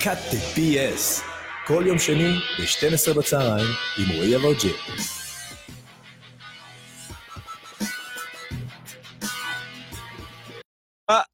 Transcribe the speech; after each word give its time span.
cut 0.00 0.18
the 0.30 0.56
BS, 0.56 1.22
כל 1.66 1.84
יום 1.86 1.98
שני 1.98 2.32
ב-12 2.58 3.18
בצהריים 3.18 3.66
עם 3.98 4.16
רועי 4.16 4.36
אברג'ל. 4.36 4.76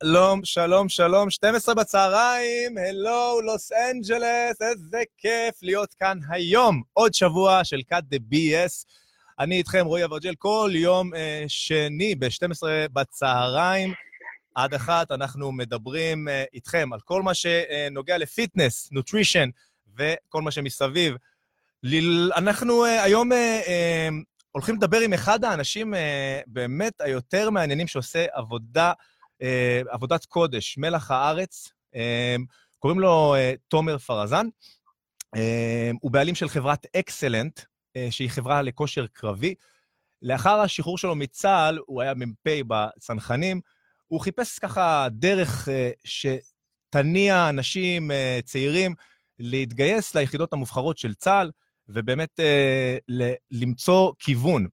שלום, 0.03 0.41
שלום, 0.45 0.89
שלום, 0.89 1.31
12 1.31 1.75
בצהריים, 1.75 2.79
הלו, 2.79 3.41
לוס 3.41 3.73
אנג'לס, 3.73 4.63
איזה 4.63 5.03
כיף 5.19 5.63
להיות 5.63 5.95
כאן 5.95 6.19
היום. 6.29 6.83
עוד 6.93 7.15
שבוע 7.15 7.65
של 7.65 7.81
cut 7.93 8.15
the 8.15 8.19
BS. 8.33 8.85
אני 9.39 9.57
איתכם, 9.57 9.87
רועי 9.87 10.05
אברג'ל, 10.05 10.35
כל 10.39 10.71
יום 10.75 11.15
אה, 11.15 11.45
שני 11.49 12.15
ב-12 12.15 12.63
בצהריים. 12.93 13.93
עד 14.55 14.75
אחת 14.75 15.11
אנחנו 15.11 15.53
מדברים 15.53 16.29
אה, 16.29 16.45
איתכם 16.55 16.93
על 16.93 17.01
כל 17.01 17.23
מה 17.23 17.35
שנוגע 17.35 18.19
ל 18.19 18.27
fitness, 18.27 18.89
nutrition 18.93 19.49
וכל 19.97 20.43
מה 20.43 20.51
שמסביב. 20.51 21.15
אנחנו 22.37 22.85
אה, 22.85 23.03
היום 23.03 23.33
אה, 23.33 24.09
הולכים 24.51 24.75
לדבר 24.75 25.01
עם 25.01 25.13
אחד 25.13 25.45
האנשים 25.45 25.95
באמת 26.47 27.01
היותר 27.01 27.51
מעניינים 27.51 27.87
שעושה 27.87 28.27
עבודה, 28.33 28.93
עבודת 29.89 30.25
קודש, 30.25 30.79
מלח 30.79 31.11
הארץ. 31.11 31.69
קוראים 32.79 33.01
לו 33.01 33.35
תומר 33.69 33.99
פרזן. 33.99 34.47
הוא 36.01 36.11
בעלים 36.11 36.35
של 36.35 36.49
חברת 36.49 36.87
אקסלנט, 36.97 37.61
שהיא 38.11 38.31
חברה 38.31 38.63
לכושר 38.63 39.07
קרבי. 39.13 39.55
לאחר 40.23 40.61
השחרור 40.61 40.99
שלו 40.99 41.15
מצה"ל, 41.15 41.79
הוא 41.87 42.03
היה 42.03 42.15
מ"פ 42.15 42.49
בצנחנים, 42.67 43.61
הוא 44.13 44.21
חיפש 44.21 44.59
ככה 44.59 45.09
דרך 45.11 45.69
uh, 45.69 45.71
שתניע 46.05 47.49
אנשים 47.49 48.11
uh, 48.11 48.15
צעירים 48.45 48.95
להתגייס 49.39 50.15
ליחידות 50.15 50.53
המובחרות 50.53 50.99
של 50.99 51.15
צה"ל, 51.15 51.51
ובאמת 51.89 52.41
ל- 53.09 53.33
למצוא 53.51 54.13
כיוון. 54.19 54.67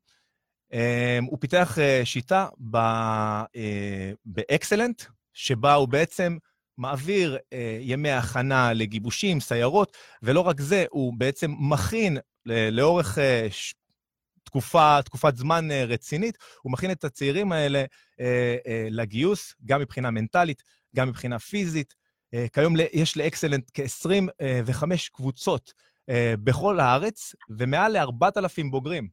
הוא 1.28 1.38
פיתח 1.40 1.78
שיטה 2.04 2.48
באקסלנט, 4.26 5.04
שבה 5.34 5.74
הוא 5.74 5.88
בעצם 5.88 6.38
מעביר 6.78 7.38
ימי 7.82 8.12
הכנה 8.12 8.74
לגיבושים, 8.74 9.40
סיירות, 9.40 9.98
ולא 10.24 10.42
רק 10.42 10.62
זה, 10.62 10.86
הוא 10.90 11.14
בעצם 11.18 11.52
מכין 11.60 12.18
לאורך 12.46 13.18
תקופה, 14.50 15.00
תקופת 15.06 15.38
זמן 15.38 15.72
אה, 15.72 15.86
רצינית, 15.86 16.38
הוא 16.62 16.72
מכין 16.72 16.92
את 16.92 17.04
הצעירים 17.04 17.52
האלה 17.52 17.84
אה, 18.20 18.58
אה, 18.68 18.88
לגיוס, 18.92 19.54
גם 19.66 19.82
מבחינה 19.82 20.12
מנטלית, 20.12 20.64
גם 20.96 21.08
מבחינה 21.08 21.40
פיזית. 21.40 22.00
כיום 22.54 22.76
יש 22.94 23.18
לאקסלנט 23.18 23.72
כ-25 23.74 24.84
קבוצות 25.14 25.74
בכל 26.44 26.80
הארץ, 26.80 27.36
ומעל 27.50 27.98
ל-4,000 27.98 28.72
בוגרים. 28.72 29.08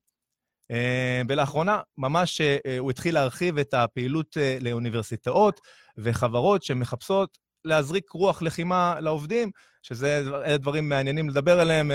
ולאחרונה, 1.28 1.80
ממש 1.98 2.40
הוא 2.78 2.90
התחיל 2.90 3.14
להרחיב 3.14 3.58
את 3.58 3.74
הפעילות 3.74 4.36
לאוניברסיטאות 4.60 5.60
וחברות 5.98 6.62
שמחפשות 6.62 7.38
להזריק 7.64 8.10
רוח 8.10 8.42
לחימה 8.42 9.00
לעובדים, 9.00 9.50
שזה 9.82 10.22
דברים 10.58 10.88
מעניינים 10.88 11.28
לדבר 11.28 11.60
עליהם. 11.60 11.90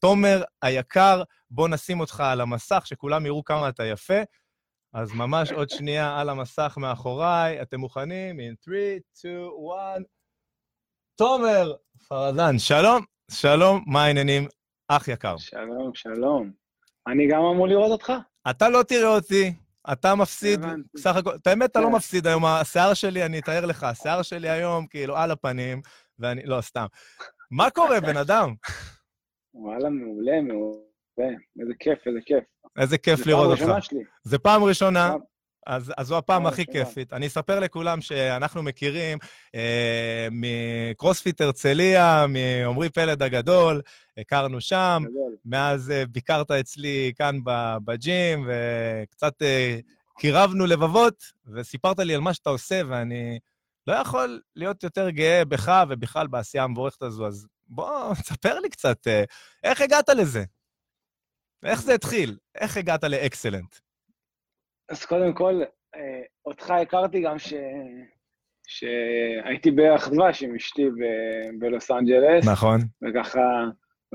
תומר 0.00 0.42
היקר, 0.62 1.22
בוא 1.50 1.68
נשים 1.68 2.00
אותך 2.00 2.20
על 2.20 2.40
המסך, 2.40 2.82
שכולם 2.86 3.26
יראו 3.26 3.44
כמה 3.44 3.68
אתה 3.68 3.84
יפה. 3.84 4.20
אז 4.92 5.12
ממש 5.12 5.52
עוד 5.52 5.70
שנייה 5.70 6.20
על 6.20 6.28
המסך 6.28 6.74
מאחוריי. 6.80 7.62
אתם 7.62 7.80
מוכנים? 7.80 8.40
In 8.40 8.54
3, 8.64 8.76
2, 9.14 9.34
1. 9.96 10.02
תומר 11.16 11.72
פרדן, 12.08 12.58
שלום, 12.58 13.04
שלום, 13.30 13.84
מה 13.86 14.04
העניינים? 14.04 14.48
אח 14.88 15.08
יקר. 15.08 15.36
שלום, 15.36 15.90
שלום. 15.94 16.50
אני 17.06 17.28
גם 17.28 17.40
אמור 17.40 17.68
לראות 17.68 17.90
אותך? 17.90 18.12
אתה 18.50 18.68
לא 18.68 18.82
תראה 18.82 19.08
אותי, 19.08 19.54
אתה 19.92 20.14
מפסיד, 20.14 20.60
בסך 20.94 21.16
הכל, 21.16 21.34
את 21.34 21.46
האמת, 21.46 21.70
אתה 21.70 21.80
לא 21.80 21.90
מפסיד 21.90 22.26
היום, 22.26 22.44
השיער 22.44 22.94
שלי, 22.94 23.24
אני 23.24 23.38
אתאר 23.38 23.66
לך, 23.66 23.82
השיער 23.82 24.22
שלי 24.22 24.48
היום 24.50 24.86
כאילו 24.86 25.16
על 25.16 25.30
הפנים, 25.30 25.80
ואני, 26.18 26.42
לא, 26.44 26.60
סתם. 26.60 26.86
מה 27.50 27.70
קורה, 27.70 28.00
בן 28.00 28.16
אדם? 28.16 28.54
וואלה, 29.54 29.90
מעולה, 29.90 30.40
מעולה. 30.40 31.36
איזה 31.60 31.72
כיף, 31.78 31.98
איזה 32.06 32.18
כיף. 32.26 32.44
איזה 32.78 32.98
כיף 32.98 33.26
לראות 33.26 33.60
אותך. 33.60 33.86
זה 34.22 34.38
פעם 34.38 34.64
ראשונה. 34.64 35.14
אז, 35.66 35.92
אז 35.96 36.06
זו 36.06 36.18
הפעם 36.18 36.46
הכי 36.46 36.66
כיפית. 36.66 37.12
אני 37.12 37.26
אספר 37.26 37.60
לכולם 37.60 38.00
שאנחנו 38.00 38.62
מכירים 38.62 39.18
אה, 39.54 40.28
מקרוספיט 40.30 41.40
הרצליה, 41.40 42.26
מעמרי 42.28 42.90
פלד 42.90 43.22
הגדול, 43.22 43.80
הכרנו 44.18 44.60
שם, 44.60 45.02
גדול. 45.04 45.36
מאז 45.44 45.90
אה, 45.90 46.06
ביקרת 46.06 46.50
אצלי 46.50 47.12
כאן 47.16 47.38
בג'ים, 47.84 48.48
וקצת 48.48 49.42
אה, 49.42 49.78
קירבנו 50.18 50.66
לבבות, 50.66 51.24
וסיפרת 51.54 51.98
לי 51.98 52.14
על 52.14 52.20
מה 52.20 52.34
שאתה 52.34 52.50
עושה, 52.50 52.80
ואני 52.88 53.38
לא 53.86 53.94
יכול 53.94 54.40
להיות 54.56 54.82
יותר 54.82 55.10
גאה 55.10 55.44
בך 55.44 55.84
ובכלל 55.88 56.26
בעשייה 56.26 56.64
המבורכת 56.64 57.02
הזו, 57.02 57.26
אז 57.26 57.46
בוא, 57.70 58.14
תספר 58.14 58.58
לי 58.58 58.70
קצת, 58.70 59.06
אה, 59.06 59.24
איך 59.64 59.80
הגעת 59.80 60.08
לזה? 60.08 60.44
איך 61.64 61.82
זה 61.82 61.94
התחיל? 61.94 62.36
איך 62.54 62.76
הגעת 62.76 63.04
לאקסלנט? 63.04 63.76
אז 64.90 65.04
קודם 65.04 65.34
כל, 65.34 65.62
אה, 65.94 66.22
אותך 66.46 66.70
הכרתי 66.70 67.20
גם 67.20 67.38
ש... 67.38 67.54
שהייתי 68.66 69.70
בירח 69.70 70.08
דבש 70.08 70.42
עם 70.42 70.54
אשתי 70.54 70.84
ב... 70.90 71.02
בלוס 71.58 71.90
אנג'לס. 71.90 72.48
נכון. 72.48 72.80
וככה, 73.02 73.64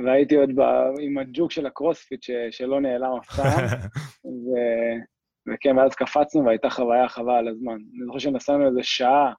והייתי 0.05 0.35
עוד 0.35 0.49
ב... 0.55 0.61
עם 1.01 1.17
הג'וק 1.17 1.51
של 1.51 1.65
הקרוספיט 1.65 2.23
ש... 2.23 2.31
שלא 2.51 2.81
נעלם 2.81 3.11
אף 3.21 3.35
פעם. 3.35 3.65
ו... 4.45 4.49
וכן, 5.47 5.77
ואז 5.77 5.95
קפצנו 5.95 6.45
והייתה 6.45 6.69
חוויה 6.69 7.09
חווה 7.09 7.37
על 7.37 7.47
הזמן. 7.47 7.73
אני 7.73 8.05
זוכר 8.05 8.19
שנסענו 8.19 8.67
איזה 8.67 8.83
שעה 8.83 9.33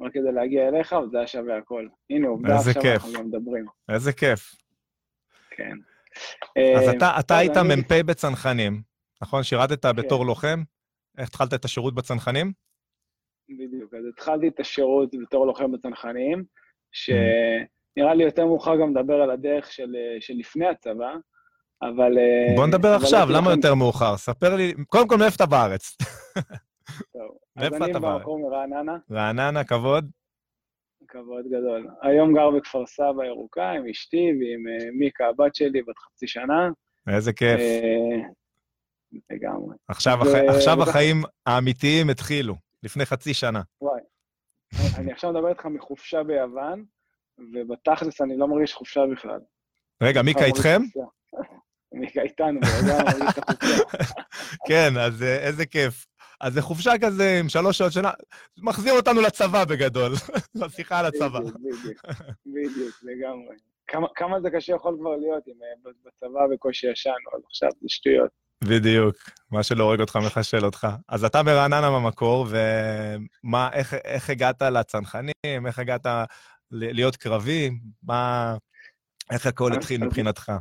רק 0.00 0.12
כדי 0.12 0.32
להגיע 0.34 0.68
אליך, 0.68 0.92
וזה 0.92 1.18
היה 1.18 1.26
שווה 1.26 1.58
הכל. 1.58 1.86
הנה, 2.10 2.28
עובדה, 2.28 2.56
עכשיו 2.56 2.82
כיף. 2.82 3.04
אנחנו 3.04 3.12
גם 3.12 3.26
מדברים. 3.26 3.64
איזה 3.88 4.12
כיף. 4.12 4.54
כן. 5.50 5.76
אז 6.76 6.88
אתה, 6.96 7.06
אה, 7.06 7.20
אתה 7.20 7.38
היית 7.38 7.56
אני... 7.56 7.76
מ"פ 7.76 7.92
בצנחנים, 7.92 8.82
נכון? 9.22 9.42
שירתת 9.42 9.86
כן. 9.86 9.96
בתור 9.96 10.26
לוחם? 10.26 10.62
איך 11.18 11.28
התחלת 11.28 11.54
את 11.54 11.64
השירות 11.64 11.94
בצנחנים? 11.94 12.52
בדיוק, 13.48 13.94
אז 13.94 14.00
התחלתי 14.12 14.48
את 14.48 14.60
השירות 14.60 15.10
בתור 15.22 15.46
לוחם 15.46 15.72
בצנחנים, 15.72 16.44
שנראה 16.92 18.14
לי 18.14 18.24
יותר 18.24 18.46
מאוחר 18.46 18.76
גם 18.76 18.96
לדבר 18.96 19.14
על 19.14 19.30
הדרך 19.30 19.72
של, 19.72 19.96
של 20.20 20.34
לפני 20.34 20.66
הצבא, 20.66 21.14
אבל... 21.82 22.18
אה, 22.18 22.56
בוא 22.56 22.66
נדבר 22.66 22.96
אבל 22.96 23.04
עכשיו, 23.04 23.28
למה 23.30 23.50
יותר 23.50 23.74
מאוחר? 23.74 24.16
ספר 24.16 24.56
לי, 24.56 24.74
קודם 24.88 25.08
כל, 25.08 25.16
מאיפה 25.16 25.36
אתה 25.36 25.46
בארץ? 25.46 25.96
טוב, 27.12 27.36
אז 27.66 27.82
אני 27.82 27.92
במקום 27.92 28.42
מרעננה. 28.42 28.96
רעננה, 29.10 29.64
כבוד. 29.64 30.10
כבוד 31.08 31.44
גדול. 31.46 31.88
היום 32.02 32.34
גר 32.34 32.50
בכפר 32.50 32.86
סבא 32.86 33.24
ירוקה 33.24 33.70
עם 33.70 33.86
אשתי 33.86 34.16
ועם 34.40 34.66
uh, 34.66 34.98
מיקה, 34.98 35.26
הבת 35.26 35.54
שלי, 35.54 35.82
בת 35.82 35.98
חצי 35.98 36.26
שנה. 36.26 36.68
איזה 37.08 37.32
כיף. 37.32 37.60
Uh, 37.60 38.32
לגמרי. 39.30 39.76
עכשיו, 39.88 40.18
ו... 40.24 40.50
עכשיו 40.50 40.82
החיים 40.82 41.22
האמיתיים 41.46 42.10
התחילו, 42.10 42.54
לפני 42.82 43.06
חצי 43.06 43.34
שנה. 43.34 43.62
וואי. 43.80 44.00
אני 44.98 45.12
עכשיו 45.12 45.32
מדבר 45.32 45.48
איתך 45.48 45.66
מחופשה 45.66 46.22
ביוון, 46.22 46.84
ובתכלס 47.38 48.20
אני 48.20 48.36
לא 48.36 48.48
מרגיש 48.48 48.74
חופשה 48.74 49.00
בכלל. 49.12 49.40
רגע, 50.02 50.22
מיקה 50.22 50.44
איתכם? 50.44 50.82
מיקה 51.92 52.22
איתנו, 52.22 52.60
וגם 52.60 53.04
מרגיש 53.04 53.38
את 53.38 53.38
החופשה. 53.38 54.12
כן, 54.68 54.90
אז 55.00 55.22
איזה 55.22 55.66
כיף. 55.66 56.06
אז 56.40 56.52
זה 56.52 56.62
חופשה 56.62 56.92
כזה 57.00 57.38
עם 57.40 57.48
שלוש 57.48 57.78
שעות 57.78 57.92
שנה, 57.92 58.10
מחזיר 58.58 58.92
אותנו 58.92 59.20
לצבא 59.20 59.64
בגדול, 59.64 60.12
לשיחה 60.54 60.98
על 60.98 61.06
הצבא. 61.06 61.40
בדיוק, 61.40 62.04
בדיוק, 62.46 62.94
לגמרי. 63.02 63.56
כמה, 63.86 64.06
כמה 64.14 64.40
זה 64.40 64.50
קשה 64.50 64.74
יכול 64.74 64.96
כבר 65.00 65.16
להיות 65.16 65.48
אם 65.48 65.54
אה, 65.62 65.90
בצבא 66.04 66.46
בקושי 66.52 66.90
ישן, 66.90 67.10
אבל 67.32 67.40
עכשיו 67.46 67.68
זה 67.80 67.88
שטויות. 67.88 68.30
בדיוק, 68.64 69.16
מה 69.50 69.62
שלא 69.62 69.84
הורג 69.84 70.00
אותך 70.00 70.16
מחשל 70.16 70.64
אותך. 70.64 70.86
אז 71.08 71.24
אתה 71.24 71.42
ברעננה 71.42 71.90
במקור, 71.90 72.46
ומה, 72.50 73.70
איך, 73.72 73.94
איך 73.94 74.30
הגעת 74.30 74.62
לצנחנים, 74.62 75.66
איך 75.66 75.78
הגעת 75.78 76.06
להיות 76.70 77.16
קרבי, 77.16 77.70
מה, 78.02 78.54
איך 79.32 79.46
הכל 79.46 79.72
התחיל 79.72 80.04
מבחינתך? 80.04 80.52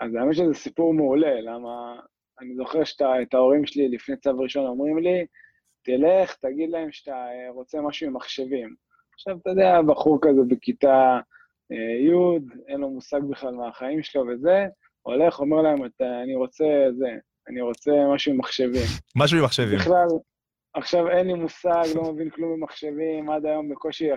אז 0.00 0.14
האמת 0.14 0.34
שזה 0.34 0.54
סיפור 0.54 0.94
מעולה, 0.94 1.40
למה 1.40 2.00
אני 2.40 2.54
זוכר 2.56 2.84
שאת 2.84 3.34
ההורים 3.34 3.66
שלי 3.66 3.88
לפני 3.88 4.16
צו 4.16 4.38
ראשון 4.38 4.66
אומרים 4.66 4.98
לי, 4.98 5.26
תלך, 5.84 6.34
תגיד 6.34 6.70
להם 6.70 6.92
שאתה 6.92 7.12
אה, 7.12 7.50
רוצה 7.50 7.80
משהו 7.80 8.06
עם 8.06 8.16
מחשבים. 8.16 8.74
עכשיו, 9.14 9.36
אתה 9.42 9.50
יודע, 9.50 9.82
בחור 9.82 10.18
כזה 10.22 10.40
בכיתה 10.48 11.18
אה, 11.72 11.76
י', 11.76 12.38
אין 12.68 12.80
לו 12.80 12.90
מושג 12.90 13.20
בכלל 13.30 13.54
מהחיים 13.54 14.02
שלו 14.02 14.24
וזה, 14.26 14.66
הולך, 15.02 15.40
אומר 15.40 15.62
להם, 15.62 15.78
אני 16.22 16.34
רוצה 16.34 16.64
זה, 16.98 17.08
אני 17.48 17.60
רוצה 17.60 17.90
משהו 18.14 18.32
עם 18.32 18.38
מחשבים. 18.38 18.86
משהו 19.16 19.38
עם 19.38 19.44
מחשבים. 19.44 19.78
בכלל, 19.78 20.06
עכשיו 20.74 21.08
אין 21.08 21.26
לי 21.26 21.34
מושג, 21.34 21.84
לא 21.94 22.12
מבין 22.12 22.30
כלום 22.30 22.60
במחשבים, 22.60 23.30
עד 23.30 23.46
היום 23.46 23.68
בקושי... 23.68 24.08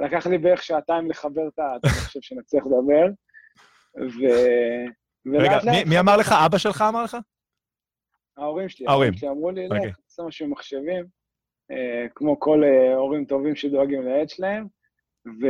לקח 0.00 0.26
לי 0.26 0.38
בערך 0.38 0.62
שעתיים 0.62 1.10
לחבר 1.10 1.48
את 1.48 1.58
המחשב 1.58 2.20
שנצליח 2.20 2.64
לדבר. 2.66 3.06
ו... 3.96 4.20
רגע, 5.38 5.58
מי, 5.70 5.84
מי 5.84 6.00
אמר 6.00 6.16
לך? 6.16 6.34
אבא 6.46 6.58
שלך 6.58 6.84
אמר 6.88 7.04
לך? 7.04 7.16
ההורים 8.36 8.68
שלי. 8.68 8.86
ההורים. 8.88 9.12
שלי 9.12 9.28
אמרו 9.28 9.50
לי, 9.50 9.66
אוקיי. 9.66 9.86
לך, 9.86 9.96
תעשה 10.00 10.22
משהו 10.22 10.46
עם 10.46 10.52
מחשבים, 10.52 11.04
אה, 11.70 12.06
כמו 12.14 12.40
כל 12.40 12.64
אה, 12.64 12.94
הורים 12.94 13.24
טובים 13.24 13.56
שדואגים 13.56 14.02
לילד 14.02 14.28
שלהם. 14.28 14.66
ו... 15.26 15.46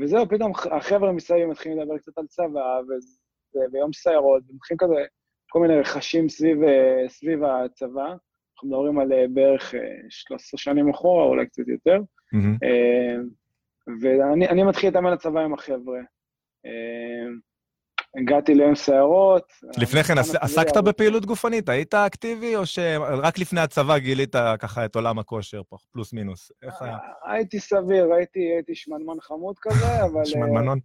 וזהו, 0.00 0.28
פתאום 0.28 0.52
החבר'ה 0.70 1.12
מסביב 1.12 1.46
מתחילים 1.46 1.78
לדבר 1.78 1.98
קצת 1.98 2.18
על 2.18 2.26
צבא, 2.26 2.80
וזה, 2.88 3.60
ויום 3.72 3.92
סיירות, 3.92 4.42
ומתחילים 4.48 4.78
כזה 4.78 5.04
כל 5.52 5.60
מיני 5.60 5.80
רכשים 5.80 6.28
סביב, 6.28 6.62
אה, 6.62 7.08
סביב 7.08 7.44
הצבא. 7.44 8.14
אנחנו 8.54 8.68
מדברים 8.68 8.98
על 8.98 9.26
בערך 9.26 9.74
אה, 9.74 9.80
13 10.08 10.58
שנים 10.58 10.90
אחורה, 10.90 11.24
אולי 11.24 11.46
קצת 11.46 11.68
יותר. 11.68 11.98
אה, 12.62 13.16
ואני 14.02 14.48
אני 14.48 14.62
מתחיל 14.62 14.88
להתאמן 14.88 15.12
לצבא 15.12 15.40
עם 15.40 15.54
החבר'ה. 15.54 16.00
אה, 18.16 18.20
הגעתי 18.20 18.54
ליום 18.54 18.74
סיירות. 18.74 19.52
לפני 19.78 20.02
כן, 20.02 20.18
עס- 20.18 20.28
המבחן 20.34 20.44
עסקת 20.44 20.76
בפעילות 20.76 21.26
גופנית? 21.26 21.68
היית 21.68 21.94
אקטיבי, 21.94 22.56
או 22.56 22.66
שרק 22.66 23.38
לפני 23.38 23.60
הצבא 23.60 23.98
גילית 23.98 24.32
ככה 24.58 24.84
את 24.84 24.94
עולם 24.96 25.18
הכושר, 25.18 25.62
פה, 25.68 25.76
פלוס 25.92 26.12
מינוס? 26.12 26.52
איך 26.62 26.82
היה? 26.82 26.96
הייתי 27.24 27.60
סביר, 27.60 28.12
הייתי, 28.14 28.74
שמנמן 28.74 29.20
חמוד 29.20 29.58
כזה, 29.58 29.76
אבל, 30.12 30.24
שמנמנון? 30.24 30.78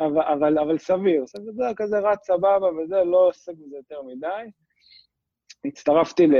אבל, 0.00 0.22
אבל, 0.22 0.58
אבל 0.58 0.78
סביר. 0.78 1.24
זה 1.26 1.64
כזה 1.76 1.98
רץ 1.98 2.26
סבבה 2.26 2.66
וזה, 2.66 3.04
לא 3.04 3.28
עוסק 3.28 3.52
בזה 3.52 3.76
יותר 3.76 4.02
מדי. 4.02 4.50
הצטרפתי 5.64 6.26
ל, 6.26 6.34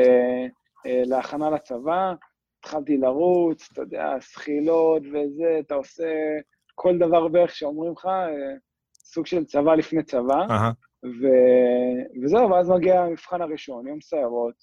אה, 0.87 1.03
להכנה 1.05 1.51
לצבא, 1.51 2.13
התחלתי 2.61 2.97
לרוץ, 2.97 3.69
אתה 3.73 3.81
יודע, 3.83 4.15
זחילות 4.21 5.03
וזה, 5.07 5.57
אתה 5.61 5.75
עושה 5.75 6.05
כל 6.75 6.99
דבר 6.99 7.29
בערך 7.29 7.55
שאומרים 7.55 7.93
לך, 7.93 8.07
אה, 8.07 8.57
סוג 9.05 9.27
של 9.27 9.45
צבא 9.45 9.75
לפני 9.75 10.03
צבא. 10.03 10.47
ו... 11.05 11.27
וזהו, 12.25 12.51
ואז 12.51 12.71
מגיע 12.71 13.01
המבחן 13.01 13.43
הראשון, 13.43 13.87
יום 13.87 14.01
סיירות, 14.01 14.55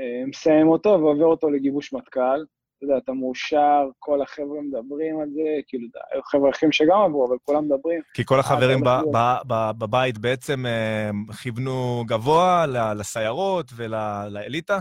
אה, 0.00 0.26
מסיים 0.26 0.68
אותו 0.68 0.88
ועובר 0.88 1.24
אותו 1.24 1.50
לגיבוש 1.50 1.92
מטכ"ל. 1.92 2.44
אתה 2.78 2.84
יודע, 2.84 2.98
אתה 2.98 3.12
מאושר, 3.12 3.88
כל 3.98 4.22
החבר'ה 4.22 4.60
מדברים 4.60 5.20
על 5.20 5.28
זה, 5.30 5.42
כאילו, 5.68 5.88
היו 6.12 6.22
חבר'ה 6.22 6.50
אחרים 6.50 6.72
שגם 6.72 7.00
עברו, 7.06 7.26
אבל 7.28 7.36
כולם 7.44 7.64
מדברים. 7.64 8.00
כי 8.14 8.22
כל 8.24 8.40
החברים 8.40 8.80
ב- 9.10 9.72
בבית 9.78 10.18
בעצם 10.18 10.66
אה, 10.66 11.10
כיוונו 11.42 12.04
גבוה 12.06 12.66
לסיירות 12.96 13.66
ולאליטה? 13.76 14.78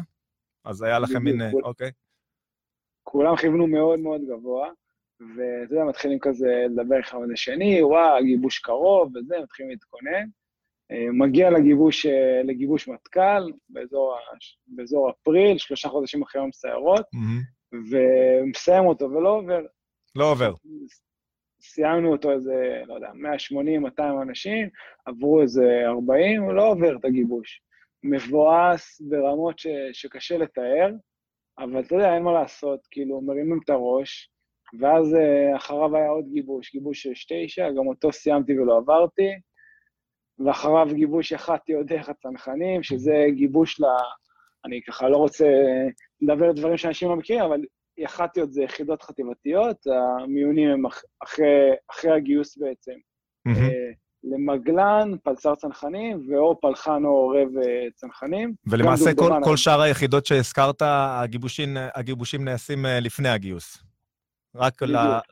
אז 0.66 0.82
היה 0.82 1.00
לכם 1.00 1.24
מין... 1.24 1.42
אה, 1.42 1.50
אוקיי. 1.64 1.92
כולם 3.04 3.36
כיוונו 3.36 3.68
מאוד 3.68 4.00
מאוד 4.00 4.22
גבוה, 4.22 4.70
ואתה 5.20 5.74
יודע, 5.74 5.84
מתחילים 5.84 6.20
כזה 6.20 6.66
לדבר 6.70 7.00
אחד 7.00 7.18
עם 7.18 7.34
השני, 7.34 7.84
וואה, 7.84 8.22
גיבוש 8.22 8.60
קרוב 8.60 9.16
וזה, 9.16 9.36
מתחילים 9.44 9.72
להתכונן. 9.72 10.26
אה, 10.92 11.12
מגיע 11.14 11.50
לגיבוש, 11.50 12.06
אה, 12.06 12.42
לגיבוש 12.44 12.88
מטכ"ל 12.88 13.52
באזור, 13.70 14.16
באזור 14.68 15.10
אפריל, 15.10 15.58
שלושה 15.58 15.90
חודשים 15.90 16.22
אחרי 16.22 16.42
יום 16.42 16.52
סיירות, 16.52 17.06
מהמם. 17.14 17.42
ומסיים 17.92 18.86
אותו 18.86 19.12
ולא 19.12 19.30
עובר. 19.30 19.62
לא 20.16 20.32
עובר. 20.32 20.54
סיימנו 21.62 22.12
אותו 22.12 22.32
איזה, 22.32 22.82
לא 22.88 22.94
יודע, 22.94 23.12
180, 23.14 23.82
200 23.82 24.22
אנשים, 24.22 24.70
עברו 25.06 25.42
איזה 25.42 25.82
40, 25.86 26.42
הוא 26.42 26.54
לא 26.54 26.68
עובר 26.68 26.98
את 26.98 27.06
הגיבוש. 27.06 27.62
מבואס 28.04 29.02
ברמות 29.02 29.60
ש, 29.60 29.68
שקשה 29.92 30.38
לתאר, 30.38 30.90
אבל 31.60 31.80
אתה 31.80 31.96
יודע, 31.96 32.16
אין 32.16 32.24
מה 32.24 32.32
לעשות, 32.32 32.88
כאילו, 32.92 33.22
מרימים 33.22 33.60
את 33.64 33.70
הראש, 33.70 34.30
ואז 34.80 35.16
אה, 35.16 35.56
אחריו 35.58 35.96
היה 35.96 36.10
עוד 36.10 36.26
גיבוש, 36.32 36.72
גיבוש 36.72 37.04
של 37.04 37.12
תשע, 37.30 37.70
גם 37.72 37.88
אותו 37.88 38.12
סיימתי 38.12 38.60
ולא 38.60 38.78
עברתי, 38.78 39.30
ואחריו 40.46 40.88
גיבוש 40.94 41.32
יח"תי 41.32 41.74
עוד 41.74 41.88
דרך 41.88 42.10
הצנחנים, 42.10 42.84
שזה 42.84 43.26
גיבוש 43.36 43.80
ל... 43.82 43.84
אני 44.66 44.82
ככה 44.88 45.10
לא 45.10 45.18
רוצה 45.18 45.48
לדבר 46.22 46.52
דברים 46.52 46.78
שאנשים 46.78 47.10
לא 47.10 47.16
מכירים, 47.16 47.44
אבל 47.44 47.62
יח"טיות 47.98 48.54
זה 48.54 48.64
יחידות 48.64 49.02
חטיבתיות, 49.04 49.78
המיונים 49.88 50.70
הם 50.70 50.86
אח- 50.86 51.04
אחרי, 51.24 51.70
אחרי 51.92 52.12
הגיוס 52.12 52.58
בעצם. 52.58 52.92
אה, 53.48 53.92
למגלן, 54.24 55.12
פלסר 55.24 55.56
צנחנים, 55.56 56.28
ואו 56.30 56.62
פלחן 56.62 57.06
או 57.06 57.10
עורב 57.10 57.58
אה, 57.58 57.88
צנחנים. 57.96 58.54
ולמעשה 58.68 59.16
כל, 59.16 59.32
כל 59.44 59.58
שאר 59.58 59.82
היחידות 59.82 60.26
שהזכרת, 60.26 60.82
הגיבושים, 60.82 61.78
הגיבושים 61.96 62.46
נעשים 62.46 62.86
לפני 62.86 63.30
הגיוס. 63.30 63.87
רק. 64.58 64.82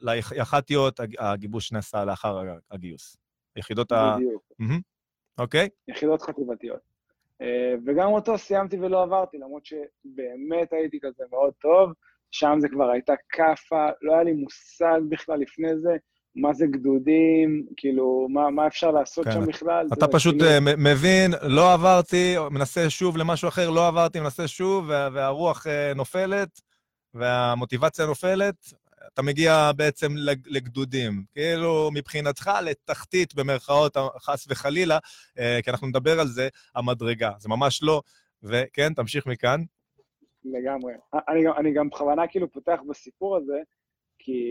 ליח"טיות 0.02 1.00
הג- 1.00 1.16
הגיבוש 1.20 1.72
נעשה 1.72 2.06
לאחר 2.06 2.38
הגיוס. 2.72 3.18
יחידות 3.56 3.92
ה... 3.92 4.16
בדיוק. 4.18 4.44
אוקיי? 5.38 5.70
יחידות 5.88 6.22
חטיבתיות. 6.22 6.80
אה, 7.42 7.74
וגם 7.86 8.12
אותו 8.12 8.38
סיימתי 8.38 8.78
ולא 8.80 9.04
עברתי, 9.04 9.38
למרות 9.38 9.66
שבאמת 9.66 10.74
הייתי 10.74 11.00
כזה 11.02 11.24
מאוד 11.32 11.54
טוב. 11.62 11.92
שם 12.32 12.56
זה 12.60 12.70
כבר 12.70 12.90
הייתה 12.90 13.14
כאפה, 13.30 13.88
לא 14.02 14.14
היה 14.14 14.24
לי 14.24 14.34
מושג 14.34 15.00
בכלל 15.10 15.40
לפני 15.40 15.78
זה, 15.80 15.96
מה 16.36 16.54
זה 16.54 16.66
גדודים, 16.68 17.66
כאילו, 17.78 18.28
מה, 18.30 18.50
מה 18.50 18.68
אפשר 18.68 18.92
לעשות 18.92 19.26
כן. 19.26 19.32
שם 19.32 19.46
בכלל. 19.46 19.88
אתה 19.94 20.06
זה 20.06 20.12
פשוט 20.12 20.36
כאילו- 20.40 20.72
מבין, 20.78 21.32
לא 21.42 21.74
עברתי, 21.74 22.36
מנסה 22.52 22.90
שוב 22.90 23.18
למשהו 23.18 23.48
אחר, 23.48 23.70
לא 23.70 23.88
עברתי, 23.88 24.20
מנסה 24.20 24.48
שוב, 24.48 24.86
וה- 24.90 25.10
והרוח 25.14 25.68
אה, 25.68 25.94
נופלת, 25.96 26.62
והמוטיבציה 27.14 28.06
נופלת, 28.06 28.56
אתה 29.14 29.22
מגיע 29.22 29.72
בעצם 29.76 30.12
לג- 30.16 30.48
לגדודים. 30.48 31.24
כאילו, 31.34 31.90
מבחינתך, 31.94 32.52
לתחתית, 32.64 33.36
במרכאות, 33.36 33.98
חס 34.20 34.48
וחלילה, 34.50 34.98
אה, 35.40 35.60
כי 35.64 35.70
אנחנו 35.70 35.88
נדבר 35.88 36.20
על 36.20 36.28
זה, 36.28 36.48
המדרגה. 36.76 37.32
זה 37.38 37.50
ממש 37.50 37.84
לא. 37.84 38.02
וכן, 38.44 38.94
תמשיך 38.94 39.26
מכאן. 39.28 39.62
לגמרי. 40.46 40.94
אני, 41.30 41.48
אני 41.58 41.74
גם 41.74 41.90
בכוונה 41.90 42.28
כאילו 42.28 42.52
פותח 42.52 42.80
בסיפור 42.90 43.38
הזה, 43.38 43.58
כי, 44.20 44.42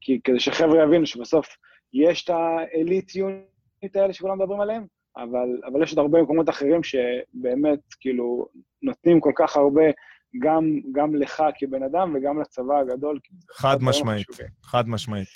כי 0.00 0.20
כדי 0.24 0.40
שחבר'ה 0.40 0.82
יבינו 0.84 1.06
שבסוף 1.06 1.46
יש 1.92 2.24
את 2.24 2.30
האליט 2.30 3.14
יוניט 3.14 3.96
האלה 3.96 4.12
שכולם 4.12 4.38
מדברים 4.38 4.60
עליהם, 4.60 4.86
אבל, 5.16 5.60
אבל 5.66 5.82
יש 5.82 5.90
עוד 5.90 5.98
הרבה 5.98 6.22
מקומות 6.22 6.48
אחרים 6.48 6.80
שבאמת 6.82 7.78
כאילו 8.00 8.48
נותנים 8.82 9.20
כל 9.20 9.32
כך 9.36 9.56
הרבה, 9.56 9.82
גם, 10.42 10.64
גם 10.92 11.14
לך 11.16 11.42
כבן 11.58 11.82
אדם 11.82 12.14
וגם 12.14 12.40
לצבא 12.40 12.78
הגדול. 12.78 13.18
חד 13.52 13.76
משמעית. 13.82 14.26
חד 14.62 14.88
משמעית. 14.88 15.28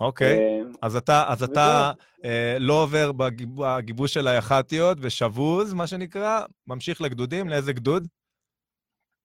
אוקיי. 0.00 0.38
אה, 0.38 0.60
אז 0.82 0.96
אתה, 0.96 1.24
אז 1.28 1.42
אתה 1.42 1.92
אה, 2.24 2.56
לא 2.60 2.82
עובר 2.82 3.12
בגיב- 3.12 3.56
בגיבוש 3.56 4.14
של 4.14 4.28
היח"טיות 4.28 4.98
ושבוז, 5.00 5.74
מה 5.74 5.86
שנקרא, 5.86 6.40
ממשיך 6.66 7.00
לגדודים, 7.02 7.48
לאיזה 7.48 7.72
גדוד? 7.72 8.06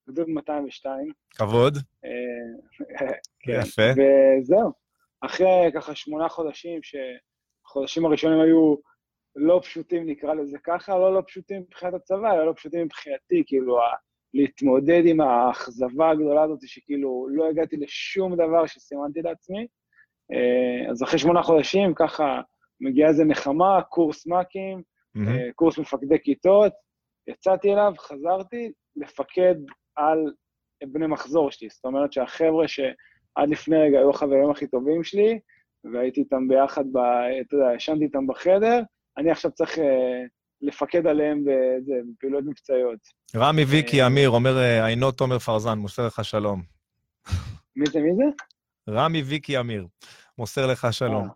גדוד 0.09 0.29
202. 0.29 1.11
כבוד. 1.35 1.77
אה, 2.05 2.09
כן. 3.39 3.59
יפה. 3.61 3.81
וזהו. 3.91 4.71
אחרי 5.21 5.71
ככה 5.75 5.95
שמונה 5.95 6.29
חודשים, 6.29 6.79
שהחודשים 6.83 8.05
הראשונים 8.05 8.39
היו 8.41 8.75
לא 9.35 9.59
פשוטים, 9.63 10.09
נקרא 10.09 10.33
לזה 10.33 10.57
ככה, 10.63 10.97
לא 10.97 11.13
לא 11.13 11.21
פשוטים 11.27 11.61
מבחינת 11.61 11.93
הצבא, 11.93 12.33
אלא 12.33 12.45
לא 12.45 12.53
פשוטים 12.55 12.85
מבחינתי, 12.85 13.43
כאילו, 13.47 13.77
להתמודד 14.33 15.01
עם 15.05 15.21
האכזבה 15.21 16.09
הגדולה 16.09 16.43
הזאת, 16.43 16.59
שכאילו 16.67 17.27
לא 17.31 17.49
הגעתי 17.49 17.77
לשום 17.77 18.35
דבר 18.35 18.65
שסימנתי 18.65 19.21
לעצמי. 19.21 19.67
אה, 20.31 20.91
אז 20.91 21.03
אחרי 21.03 21.19
שמונה 21.19 21.43
חודשים, 21.43 21.93
ככה 21.95 22.41
מגיעה 22.81 23.09
איזה 23.09 23.25
נחמה, 23.25 23.81
קורס 23.81 24.27
מ"כים. 24.27 24.81
אה, 25.17 25.51
קורס 25.55 25.77
מפקדי 25.77 26.19
כיתות, 26.19 26.73
יצאתי 27.27 27.73
אליו, 27.73 27.93
חזרתי 27.97 28.71
לפקד 28.95 29.55
על 29.95 30.33
בני 30.83 31.07
מחזור 31.07 31.51
שלי. 31.51 31.69
זאת 31.69 31.85
אומרת 31.85 32.13
שהחבר'ה 32.13 32.67
שעד 32.67 33.49
לפני 33.49 33.77
רגע 33.77 33.97
היו 33.99 34.09
החברים 34.09 34.49
הכי 34.49 34.67
טובים 34.67 35.03
שלי, 35.03 35.39
והייתי 35.93 36.19
איתם 36.19 36.47
ביחד, 36.47 36.83
ב, 36.91 36.97
אתה 37.41 37.55
יודע, 37.55 37.75
ישנתי 37.75 38.03
איתם 38.03 38.27
בחדר, 38.27 38.81
אני 39.17 39.31
עכשיו 39.31 39.51
צריך 39.51 39.79
אה, 39.79 40.23
לפקד 40.63 41.07
עליהם 41.07 41.43
בפעילויות 42.17 42.45
מבצעיות. 42.45 42.99
רמי 43.35 43.63
ויקי 43.63 44.01
אה, 44.01 44.07
אמיר 44.07 44.29
אומר, 44.29 44.57
אה, 44.57 44.85
עינו 44.85 45.11
תומר 45.11 45.39
פרזן, 45.39 45.77
מוסר 45.77 46.07
לך 46.07 46.25
שלום. 46.25 46.61
מי 47.75 47.85
זה, 47.91 47.99
מי 47.99 48.11
זה? 48.15 48.23
רמי 48.93 49.21
ויקי 49.21 49.59
אמיר, 49.59 49.87
מוסר 50.37 50.67
לך 50.67 50.87
שלום. 50.91 51.27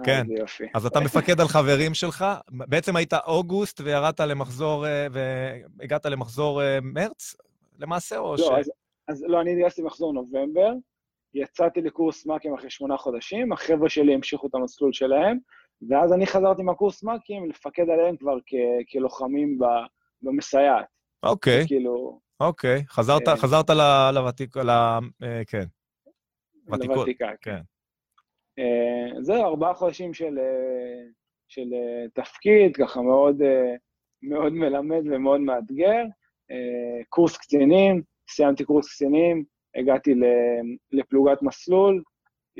אה, 0.00 0.04
כן. 0.04 0.26
זה 0.26 0.34
יופי. 0.38 0.64
אז 0.74 0.86
אתה 0.86 1.00
מפקד 1.00 1.40
על 1.40 1.48
חברים 1.48 1.94
שלך, 1.94 2.24
בעצם 2.50 2.96
היית 2.96 3.14
אוגוסט 3.14 3.80
וירדת 3.80 4.20
למחזור, 4.20 4.86
והגעת 5.12 6.06
למחזור 6.06 6.62
מרץ, 6.82 7.36
למעשה, 7.78 8.18
או 8.18 8.38
ש... 8.38 8.40
לא, 8.40 8.58
אז, 8.58 8.70
אז 9.08 9.24
לא, 9.28 9.40
אני 9.40 9.50
התגייסתי 9.50 9.82
במחזור 9.82 10.12
נובמבר, 10.12 10.72
יצאתי 11.34 11.80
לקורס 11.80 12.26
מ"כים 12.26 12.54
אחרי 12.54 12.70
שמונה 12.70 12.96
חודשים, 12.96 13.52
החבר'ה 13.52 13.88
שלי 13.88 14.14
המשיכו 14.14 14.46
את 14.46 14.54
המסלול 14.54 14.92
שלהם, 14.92 15.38
ואז 15.88 16.12
אני 16.12 16.26
חזרתי 16.26 16.62
מהקורס 16.62 17.04
מ"כים 17.04 17.50
לפקד 17.50 17.90
עליהם 17.90 18.16
כבר 18.16 18.38
כ, 18.46 18.54
כלוחמים 18.92 19.58
ב, 19.58 19.64
במסייעת. 20.22 20.86
אוקיי, 21.22 21.66
כאילו, 21.66 22.20
אוקיי, 22.40 22.84
חזרת, 22.88 23.28
אה, 23.28 23.36
חזרת 23.36 23.70
ל- 23.70 24.10
לוותיק, 24.14 24.56
ל... 24.56 24.70
אה, 24.70 24.98
כן. 25.46 25.64
ותיקות, 26.72 26.96
לוותיקה, 26.96 27.30
כן. 27.42 27.60
אה, 28.58 29.22
זהו, 29.22 29.44
ארבעה 29.44 29.74
חודשים 29.74 30.14
של, 30.14 30.38
אה, 30.38 31.04
של 31.48 31.74
אה, 31.74 32.08
תפקיד, 32.14 32.76
ככה 32.76 33.02
מאוד, 33.02 33.42
אה, 33.42 33.74
מאוד 34.22 34.52
מלמד 34.52 35.02
ומאוד 35.10 35.40
מאתגר. 35.40 36.02
קורס 37.08 37.36
קצינים, 37.36 38.02
סיימתי 38.30 38.64
קורס 38.64 38.88
קצינים, 38.88 39.44
הגעתי 39.76 40.14
לפלוגת 40.92 41.42
מסלול. 41.42 42.02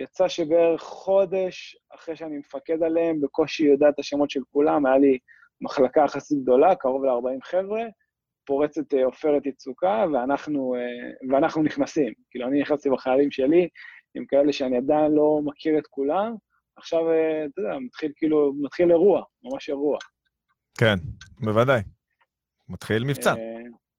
יצא 0.01 0.29
שבערך 0.29 0.83
חודש 0.83 1.77
אחרי 1.95 2.17
שאני 2.17 2.39
מפקד 2.39 2.83
עליהם, 2.83 3.21
בקושי 3.21 3.65
יודע 3.65 3.89
את 3.89 3.99
השמות 3.99 4.31
של 4.31 4.41
כולם, 4.53 4.87
היה 4.87 4.99
לי 4.99 5.19
מחלקה 5.61 6.01
יחסית 6.05 6.43
גדולה, 6.43 6.75
קרוב 6.75 7.05
ל-40 7.05 7.45
חבר'ה, 7.45 7.83
פורצת 8.47 8.95
אה, 8.95 9.05
עופרת 9.05 9.47
יצוקה, 9.47 10.05
ואנחנו, 10.13 10.75
אה, 10.75 11.31
ואנחנו 11.31 11.63
נכנסים. 11.63 12.13
כאילו, 12.31 12.47
אני 12.49 12.61
נכנסתי 12.61 12.91
בחיילים 12.91 13.31
שלי, 13.31 13.69
עם 14.15 14.25
כאלה 14.29 14.53
שאני 14.53 14.77
עדיין 14.77 15.13
לא 15.13 15.41
מכיר 15.45 15.79
את 15.79 15.87
כולם, 15.87 16.35
עכשיו, 16.77 17.11
אה, 17.11 17.45
אתה 17.45 17.61
יודע, 17.61 17.79
מתחיל 17.79 18.13
כאילו, 18.17 18.53
מתחיל 18.61 18.91
אירוע, 18.91 19.23
ממש 19.43 19.69
אירוע. 19.69 19.99
כן, 20.79 20.95
בוודאי. 21.45 21.81
מתחיל 22.69 23.05
מבצע 23.05 23.35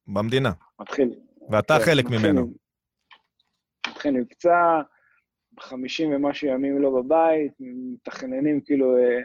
במדינה, 0.08 0.52
מתחיל. 0.80 1.16
ואתה 1.52 1.80
כן, 1.80 1.86
חלק 1.86 2.06
ממנו. 2.06 2.54
מתחיל 3.88 4.12
מבצע, 4.12 4.82
חמישים 5.60 6.14
ומשהו 6.14 6.48
ימים 6.48 6.82
לא 6.82 6.90
בבית, 6.90 7.52
מתכננים 7.60 8.62
כאילו, 8.62 8.98
אה, 8.98 9.22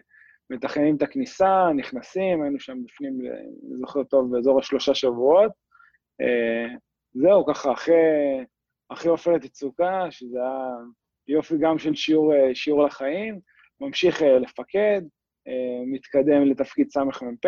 מתכננים 0.50 0.96
את 0.96 1.02
הכניסה, 1.02 1.68
נכנסים, 1.76 2.42
היינו 2.42 2.60
שם 2.60 2.84
בפנים, 2.84 3.20
אה, 3.26 3.40
אני 3.40 3.76
זוכר 3.80 4.04
טוב, 4.04 4.32
באזור 4.32 4.58
השלושה 4.58 4.94
שבועות. 4.94 5.52
אה, 6.20 6.74
זהו, 7.14 7.46
ככה, 7.46 7.72
אחרי, 7.72 7.94
אחרי 8.88 9.10
עופרת 9.10 9.44
יצוקה, 9.44 10.06
שזה 10.10 10.38
היה 10.38 10.70
יופי 11.28 11.54
גם 11.60 11.78
של 11.78 11.94
שיעור, 11.94 12.32
שיעור 12.54 12.84
לחיים, 12.84 13.40
ממשיך 13.80 14.22
לפקד, 14.22 15.02
מתקדם 15.86 16.42
לתפקיד 16.42 16.90
סמ"פ, 16.90 17.46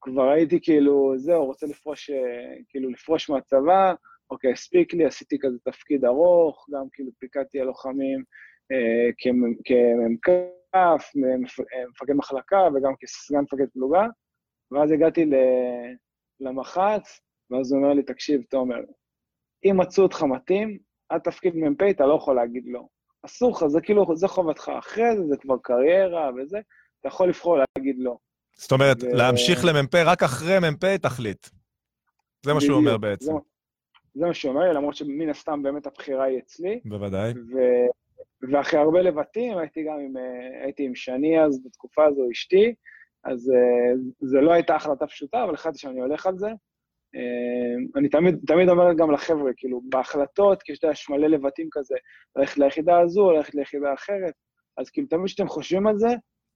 כבר 0.00 0.30
הייתי 0.30 0.60
כאילו, 0.60 1.12
זהו, 1.16 1.44
רוצה 1.44 1.66
לפרוש, 1.66 2.10
כאילו, 2.68 2.90
לפרוש 2.90 3.30
מהצבא, 3.30 3.94
אוקיי, 4.34 4.52
הספיק 4.52 4.94
לי, 4.94 5.04
עשיתי 5.04 5.38
כזה 5.40 5.56
תפקיד 5.64 6.04
ארוך, 6.04 6.66
גם 6.72 6.84
כאילו 6.92 7.10
פיקדתי 7.18 7.60
על 7.60 7.66
לוחמים 7.66 8.22
אה, 8.72 9.10
כמ- 9.18 9.54
כמ"כ, 9.64 10.28
אה, 10.74 10.96
מפקד 11.90 12.12
מחלקה 12.12 12.68
וגם 12.74 12.92
כסגן 13.00 13.38
מפקד 13.40 13.66
פלוגה, 13.72 14.06
ואז 14.70 14.90
הגעתי 14.90 15.24
ל- 15.24 15.34
למח"צ, 16.40 17.20
ואז 17.50 17.72
הוא 17.72 17.80
אומר 17.82 17.94
לי, 17.94 18.02
תקשיב, 18.02 18.42
תומר, 18.50 18.80
אם 19.64 19.80
מצאו 19.80 20.02
אותך 20.02 20.22
מתאים, 20.22 20.78
עד 21.08 21.20
תפקיד 21.20 21.56
מ"פ 21.56 21.82
אתה 21.90 22.06
לא 22.06 22.14
יכול 22.14 22.36
להגיד 22.36 22.64
לא. 22.66 22.86
אסור 23.22 23.50
לך, 23.50 23.66
זה 23.66 23.80
כאילו, 23.80 24.16
זה 24.16 24.28
חובתך. 24.28 24.72
אחרי 24.78 25.16
זה, 25.16 25.22
זה 25.28 25.36
כבר 25.36 25.56
קריירה 25.62 26.30
וזה, 26.36 26.58
אתה 27.00 27.08
יכול 27.08 27.28
לבחור 27.28 27.58
להגיד 27.58 27.96
לא. 27.98 28.16
זאת 28.56 28.72
אומרת, 28.72 29.02
ו- 29.02 29.06
להמשיך 29.16 29.64
למ"פ, 29.64 29.94
רק 29.94 30.22
אחרי 30.22 30.58
מ"פ 30.58 30.84
תחליט. 31.02 31.46
זה 32.46 32.54
מה 32.54 32.60
שהוא 32.60 32.76
אומר 32.76 32.96
בעצם. 32.98 33.24
זה, 33.24 33.32
זה 34.14 34.26
מה 34.26 34.34
שהוא 34.34 34.52
אומר 34.52 34.68
לי, 34.68 34.74
למרות 34.74 34.94
שמן 34.94 35.28
הסתם 35.28 35.62
באמת 35.62 35.86
הבחירה 35.86 36.24
היא 36.24 36.38
אצלי. 36.38 36.80
בוודאי. 36.84 37.32
ו... 37.32 37.58
ואחרי 38.52 38.80
הרבה 38.80 39.02
לבטים, 39.02 39.58
הייתי 39.58 39.82
גם 39.82 39.98
עם, 40.00 40.16
אה, 40.16 40.64
הייתי 40.64 40.84
עם 40.84 40.94
שני 40.94 41.40
אז, 41.40 41.64
בתקופה 41.64 42.04
הזו, 42.04 42.30
אשתי, 42.32 42.74
אז 43.24 43.50
אה, 43.50 43.94
זה 44.20 44.40
לא 44.40 44.52
הייתה 44.52 44.74
החלטה 44.74 45.06
פשוטה, 45.06 45.44
אבל 45.44 45.54
החלטתי 45.54 45.78
שאני 45.78 46.00
הולך 46.00 46.26
על 46.26 46.38
זה. 46.38 46.48
אה, 47.14 47.74
אני 47.96 48.08
תמיד, 48.08 48.38
תמיד 48.46 48.68
אומר 48.68 48.92
גם 48.94 49.10
לחבר'ה, 49.10 49.50
כאילו, 49.56 49.80
בהחלטות, 49.88 50.62
כי 50.62 50.72
יש 50.72 50.78
יש 50.92 51.10
מלא 51.10 51.26
לבטים 51.26 51.68
כזה, 51.72 51.94
ללכת 52.36 52.58
ליחידה 52.58 53.00
הזו, 53.00 53.30
ללכת 53.30 53.54
ליחידה 53.54 53.94
אחרת, 53.94 54.34
אז 54.76 54.90
כאילו, 54.90 55.06
תמיד 55.06 55.26
כשאתם 55.26 55.48
חושבים 55.48 55.86
על 55.86 55.98
זה, 55.98 56.08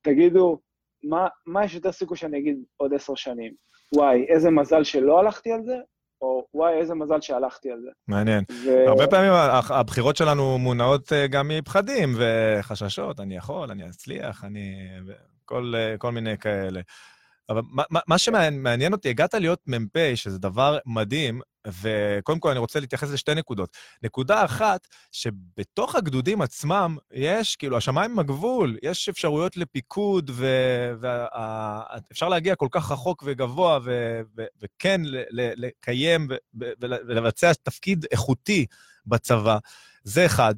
תגידו, 0.03 0.59
מה, 1.05 1.29
מה 1.47 1.65
יש 1.65 1.75
יותר 1.75 1.93
סיכוי 1.93 2.17
שאני 2.17 2.38
אגיד 2.38 2.59
עוד 2.77 2.95
עשר 2.95 3.15
שנים? 3.15 3.53
וואי, 3.97 4.27
איזה 4.29 4.50
מזל 4.50 4.85
שלא 4.85 5.19
הלכתי 5.19 5.53
על 5.53 5.62
זה, 5.62 5.77
או 6.23 6.47
וואי, 6.55 6.75
איזה 6.75 6.95
מזל 6.95 7.21
שהלכתי 7.21 7.71
על 7.71 7.81
זה. 7.81 7.91
מעניין. 8.09 8.45
ו... 8.65 8.89
הרבה 8.89 9.07
פעמים 9.07 9.33
הבחירות 9.69 10.17
שלנו 10.17 10.59
מונעות 10.59 11.13
אה, 11.13 11.27
גם 11.27 11.49
מפחדים 11.49 12.15
וחששות, 12.17 13.21
אני 13.21 13.37
יכול, 13.37 13.71
אני 13.71 13.89
אצליח, 13.89 14.45
אני... 14.45 14.89
כל, 15.45 15.73
אה, 15.77 15.99
כל 15.99 16.13
מיני 16.13 16.39
כאלה. 16.39 16.81
אבל 17.49 17.61
מה, 17.71 17.83
מה- 17.90 18.00
מה 18.07 18.19
שמעניין 18.19 18.93
אותי, 18.93 19.09
הגעת 19.09 19.35
להיות 19.35 19.61
מ"פ, 19.67 20.12
שזה 20.14 20.38
דבר 20.38 20.78
מדהים, 20.87 21.40
וקודם 21.83 22.40
כל 22.40 22.50
אני 22.50 22.59
רוצה 22.59 22.81
להתייחס 22.81 23.11
לשתי 23.11 23.35
נקודות. 23.35 23.76
נקודה 24.02 24.45
אחת, 24.45 24.87
שבתוך 25.12 25.95
הגדודים 25.95 26.43
עצמם 26.43 26.97
יש, 27.12 27.57
כאילו, 27.57 27.76
השמיים 27.76 28.11
הם 28.11 28.19
הגבול, 28.19 28.76
יש 28.83 29.09
אפשרויות 29.09 29.57
לפיקוד, 29.57 30.31
ואפשר 31.00 32.28
להגיע 32.28 32.55
כל 32.55 32.69
כך 32.71 32.90
רחוק 32.93 33.23
וגבוה, 33.26 33.78
ו, 33.85 34.21
ו, 34.37 34.45
וכן 34.62 35.00
ל, 35.05 35.17
ל, 35.31 35.67
לקיים 35.67 36.26
ו, 36.31 36.35
ו, 36.61 36.64
ולבצע 36.81 37.52
תפקיד 37.62 38.07
איכותי 38.11 38.67
בצבא. 39.07 39.59
זה 40.05 40.26
אחד. 40.26 40.55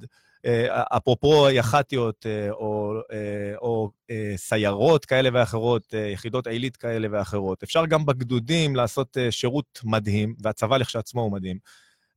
אה, 0.46 0.82
אפרופו 0.96 1.50
יח"טיות 1.50 2.26
אה, 2.26 2.50
או, 2.50 2.94
אה, 3.12 3.56
או 3.56 3.90
אה, 4.10 4.32
סיירות 4.36 5.04
כאלה 5.04 5.28
ואחרות, 5.32 5.94
יחידות 6.12 6.46
עילית 6.46 6.76
כאלה 6.76 7.08
ואחרות. 7.10 7.62
אפשר 7.62 7.86
גם 7.86 8.06
בגדודים 8.06 8.76
לעשות 8.76 9.16
שירות 9.30 9.80
מדהים, 9.84 10.34
והצבא 10.42 10.76
לכשעצמו 10.76 11.20
הוא 11.20 11.32
מדהים. 11.32 11.58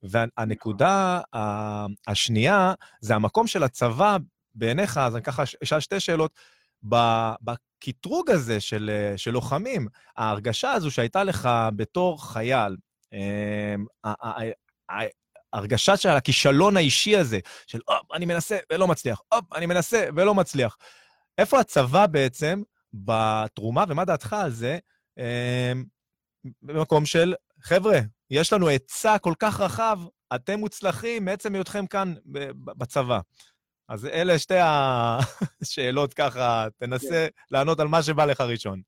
והנקודה 0.04 1.22
השנייה 2.08 2.74
זה 3.02 3.16
המקום 3.16 3.48
של 3.48 3.64
הצבא 3.64 4.18
בעיניך, 4.56 4.98
אז 4.98 5.16
אני 5.16 5.24
ככה 5.24 5.44
אשאל 5.64 5.80
שתי 5.80 6.00
שאלות. 6.00 6.32
בקטרוג 7.42 8.30
הזה 8.30 8.60
של, 8.60 9.14
של 9.18 9.32
לוחמים, 9.32 9.88
ההרגשה 10.18 10.72
הזו 10.72 10.92
שהייתה 10.92 11.24
לך 11.24 11.50
בתור 11.76 12.26
חייל, 12.32 12.76
ההרגשה 15.54 15.98
של 15.98 16.10
הכישלון 16.10 16.78
האישי 16.78 17.18
הזה, 17.18 17.40
של 17.68 17.80
הופ, 17.88 18.12
אני 18.14 18.26
מנסה 18.26 18.58
ולא 18.72 18.88
מצליח, 18.88 19.22
הופ, 19.34 19.54
אני 19.54 19.66
מנסה 19.66 20.08
ולא 20.16 20.36
מצליח. 20.36 20.78
איפה 21.38 21.60
הצבא 21.60 22.08
בעצם 22.08 22.62
בתרומה, 22.94 23.84
ומה 23.90 24.06
דעתך 24.06 24.34
על 24.34 24.52
זה, 24.52 24.78
אה, 25.20 25.72
במקום 26.62 27.06
של, 27.06 27.34
חבר'ה, 27.62 28.00
יש 28.30 28.54
לנו 28.54 28.68
היצע 28.68 29.18
כל 29.18 29.34
כך 29.40 29.60
רחב, 29.60 30.00
אתם 30.36 30.60
מוצלחים 30.60 31.26
מעצם 31.26 31.56
היותכם 31.56 31.88
כאן 31.88 32.14
בצבא. 32.78 33.20
אז 33.90 34.06
אלה 34.06 34.40
שתי 34.40 34.58
השאלות 34.60 36.14
ככה, 36.20 36.68
תנסה 36.78 37.28
לענות 37.52 37.80
על 37.80 37.88
מה 37.88 38.04
שבא 38.04 38.26
לך 38.26 38.42
ראשון. 38.42 38.82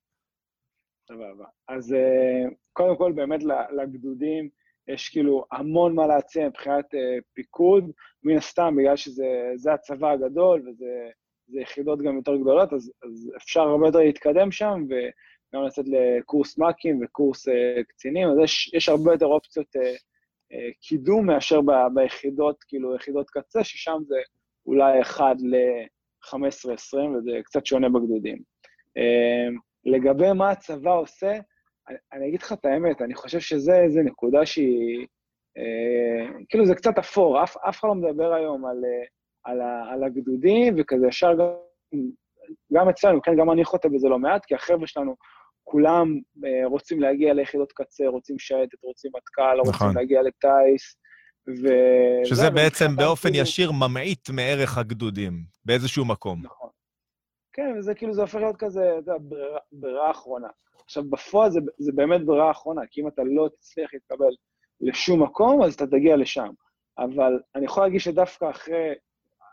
סבבה. 1.08 1.44
אז 1.68 1.92
אה, 1.92 2.50
קודם 2.72 2.96
כל, 2.96 3.12
באמת 3.12 3.40
לגדודים 3.82 4.48
יש 4.88 5.08
כאילו 5.08 5.44
המון 5.52 5.94
מה 5.94 6.06
להציע 6.06 6.48
מבחינת 6.48 6.94
אה, 6.94 7.18
פיקוד, 7.34 7.90
מן 8.22 8.36
הסתם, 8.36 8.74
בגלל 8.78 8.96
שזה 8.96 9.52
זה 9.54 9.72
הצבא 9.72 10.10
הגדול 10.10 10.68
וזה 10.68 11.10
זה 11.48 11.60
יחידות 11.60 12.02
גם 12.02 12.16
יותר 12.16 12.36
גדולות, 12.36 12.72
אז, 12.72 12.92
אז 13.04 13.30
אפשר 13.36 13.60
הרבה 13.60 13.86
יותר 13.86 13.98
להתקדם 13.98 14.50
שם, 14.50 14.84
וגם 14.88 15.64
לצאת 15.64 15.84
לקורס 15.88 16.58
מ"כים 16.58 17.00
וקורס 17.04 17.48
אה, 17.48 17.84
קצינים, 17.88 18.28
אז 18.28 18.38
יש, 18.44 18.70
יש 18.74 18.88
הרבה 18.88 19.12
יותר 19.12 19.26
אופציות 19.26 19.76
אה, 19.76 19.94
אה, 20.52 20.68
קידום 20.80 21.26
מאשר 21.26 21.60
ב, 21.60 21.70
ביחידות, 21.94 22.64
כאילו, 22.68 22.96
יחידות 22.96 23.30
קצה, 23.30 23.64
ששם 23.64 23.98
זה 24.06 24.16
אולי 24.66 25.00
1 25.00 25.36
ל-15-20, 25.40 26.98
וזה 26.98 27.40
קצת 27.44 27.66
שונה 27.66 27.88
בגדודים. 27.88 28.42
אה, 28.96 29.48
לגבי 29.84 30.32
מה 30.32 30.50
הצבא 30.50 30.94
עושה, 30.94 31.38
אני, 31.88 31.98
אני 32.12 32.28
אגיד 32.28 32.42
לך 32.42 32.52
את 32.52 32.64
האמת, 32.64 33.02
אני 33.02 33.14
חושב 33.14 33.40
שזה 33.40 33.80
איזה 33.80 34.02
נקודה 34.02 34.46
שהיא... 34.46 35.06
אה, 35.58 36.32
כאילו, 36.48 36.66
זה 36.66 36.74
קצת 36.74 36.98
אפור, 36.98 37.44
אף, 37.44 37.56
אף 37.56 37.80
אחד 37.80 37.88
לא 37.88 37.94
מדבר 37.94 38.34
היום 38.34 38.66
על, 38.66 38.84
אה, 38.84 39.04
על, 39.44 39.60
על 39.92 40.04
הגדודים, 40.04 40.74
וכזה 40.78 41.06
ישר 41.06 41.34
גם, 41.34 41.46
גם 42.72 42.88
אצלנו, 42.88 43.22
כן, 43.22 43.36
גם 43.36 43.50
אני 43.50 43.64
חוטא 43.64 43.88
בזה 43.88 44.08
לא 44.08 44.18
מעט, 44.18 44.44
כי 44.44 44.54
החבר'ה 44.54 44.86
שלנו, 44.86 45.16
כולם 45.64 46.20
אה, 46.44 46.66
רוצים 46.66 47.00
להגיע 47.00 47.34
ליחידות 47.34 47.72
קצה, 47.72 48.06
רוצים 48.06 48.38
שייטת, 48.38 48.84
רוצים 48.84 49.10
מטכ"ל, 49.16 49.58
רוצים 49.58 49.72
נכון. 49.72 49.96
להגיע 49.96 50.22
לטיס, 50.22 50.96
ו... 51.48 51.66
שזה 52.24 52.42
זהו, 52.42 52.54
בעצם 52.54 52.96
באופן 52.96 53.28
כאילו- 53.28 53.42
ישיר 53.42 53.72
ממעיט 53.72 54.30
מערך 54.30 54.78
הגדודים, 54.78 55.32
באיזשהו 55.64 56.04
מקום. 56.04 56.40
נכון. 56.42 56.70
כן, 57.52 57.74
וזה 57.78 57.94
כאילו, 57.94 58.14
זה 58.14 58.20
הופך 58.20 58.34
להיות 58.34 58.56
כזה, 58.56 58.80
אתה 58.80 58.98
יודע, 58.98 59.14
ברירה, 59.20 59.58
ברירה 59.72 60.10
אחרונה. 60.10 60.48
עכשיו, 60.86 61.04
בפועל 61.10 61.50
זה, 61.50 61.60
זה 61.78 61.92
באמת 61.92 62.24
ברירה 62.24 62.50
אחרונה, 62.50 62.82
כי 62.90 63.00
אם 63.00 63.08
אתה 63.08 63.22
לא 63.24 63.48
תצליח 63.48 63.94
להתקבל 63.94 64.34
לשום 64.80 65.22
מקום, 65.22 65.62
אז 65.62 65.74
אתה 65.74 65.86
תגיע 65.86 66.16
לשם. 66.16 66.48
אבל 66.98 67.40
אני 67.54 67.64
יכול 67.64 67.82
להגיד 67.82 68.00
שדווקא 68.00 68.50
אחרי, 68.50 68.94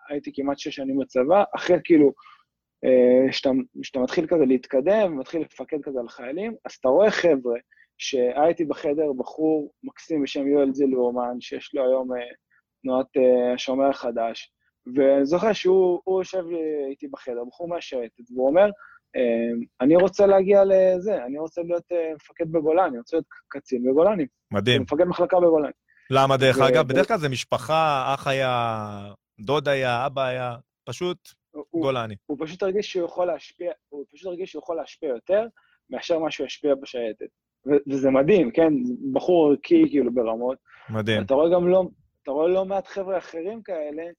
הייתי 0.10 0.32
כמעט 0.36 0.60
שש 0.60 0.76
שנים 0.76 0.98
בצבא, 1.00 1.44
אחרי 1.56 1.78
כאילו, 1.84 2.12
אה, 2.86 3.32
שאתה, 3.32 3.50
שאתה 3.84 4.00
מתחיל 4.00 4.28
כזה 4.28 4.46
להתקדם, 4.46 5.14
ומתחיל 5.14 5.42
לפקד 5.42 5.82
כזה 5.84 6.00
על 6.00 6.10
חיילים, 6.10 6.56
אז 6.66 6.72
אתה 6.72 6.90
רואה 6.90 7.12
חבר'ה 7.12 7.60
שהייתי 7.98 8.66
בחדר 8.66 9.14
בחור 9.18 9.72
מקסים 9.84 10.24
בשם 10.24 10.48
יואל 10.48 10.74
זילברמן, 10.74 11.42
שיש 11.42 11.74
לו 11.74 11.84
היום 11.84 12.14
אה, 12.14 12.20
תנועת 12.82 13.18
אה, 13.18 13.54
השומר 13.54 13.90
החדש, 13.90 14.54
ואני 14.96 15.26
זוכר 15.26 15.54
שהוא 15.54 16.20
יושב 16.20 16.44
איתי 16.90 17.08
בחדר, 17.08 17.44
בחור 17.44 17.68
מהשייטת, 17.68 18.32
והוא 18.36 18.48
אומר, 18.48 18.70
אני 19.82 19.96
רוצה 19.96 20.26
להגיע 20.26 20.64
לזה, 20.66 21.26
אני 21.26 21.40
רוצה 21.40 21.62
להיות 21.62 21.92
מפקד 22.16 22.52
בגולני, 22.52 22.88
אני 22.88 22.98
רוצה 22.98 23.16
להיות 23.16 23.26
קצין 23.48 23.84
בגולני. 23.84 24.26
מדהים. 24.52 24.82
מפקד 24.82 25.04
מחלקה 25.04 25.40
בגולני. 25.40 25.72
למה, 26.10 26.38
דרך 26.38 26.58
ו... 26.58 26.68
אגב? 26.68 26.88
בדרך 26.88 27.08
כלל 27.08 27.18
זה 27.18 27.30
משפחה, 27.30 28.14
אח 28.14 28.28
היה, 28.28 29.12
דוד 29.40 29.68
היה, 29.68 30.06
אבא 30.06 30.24
היה, 30.24 30.56
פשוט 30.86 31.18
הוא, 31.52 31.82
גולני. 31.82 32.16
הוא 32.26 32.38
פשוט 32.40 32.64
הרגיש 32.64 32.92
שהוא 32.92 33.06
יכול 33.06 33.28
להשפיע, 33.28 33.72
הוא 33.90 34.06
פשוט 34.14 34.28
הרגיש 34.28 34.52
שהוא 34.52 34.62
יכול 34.64 34.76
להשפיע 34.76 35.10
יותר 35.10 35.48
מאשר 35.90 36.20
מה 36.20 36.32
שהוא 36.32 36.48
ישפיע 36.48 36.76
בשייטת. 36.76 37.26
וזה 37.90 38.10
מדהים, 38.10 38.52
כן? 38.52 38.74
בחור 39.14 39.50
ערכי 39.52 39.90
כאילו 39.90 40.14
ברמות. 40.14 40.58
מדהים. 40.90 41.24
אתה 41.24 41.34
רואה 41.34 41.54
גם 41.54 41.68
לא, 41.68 41.84
אתה 42.24 42.32
רואה 42.32 42.48
לא 42.48 42.66
מעט 42.66 42.88
חבר'ה 42.88 43.18
אחרים 43.18 43.62
כאלה, 43.62 44.04
אה, 44.04 44.10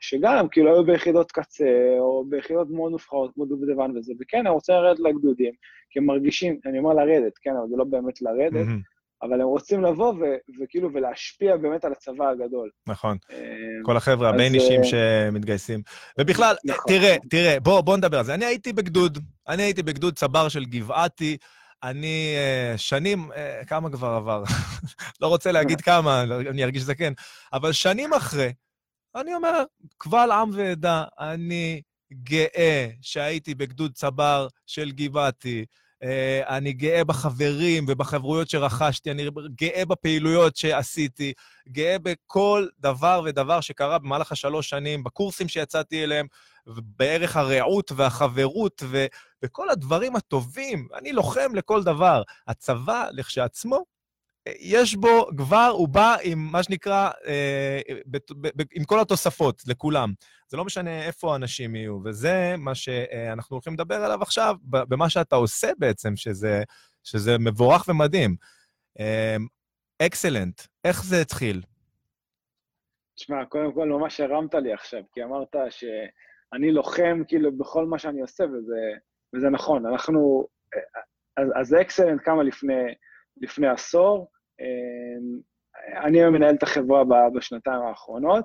שגם 0.00 0.48
כאילו 0.48 0.74
היו 0.74 0.84
ביחידות 0.84 1.32
קצה, 1.32 1.96
או 1.98 2.24
ביחידות 2.28 2.70
מאוד 2.70 2.92
נבחרות, 2.92 3.30
כמו 3.34 3.44
דובדבן 3.44 3.96
וזה, 3.96 4.12
וכן, 4.20 4.38
אני 4.38 4.50
רוצה 4.50 4.72
לרדת 4.72 5.00
לגדודים, 5.00 5.52
כי 5.90 5.98
הם 5.98 6.06
מרגישים, 6.06 6.58
אני 6.66 6.78
אומר 6.78 6.94
לרדת, 6.94 7.32
כן, 7.42 7.50
אבל 7.50 7.68
זה 7.70 7.76
לא 7.76 7.84
באמת 7.84 8.22
לרדת, 8.22 8.66
mm-hmm. 8.66 8.98
אבל 9.22 9.40
הם 9.40 9.46
רוצים 9.46 9.82
לבוא 9.82 10.14
ו- 10.14 10.60
וכאילו 10.60 10.92
ולהשפיע 10.92 11.56
באמת 11.56 11.84
על 11.84 11.92
הצבא 11.92 12.28
הגדול. 12.28 12.70
נכון. 12.86 13.16
אה, 13.30 13.36
כל 13.82 13.96
החבר'ה 13.96 14.28
הבין 14.28 14.54
אישים 14.54 14.80
אה, 14.80 14.84
שמתגייסים. 14.84 15.82
ובכלל, 16.20 16.56
נכון. 16.64 16.84
תראה, 16.88 17.16
תראה, 17.30 17.60
בוא, 17.60 17.80
בוא 17.80 17.96
נדבר 17.96 18.18
על 18.18 18.24
זה. 18.24 18.34
אני 18.34 18.44
הייתי 18.44 18.72
בגדוד, 18.72 19.18
אני 19.48 19.62
הייתי 19.62 19.82
בגדוד 19.82 20.16
צבר 20.16 20.48
של 20.48 20.64
גבעתי. 20.64 21.36
אני 21.82 22.36
שנים, 22.76 23.30
כמה 23.66 23.90
כבר 23.90 24.08
עבר? 24.08 24.44
לא 25.20 25.26
רוצה 25.26 25.52
להגיד 25.52 25.80
כמה, 25.88 26.22
אני 26.22 26.64
ארגיש 26.64 26.82
זקן, 26.82 27.12
אבל 27.52 27.72
שנים 27.72 28.14
אחרי, 28.14 28.52
אני 29.20 29.34
אומר, 29.34 29.62
קבל 29.98 30.30
עם 30.30 30.50
ועדה, 30.54 31.04
אני 31.18 31.82
גאה 32.12 32.88
שהייתי 33.02 33.54
בגדוד 33.54 33.92
צבר 33.92 34.48
של 34.66 34.90
גבעתי, 34.90 35.64
אה, 36.02 36.56
אני 36.56 36.72
גאה 36.72 37.04
בחברים 37.04 37.84
ובחברויות 37.88 38.50
שרכשתי, 38.50 39.10
אני 39.10 39.28
גאה 39.54 39.84
בפעילויות 39.84 40.56
שעשיתי, 40.56 41.32
גאה 41.68 41.96
בכל 42.02 42.66
דבר 42.78 43.22
ודבר 43.24 43.60
שקרה 43.60 43.98
במהלך 43.98 44.32
השלוש 44.32 44.68
שנים, 44.68 45.04
בקורסים 45.04 45.48
שיצאתי 45.48 46.04
אליהם, 46.04 46.26
בערך 46.66 47.36
הרעות 47.36 47.92
והחברות 47.96 48.82
ובכל 48.88 49.70
הדברים 49.70 50.16
הטובים. 50.16 50.88
אני 50.94 51.12
לוחם 51.12 51.54
לכל 51.54 51.82
דבר. 51.82 52.22
הצבא, 52.48 53.08
לכשעצמו, 53.12 53.84
יש 54.60 54.96
בו 54.96 55.28
כבר, 55.36 55.70
הוא 55.72 55.88
בא 55.88 56.16
עם 56.22 56.38
מה 56.52 56.62
שנקרא, 56.62 57.10
אה, 57.26 57.80
עם 58.72 58.84
כל 58.84 59.00
התוספות, 59.00 59.62
לכולם. 59.66 60.12
זה 60.48 60.56
לא 60.56 60.64
משנה 60.64 61.02
איפה 61.02 61.32
האנשים 61.32 61.76
יהיו, 61.76 62.00
וזה 62.04 62.54
מה 62.58 62.74
שאנחנו 62.74 63.54
הולכים 63.54 63.74
לדבר 63.74 63.94
עליו 63.94 64.22
עכשיו, 64.22 64.56
במה 64.62 65.10
שאתה 65.10 65.36
עושה 65.36 65.70
בעצם, 65.78 66.16
שזה, 66.16 66.62
שזה 67.04 67.38
מבורך 67.38 67.88
ומדהים. 67.88 68.36
אקסלנט, 70.02 70.60
איך 70.84 71.04
זה 71.04 71.20
התחיל? 71.20 71.62
תשמע, 73.16 73.44
קודם 73.44 73.72
כל 73.72 73.88
ממש 73.88 74.20
הרמת 74.20 74.54
לי 74.54 74.72
עכשיו, 74.72 75.02
כי 75.12 75.22
אמרת 75.24 75.56
שאני 75.70 76.72
לוחם 76.72 77.22
כאילו 77.28 77.58
בכל 77.58 77.86
מה 77.86 77.98
שאני 77.98 78.20
עושה, 78.20 78.44
וזה, 78.44 78.80
וזה 79.34 79.50
נכון. 79.50 79.86
אנחנו, 79.86 80.46
אז, 81.36 81.48
אז 81.60 81.74
אקסלנט 81.80 82.20
קמה 82.20 82.42
לפני, 82.42 82.94
לפני 83.36 83.68
עשור, 83.68 84.18
אמ, 84.20 84.37
אני 86.04 86.20
היום 86.20 86.34
מנהל 86.34 86.54
את 86.54 86.62
החברה 86.62 87.02
בשנתיים 87.34 87.82
האחרונות, 87.82 88.44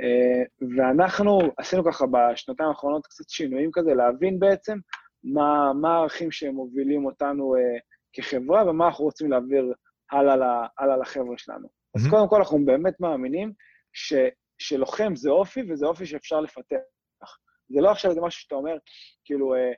אה, 0.00 0.68
ואנחנו 0.76 1.40
עשינו 1.56 1.84
ככה 1.84 2.04
בשנתיים 2.06 2.68
האחרונות 2.68 3.06
קצת 3.06 3.28
שינויים 3.28 3.70
כזה, 3.72 3.94
להבין 3.94 4.38
בעצם 4.38 4.78
מה, 5.24 5.72
מה 5.80 5.94
הערכים 5.94 6.30
שהם 6.30 6.54
מובילים 6.54 7.06
אותנו 7.06 7.54
אה, 7.56 7.78
כחברה 8.12 8.70
ומה 8.70 8.86
אנחנו 8.86 9.04
רוצים 9.04 9.30
להעביר 9.30 9.72
הלאה, 10.12 10.66
הלאה 10.78 10.96
לחבר'ה 10.96 11.38
שלנו. 11.38 11.66
Mm-hmm. 11.66 12.00
אז 12.00 12.10
קודם 12.10 12.28
כל 12.28 12.36
אנחנו 12.36 12.64
באמת 12.64 13.00
מאמינים 13.00 13.52
ש, 13.92 14.14
שלוחם 14.58 15.16
זה 15.16 15.30
אופי, 15.30 15.62
וזה 15.68 15.86
אופי 15.86 16.06
שאפשר 16.06 16.40
לפתח. 16.40 16.76
זה 17.68 17.80
לא 17.80 17.90
עכשיו 17.90 18.10
איזה 18.10 18.20
משהו 18.20 18.40
שאתה 18.40 18.54
אומר, 18.54 18.76
כאילו, 19.24 19.54
אה, 19.54 19.72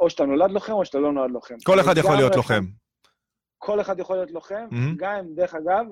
או 0.00 0.10
שאתה 0.10 0.24
נולד 0.24 0.50
לוחם 0.50 0.72
או 0.72 0.84
שאתה 0.84 0.98
לא 0.98 1.12
נולד 1.12 1.30
לוחם. 1.30 1.54
כל 1.64 1.80
אחד 1.80 1.96
יכול 1.96 2.16
להיות 2.16 2.36
לוחם. 2.36 2.62
כל 3.58 3.80
אחד 3.80 4.00
יכול 4.00 4.16
להיות 4.16 4.30
לוחם, 4.30 4.66
mm-hmm. 4.70 4.96
גם 4.96 5.12
אם, 5.12 5.34
דרך 5.34 5.54
אגב, 5.54 5.86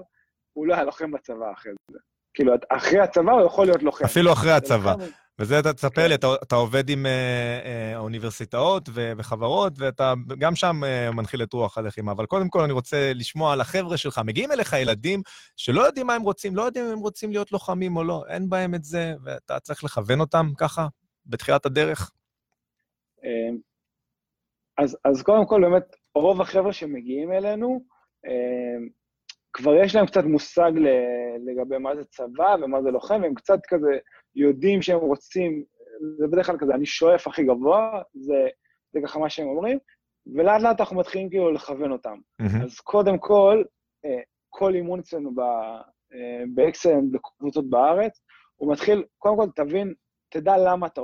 הוא 0.52 0.66
לא 0.66 0.74
היה 0.74 0.84
לוחם 0.84 1.10
בצבא 1.10 1.52
אחרי 1.52 1.72
זה. 1.90 1.98
כאילו, 2.34 2.52
אחרי 2.68 3.00
הצבא 3.00 3.32
הוא 3.32 3.46
יכול 3.46 3.66
להיות 3.66 3.82
לוחם. 3.82 4.04
אפילו 4.04 4.32
אחרי 4.32 4.52
הצבא. 4.52 4.94
וזה 5.38 5.58
אתה 5.58 5.72
תספר 5.72 6.08
לי, 6.08 6.14
אתה, 6.14 6.26
אתה 6.42 6.54
עובד 6.54 6.88
עם 6.88 7.06
אה, 7.06 7.60
אה, 7.64 7.98
אוניברסיטאות 7.98 8.88
ו, 8.92 9.12
וחברות, 9.16 9.72
ואתה 9.78 10.14
גם 10.38 10.54
שם 10.54 10.84
אה, 10.84 11.10
מנחיל 11.10 11.42
את 11.42 11.52
רוח 11.52 11.78
הלחימה. 11.78 12.12
אבל 12.12 12.26
קודם 12.26 12.48
כל 12.48 12.60
אני 12.60 12.72
רוצה 12.72 13.12
לשמוע 13.14 13.52
על 13.52 13.60
החבר'ה 13.60 13.96
שלך. 13.96 14.20
מגיעים 14.24 14.52
אליך 14.52 14.72
ילדים 14.72 15.22
שלא 15.56 15.82
יודעים 15.82 16.06
מה 16.06 16.14
הם 16.14 16.22
רוצים, 16.22 16.56
לא 16.56 16.62
יודעים 16.62 16.84
אם 16.84 16.92
הם 16.92 16.98
רוצים 16.98 17.30
להיות 17.30 17.52
לוחמים 17.52 17.96
או 17.96 18.04
לא, 18.04 18.24
אין 18.28 18.48
בהם 18.48 18.74
את 18.74 18.84
זה, 18.84 19.14
ואתה 19.24 19.60
צריך 19.60 19.84
לכוון 19.84 20.20
אותם 20.20 20.46
ככה, 20.58 20.86
בתחילת 21.26 21.66
הדרך. 21.66 22.10
אז, 24.78 24.96
אז 25.04 25.22
קודם 25.22 25.46
כל, 25.46 25.60
באמת, 25.60 25.96
רוב 26.14 26.40
החבר'ה 26.40 26.72
שמגיעים 26.72 27.32
אלינו, 27.32 27.80
אה, 28.26 28.86
כבר 29.52 29.74
יש 29.74 29.94
להם 29.94 30.06
קצת 30.06 30.24
מושג 30.24 30.72
לגבי 31.46 31.78
מה 31.78 31.96
זה 31.96 32.04
צבא 32.04 32.56
ומה 32.62 32.82
זה 32.82 32.90
לוחם, 32.90 33.20
והם 33.22 33.34
קצת 33.34 33.58
כזה 33.68 33.98
יודעים 34.36 34.82
שהם 34.82 34.98
רוצים, 34.98 35.64
זה 36.18 36.26
בדרך 36.26 36.46
כלל 36.46 36.58
כזה, 36.58 36.74
אני 36.74 36.86
שואף 36.86 37.26
הכי 37.26 37.44
גבוה, 37.44 38.02
זה, 38.14 38.48
זה 38.92 39.00
ככה 39.04 39.18
מה 39.18 39.30
שהם 39.30 39.46
אומרים, 39.46 39.78
ולאט 40.34 40.62
לאט 40.62 40.80
אנחנו 40.80 40.96
מתחילים 40.96 41.30
כאילו 41.30 41.52
לכוון 41.52 41.92
אותם. 41.92 42.18
Mm-hmm. 42.42 42.64
אז 42.64 42.80
קודם 42.80 43.18
כל, 43.18 43.62
אה, 44.04 44.20
כל 44.50 44.74
אימון 44.74 44.98
אצלנו 44.98 45.30
באקסלנט, 46.54 47.12
בקבוצות 47.12 47.70
בארץ, 47.70 48.20
הוא 48.56 48.72
מתחיל, 48.72 49.04
קודם 49.18 49.36
כל 49.36 49.46
תבין, 49.56 49.94
תדע 50.28 50.54
למה 50.58 50.86
אתה, 50.86 51.00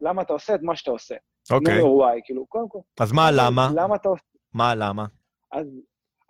למה 0.00 0.22
אתה 0.22 0.32
עושה 0.32 0.54
את 0.54 0.62
מה 0.62 0.76
שאתה 0.76 0.90
עושה. 0.90 1.14
אוקיי. 1.50 1.80
Okay. 1.80 1.84
וואי, 1.84 2.20
כאילו, 2.24 2.46
קודם 2.46 2.68
כל. 2.68 2.78
אז 3.00 3.12
מה 3.12 3.28
הלמה? 3.28 3.70
למה 3.74 3.96
אתה 3.96 4.08
עושה... 4.08 4.24
מה 4.54 4.70
הלמה? 4.70 5.06
אז, 5.52 5.66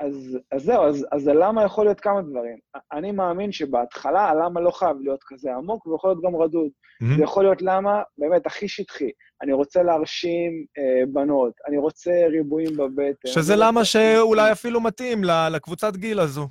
אז, 0.01 0.39
אז 0.53 0.63
זהו, 0.63 0.83
אז, 0.83 1.07
אז 1.13 1.29
הלמה 1.29 1.65
יכול 1.65 1.85
להיות 1.85 2.01
כמה 2.01 2.23
דברים. 2.23 2.59
אני 2.93 3.13
מאמין 3.13 3.53
שבהתחלה 3.53 4.21
הלמה 4.21 4.61
לא 4.61 4.71
חייב 4.71 4.97
להיות 5.01 5.21
כזה 5.27 5.55
עמוק, 5.55 5.87
ויכול 5.87 6.11
להיות 6.11 6.23
גם 6.25 6.37
רדוד. 6.37 6.71
Mm-hmm. 6.71 7.17
זה 7.17 7.23
יכול 7.23 7.45
להיות 7.45 7.63
למה, 7.63 8.03
באמת, 8.19 8.47
הכי 8.47 8.69
שטחי. 8.69 9.11
אני 9.43 9.53
רוצה 9.53 9.83
להרשים 9.83 10.51
אה, 10.79 11.07
בנות, 11.13 11.53
אני 11.69 11.79
רוצה 11.79 12.11
ריבועים 12.31 12.77
בבטן. 12.77 13.29
שזה 13.29 13.57
למה 13.57 13.81
רוצה... 13.81 13.85
שאולי 13.85 14.53
אפילו 14.53 14.81
מתאים 14.81 15.25
לקבוצת 15.53 15.97
גיל 15.97 16.21
הזו, 16.21 16.49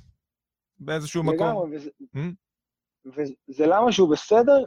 באיזשהו 0.80 1.24
מקום. 1.24 1.36
לגמרי, 1.36 1.76
וזה, 1.76 1.90
mm-hmm. 2.02 3.10
וזה 3.50 3.66
למה 3.68 3.92
שהוא 3.92 4.12
בסדר 4.12 4.64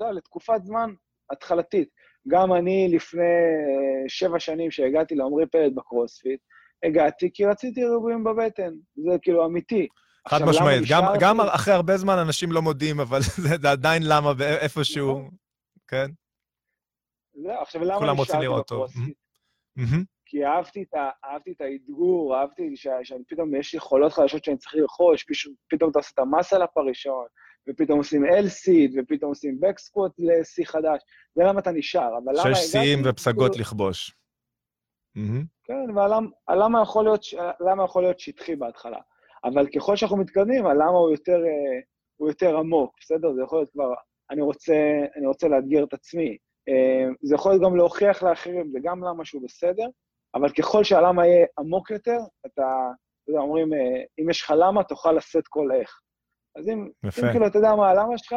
לא, 0.00 0.12
לתקופת 0.12 0.64
זמן 0.64 0.90
התחלתית. 1.30 1.88
גם 2.28 2.52
אני 2.52 2.88
לפני 2.92 3.22
אה, 3.22 4.08
שבע 4.08 4.40
שנים 4.40 4.70
שהגעתי 4.70 5.14
לעמרי 5.14 5.46
פלד 5.46 5.74
בקרוספיט, 5.74 6.40
הגעתי 6.84 7.30
כי 7.34 7.44
רציתי 7.44 7.84
ריבועים 7.84 8.24
בבטן, 8.24 8.72
זה 8.96 9.16
כאילו 9.22 9.46
אמיתי. 9.46 9.88
חד 10.28 10.38
משמעית, 10.48 10.82
גם, 10.90 11.02
גם 11.20 11.40
אחרי 11.40 11.74
הרבה 11.74 11.96
זמן 11.96 12.18
אנשים 12.18 12.52
לא 12.52 12.62
מודים, 12.62 13.00
אבל 13.00 13.20
זה 13.62 13.70
עדיין 13.70 14.02
למה 14.06 14.32
ואיפשהו, 14.38 15.18
נכון. 15.18 15.30
כן? 15.88 16.06
לא, 17.34 17.62
עכשיו 17.62 17.84
למה 17.84 18.12
נשארתי 18.12 18.46
בקרוספיט? 18.48 19.16
כי 20.26 20.44
אהבתי 20.44 20.82
את, 20.82 20.94
אהבתי 21.24 21.52
את 21.52 21.60
האתגור, 21.60 22.36
אהבתי 22.36 22.76
שאני 22.76 23.24
פתאום, 23.28 23.54
יש 23.54 23.74
יכולות 23.74 24.12
חדשות 24.12 24.44
שאני 24.44 24.56
צריך 24.56 24.74
לרכוש, 24.74 25.26
פתאום 25.70 25.90
אתה 25.90 25.98
עושה 25.98 26.10
את 26.14 26.18
המס 26.18 26.52
על 26.52 26.62
הפרישון, 26.62 27.26
ופתאום 27.68 27.98
עושים 27.98 28.24
L-Seed, 28.24 28.98
ופתאום 28.98 29.30
עושים 29.30 29.58
Backsquat 29.62 30.12
ל-C 30.18 30.64
חדש. 30.64 31.02
זה 31.34 31.42
למה 31.44 31.60
אתה 31.60 31.70
נשאר, 31.70 32.18
אבל 32.24 32.32
למה... 32.32 32.54
שש 32.54 32.72
שיאים 32.72 33.02
ופסגות 33.04 33.50
כאילו... 33.50 33.62
לכבוש. 33.62 34.16
כן, 35.64 35.86
והלמה 35.96 36.82
יכול, 36.82 37.04
להיות, 37.04 37.20
יכול 37.84 38.02
להיות 38.02 38.20
שטחי 38.20 38.56
בהתחלה. 38.56 38.98
אבל 39.44 39.66
ככל 39.74 39.96
שאנחנו 39.96 40.16
מתקדמים, 40.16 40.66
הלמה 40.66 40.98
הוא 40.98 41.10
יותר, 41.10 41.36
אה, 41.46 41.80
הוא 42.16 42.28
יותר 42.28 42.56
עמוק, 42.56 42.94
בסדר? 43.00 43.32
זה 43.34 43.42
יכול 43.42 43.58
להיות 43.58 43.70
כבר, 43.70 43.94
אני 44.30 44.42
רוצה, 44.42 44.74
אני 45.16 45.26
רוצה 45.26 45.48
לאתגר 45.48 45.84
את 45.84 45.94
עצמי. 45.94 46.36
אה, 46.68 47.08
זה 47.22 47.34
יכול 47.34 47.52
להיות 47.52 47.62
גם 47.62 47.76
להוכיח 47.76 48.22
לאחרים, 48.22 48.70
זה 48.70 48.78
גם 48.82 49.04
למה 49.04 49.24
שהוא 49.24 49.42
בסדר, 49.42 49.86
אבל 50.34 50.50
ככל 50.52 50.84
שהלמה 50.84 51.26
יהיה 51.26 51.46
עמוק 51.58 51.90
יותר, 51.90 52.18
אתה, 52.46 52.46
אתה 53.22 53.30
יודע, 53.30 53.40
אומרים, 53.40 53.74
אה, 53.74 54.02
אם 54.20 54.30
יש 54.30 54.42
לך 54.42 54.54
למה, 54.56 54.84
תוכל 54.84 55.12
לשאת 55.12 55.48
כל 55.48 55.72
איך. 55.72 56.00
אז 56.56 56.68
אם, 56.68 56.88
יפה. 57.04 57.26
אם 57.26 57.30
כאילו, 57.32 57.46
אתה 57.46 57.58
יודע 57.58 57.74
מה 57.74 57.90
הלמה 57.90 58.18
שלך, 58.18 58.34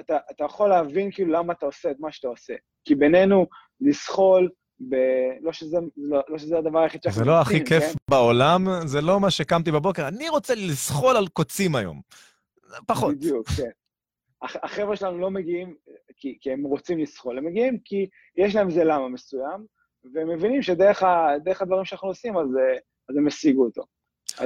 אתה, 0.00 0.18
אתה 0.30 0.44
יכול 0.44 0.68
להבין 0.68 1.10
כאילו 1.12 1.32
למה 1.32 1.52
אתה 1.52 1.66
עושה 1.66 1.90
את 1.90 1.96
מה 2.00 2.12
שאתה 2.12 2.28
עושה. 2.28 2.54
כי 2.84 2.94
בינינו, 2.94 3.46
לזחול 3.80 4.50
ב... 4.88 4.94
לא, 5.42 5.52
שזה, 5.52 5.78
לא, 5.96 6.20
לא 6.28 6.38
שזה 6.38 6.58
הדבר 6.58 6.78
היחיד 6.78 7.02
שאנחנו 7.02 7.18
זה 7.24 7.30
לא 7.30 7.40
הכי 7.40 7.64
כיף 7.64 7.82
כן? 7.82 7.92
בעולם, 8.10 8.66
זה 8.86 9.00
לא 9.00 9.20
מה 9.20 9.30
שקמתי 9.30 9.72
בבוקר, 9.72 10.08
אני 10.08 10.28
רוצה 10.28 10.54
לזחול 10.54 11.16
על 11.16 11.28
קוצים 11.28 11.76
היום. 11.76 12.00
פחות. 12.86 13.14
בדיוק, 13.16 13.48
כן. 13.48 13.70
הח- 14.42 14.56
החבר'ה 14.62 14.96
שלנו 14.96 15.18
לא 15.18 15.30
מגיעים 15.30 15.74
כי, 16.16 16.38
כי 16.40 16.52
הם 16.52 16.62
רוצים 16.62 16.98
לסחול, 16.98 17.38
הם 17.38 17.44
מגיעים 17.46 17.78
כי 17.84 18.06
יש 18.36 18.54
להם 18.56 18.68
איזה 18.68 18.84
למה 18.84 19.08
מסוים, 19.08 19.66
והם 20.14 20.28
מבינים 20.30 20.62
שדרך 20.62 21.02
ה, 21.02 21.28
הדברים 21.60 21.84
שאנחנו 21.84 22.08
עושים, 22.08 22.36
אז, 22.36 22.46
אה, 22.56 22.78
אז 23.08 23.16
הם 23.16 23.26
השיגו 23.26 23.64
אותו. 23.64 23.82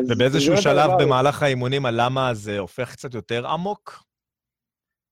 ובאיזשהו 0.09 0.57
שלב 0.57 0.91
במהלך 1.01 1.43
האימונים, 1.43 1.87
הלמה 1.87 2.29
הזה 2.29 2.59
הופך 2.59 2.93
קצת 2.93 3.15
יותר 3.15 3.47
עמוק? 3.47 4.05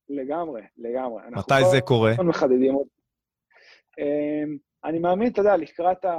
לגמרי, 0.09 0.63
לגמרי. 0.79 1.23
אנחנו 1.23 1.39
מתי 1.39 1.71
זה 1.71 1.81
קורה? 1.81 2.11
הזמן 2.11 2.27
מחדדים 2.27 2.75
אותו. 2.75 2.91
אמ, 3.99 4.57
אני 4.85 4.99
מאמין, 4.99 5.33
אתה 5.33 5.41
יודע, 5.41 5.57
לקראת 5.57 6.05
ה... 6.05 6.19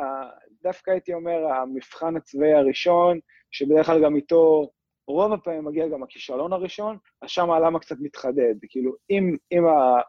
דווקא 0.64 0.92
הייתי 0.92 1.14
אומר, 1.14 1.48
המבחן 1.48 2.16
הצבאי 2.16 2.54
הראשון, 2.54 3.20
שבדרך 3.52 3.86
כלל 3.86 4.04
גם 4.04 4.16
איתו 4.16 4.70
רוב 5.08 5.34
הפעמים 5.34 5.66
מגיע 5.66 5.88
גם 5.88 6.04
הכישלון 6.04 6.54
הראשון, 6.54 6.98
אז 7.22 7.30
שם 7.30 7.52
הלמה 7.52 7.80
קצת 7.80 7.96
מתחדד. 8.00 8.56
כאילו, 8.70 8.92
אם, 9.10 9.38
אם 9.52 9.64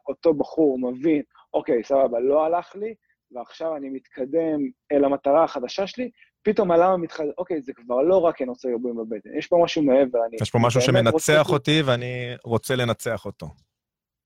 אותו 0.09 0.35
בחור 0.35 0.79
מבין, 0.79 1.23
אוקיי, 1.55 1.85
סבבה, 1.85 2.21
לא 2.21 2.45
הלך 2.45 2.77
לי, 2.77 2.95
ועכשיו 3.33 3.77
אני 3.77 3.89
מתקדם 3.89 4.61
אל 4.93 5.05
המטרה 5.05 5.45
החדשה 5.45 5.87
שלי, 5.87 6.11
פתאום 6.43 6.71
הלמה 6.71 6.97
מתחדד, 6.97 7.31
אוקיי, 7.39 7.63
זה 7.63 7.73
כבר 7.73 8.03
לא 8.03 8.21
רק 8.21 8.43
אני 8.43 8.51
רוצה 8.51 8.69
ריבועים 8.69 8.97
בבטן, 8.97 9.37
יש 9.39 9.47
פה 9.47 9.61
משהו 9.65 9.83
מעבר. 9.83 10.19
אני 10.27 10.37
יש 10.43 10.51
פה 10.51 10.59
משהו 10.59 10.81
רוצה 10.81 10.93
שמנצח 10.93 11.43
כאילו- 11.43 11.57
אותי 11.57 11.83
ואני 11.87 12.35
רוצה 12.45 12.77
לנצח 12.77 13.27
אותו. 13.27 13.47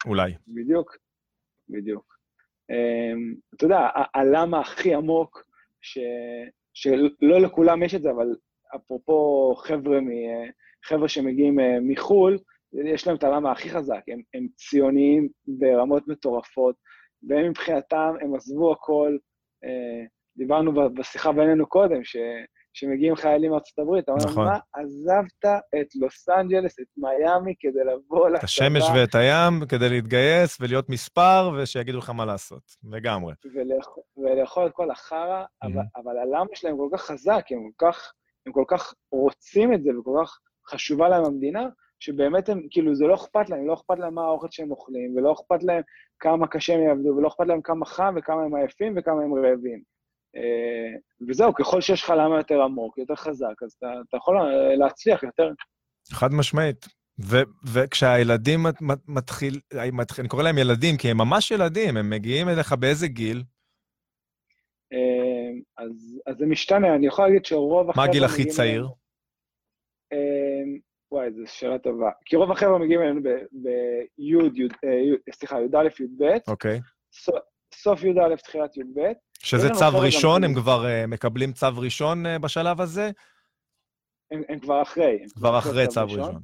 אולי. 0.07 0.33
בדיוק, 0.48 0.96
בדיוק. 1.68 2.14
Um, 2.72 3.37
אתה 3.57 3.64
יודע, 3.64 3.88
הלמה 4.14 4.61
הכי 4.61 4.94
עמוק, 4.94 5.44
ש, 5.81 5.98
שלא 6.74 7.40
לכולם 7.40 7.83
יש 7.83 7.94
את 7.94 8.03
זה, 8.03 8.11
אבל 8.11 8.27
אפרופו 8.77 9.55
חבר'ה, 9.57 10.00
מ, 10.00 10.09
חבר'ה 10.85 11.09
שמגיעים 11.09 11.59
uh, 11.59 11.62
מחו"ל, 11.83 12.38
יש 12.85 13.07
להם 13.07 13.16
את 13.16 13.24
הלמה 13.24 13.53
הכי 13.53 13.70
חזק, 13.70 14.00
הם, 14.09 14.22
הם 14.35 14.46
ציוניים 14.57 15.29
ברמות 15.46 16.09
מטורפות, 16.09 16.77
והם 17.29 17.50
מבחינתם, 17.50 18.14
הם 18.20 18.35
עזבו 18.35 18.72
הכל, 18.72 19.16
uh, 19.64 20.09
דיברנו 20.37 20.73
בשיחה 20.94 21.33
בינינו 21.33 21.66
קודם, 21.66 22.05
ש, 22.05 22.16
שמגיעים 22.73 23.16
חיילים 23.16 23.51
מארצות 23.51 23.79
הברית, 23.79 24.05
אתה 24.05 24.12
אומר, 24.12 24.25
נכון. 24.25 24.47
מה, 24.47 24.59
עזבת 24.73 25.61
את 25.81 25.94
לוס 25.94 26.29
אנג'לס, 26.29 26.81
את 26.81 26.87
מיאמי, 26.97 27.55
כדי 27.61 27.85
לבוא 27.85 28.29
לצבא, 28.29 28.38
את 28.38 28.44
השמש 28.44 28.83
ואת 28.94 29.14
הים 29.14 29.66
כדי 29.68 29.88
להתגייס 29.88 30.61
ולהיות 30.61 30.88
מספר 30.88 31.51
ושיגידו 31.57 31.99
לך 31.99 32.11
מה 32.11 32.25
לעשות. 32.25 32.62
לגמרי. 32.90 33.35
ולאכול, 33.55 34.03
ולאכול 34.16 34.66
את 34.66 34.73
כל 34.73 34.90
החרא, 34.90 35.44
אבל, 35.62 35.83
אבל 35.97 36.18
הלמה 36.18 36.51
שלהם 36.55 36.77
כל 36.77 36.88
כך 36.92 37.03
חזק, 37.03 37.44
הם 37.51 37.70
כל 37.77 37.87
כך, 37.87 38.12
הם 38.47 38.53
כל 38.53 38.64
כך 38.68 38.94
רוצים 39.12 39.75
את 39.75 39.83
זה 39.83 39.90
וכל 39.99 40.23
כך 40.25 40.38
חשובה 40.70 41.09
להם 41.09 41.25
המדינה, 41.25 41.68
שבאמת 42.01 42.49
הם, 42.49 42.62
כאילו, 42.70 42.94
זה 42.94 43.05
לא 43.07 43.14
אכפת 43.14 43.51
להם, 43.51 43.66
לא 43.66 43.75
אכפת 43.75 43.99
להם 43.99 44.14
מה 44.14 44.23
האוכל 44.23 44.47
שהם 44.51 44.70
אוכלים, 44.70 45.16
ולא 45.16 45.33
אכפת 45.33 45.62
להם 45.62 45.83
כמה 46.18 46.47
קשה 46.47 46.75
הם 46.75 46.81
יעבדו, 46.81 47.16
ולא 47.16 47.29
אכפת 47.29 47.47
להם 47.47 47.61
כמה 47.62 47.87
חם 47.87 48.14
וכמה 48.16 48.42
הם 48.42 48.55
עייפים 48.55 48.94
וכמה 48.97 49.23
הם 49.23 49.35
רעבים. 49.35 49.93
אה, 50.37 50.99
וזהו, 51.29 51.55
ככל 51.55 51.81
שיש 51.81 52.03
לך 52.03 52.11
למה 52.11 52.37
יותר 52.38 52.62
עמוק, 52.62 52.99
יותר 52.99 53.14
חזק, 53.14 53.62
אז 53.64 53.73
אתה, 53.79 53.87
אתה 54.09 54.16
יכול 54.16 54.37
אה, 54.38 54.77
להצליח 54.77 55.23
יותר. 55.23 55.51
חד 56.12 56.33
משמעית. 56.33 56.87
ו- 57.25 57.42
וכשהילדים 57.73 58.62
מת- 58.62 58.83
מת- 58.83 59.09
מתחיל, 59.09 59.61
מתחיל, 59.92 60.23
אני 60.23 60.29
קורא 60.29 60.42
להם 60.42 60.59
ילדים, 60.59 60.97
כי 60.97 61.11
הם 61.11 61.16
ממש 61.16 61.51
ילדים, 61.51 61.97
הם 61.97 62.11
מגיעים 62.11 62.49
אליך 62.49 62.73
באיזה 62.73 63.09
גיל? 63.09 63.42
אה, 64.92 65.51
אז, 65.85 66.20
אז 66.27 66.37
זה 66.38 66.47
משתנה, 66.47 66.94
אני 66.94 67.07
יכול 67.07 67.25
להגיד 67.27 67.44
שרוב 67.44 67.87
מה 67.87 67.90
החבר'ה 67.92 68.07
הגיל 68.09 68.25
הכי 68.25 68.44
צעיר? 68.47 68.81
אלינו- 68.81 68.94
וואי, 71.12 71.33
זו 71.33 71.42
שאלה 71.47 71.79
טובה. 71.79 72.11
כי 72.25 72.37
רוב 72.37 72.51
החבר'ה 72.51 72.79
מגיעים 72.79 73.01
אלינו 73.03 73.20
בי', 73.23 74.68
סליחה, 75.33 75.57
י"א, 75.61 75.88
י"ב, 76.03 76.25
אוקיי. 76.49 76.81
סו- 77.12 77.33
סוף 77.75 78.05
י"א, 78.05 78.37
תחילת 78.37 78.77
י"ב. 78.77 79.01
שזה 79.44 79.68
לנו 79.68 79.78
צו 79.78 79.98
ראשון, 80.00 80.44
הם 80.44 80.54
כבר 80.54 80.85
uh, 80.85 81.07
מקבלים 81.07 81.52
צו 81.52 81.66
ראשון 81.76 82.26
uh, 82.26 82.38
בשלב 82.38 82.80
הזה? 82.80 83.11
הם, 84.30 84.42
הם 84.48 84.59
כבר 84.59 84.83
אחרי. 84.83 85.18
הם 85.22 85.28
כבר 85.28 85.59
אחרי 85.59 85.87
צו 85.87 86.00
ראשון. 86.04 86.40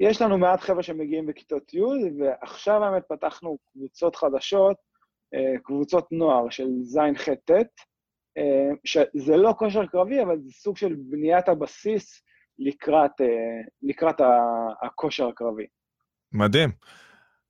יש 0.00 0.22
לנו 0.22 0.38
מעט 0.38 0.60
חבר'ה 0.60 0.82
שמגיעים 0.82 1.26
בכיתות 1.26 1.74
י', 1.74 1.80
ועכשיו 2.18 2.80
באמת 2.80 3.02
פתחנו 3.08 3.58
קבוצות 3.72 4.16
חדשות, 4.16 4.76
אה, 5.34 5.58
קבוצות 5.62 6.12
נוער 6.12 6.50
של 6.50 6.68
ז'-ח'-ט', 6.82 7.50
אה, 8.38 8.70
שזה 8.84 9.36
לא 9.36 9.54
כושר 9.58 9.86
קרבי, 9.86 10.22
אבל 10.22 10.38
זה 10.38 10.52
סוג 10.52 10.76
של 10.76 10.94
בניית 10.98 11.48
הבסיס 11.48 12.22
לקראת, 12.58 13.20
אה, 13.20 13.60
לקראת 13.82 14.16
הכושר 14.82 15.28
הקרבי. 15.28 15.66
מדהים. 16.32 16.70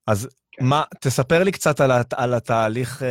אז 0.07 0.29
כן. 0.53 0.65
מה, 0.65 0.83
תספר 1.01 1.45
לי 1.45 1.53
קצת 1.53 1.81
על, 1.81 1.91
על 2.17 2.35
התהליך 2.35 3.03
uh, 3.03 3.05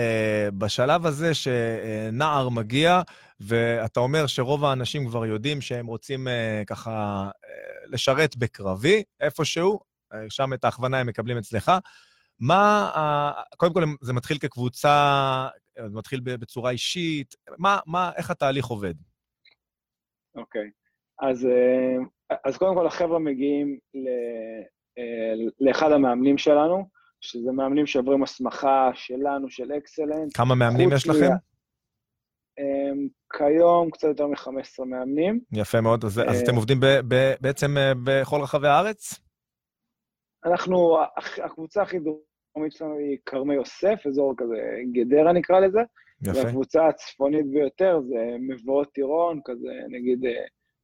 בשלב 0.58 1.06
הזה 1.06 1.32
שנער 1.34 2.50
מגיע, 2.50 3.02
ואתה 3.40 4.00
אומר 4.00 4.28
שרוב 4.28 4.66
האנשים 4.66 5.08
כבר 5.08 5.26
יודעים 5.26 5.62
שהם 5.62 5.86
רוצים 5.86 6.28
uh, 6.28 6.66
ככה 6.66 7.30
uh, 7.30 7.48
לשרת 7.88 8.38
בקרבי, 8.38 9.04
איפשהו, 9.20 9.80
שם 10.30 10.54
את 10.54 10.64
ההכוונה 10.64 11.00
הם 11.00 11.08
מקבלים 11.08 11.38
אצלך. 11.38 11.72
מה, 12.40 12.92
uh, 12.96 13.56
קודם 13.58 13.74
כל 13.74 13.84
זה 14.02 14.14
מתחיל 14.14 14.38
כקבוצה, 14.38 15.48
זה 15.76 15.96
מתחיל 15.98 16.20
בצורה 16.24 16.72
אישית, 16.72 17.36
מה, 17.58 17.80
מה, 17.86 18.12
איך 18.18 18.32
התהליך 18.32 18.66
עובד? 18.66 18.94
אוקיי. 20.36 20.70
אז, 21.22 21.46
אה, 21.46 22.38
אז 22.46 22.58
קודם 22.58 22.76
כל 22.76 22.88
החבר'ה 22.88 23.20
מגיעים 23.20 23.80
ל, 23.94 24.08
לאחד 25.60 25.92
המאמנים 25.92 26.38
שלנו, 26.38 26.88
שזה 27.22 27.52
מאמנים 27.52 27.88
שעוברים 27.88 28.24
הסמכה 28.24 28.90
שלנו, 28.94 29.50
של 29.50 29.72
אקסלנט. 29.78 30.38
כמה 30.38 30.56
מאמנים 30.56 30.90
יש 30.96 31.08
לכם? 31.08 31.20
מה- 31.30 31.36
אה, 32.60 32.92
כיום 33.38 33.92
קצת 33.92 34.08
יותר 34.08 34.28
מ-15 34.28 34.86
מאמנים. 34.86 35.40
יפה 35.54 35.82
מאוד. 35.82 36.06
אז, 36.06 36.20
אז 36.20 36.36
אה, 36.36 36.44
אתם 36.44 36.56
עובדים 36.56 36.80
ב, 36.80 36.86
ב, 37.08 37.34
בעצם 37.42 37.78
אה, 37.78 37.92
בכל 38.04 38.42
רחבי 38.42 38.68
הארץ? 38.68 39.20
אנחנו, 40.46 40.98
הקבוצה 41.44 41.82
הכי 41.82 41.98
דרומית 42.00 42.72
שלנו 42.74 42.98
היא 42.98 43.18
כרמי 43.26 43.56
יוסף, 43.56 44.04
אזור 44.08 44.34
כזה 44.38 44.56
גדרה 44.92 45.34
נקרא 45.34 45.60
לזה, 45.60 45.80
יפה. 46.22 46.38
והקבוצה 46.38 46.88
הצפונית 46.88 47.52
ביותר 47.52 48.00
זה 48.08 48.36
מבואות 48.40 48.94
טירון, 48.94 49.40
כזה 49.46 49.74
נגיד 49.90 50.26
אה, 50.26 50.32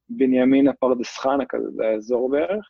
בנימינה 0.09 0.73
פרדס 0.73 1.17
חנה 1.17 1.43
כזה, 1.49 1.67
זה 1.75 1.87
האזור 1.87 2.29
בערך. 2.29 2.69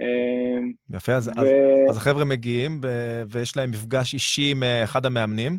אה, 0.00 0.96
יפה, 0.96 1.12
אז, 1.12 1.28
אז, 1.28 1.44
ו- 1.44 1.90
אז 1.90 1.96
החבר'ה 1.96 2.24
מגיעים 2.24 2.80
ב- 2.80 3.22
ויש 3.28 3.56
להם 3.56 3.70
מפגש 3.70 4.14
אישי 4.14 4.50
עם 4.50 4.62
אה, 4.62 4.84
אחד 4.84 5.06
המאמנים. 5.06 5.58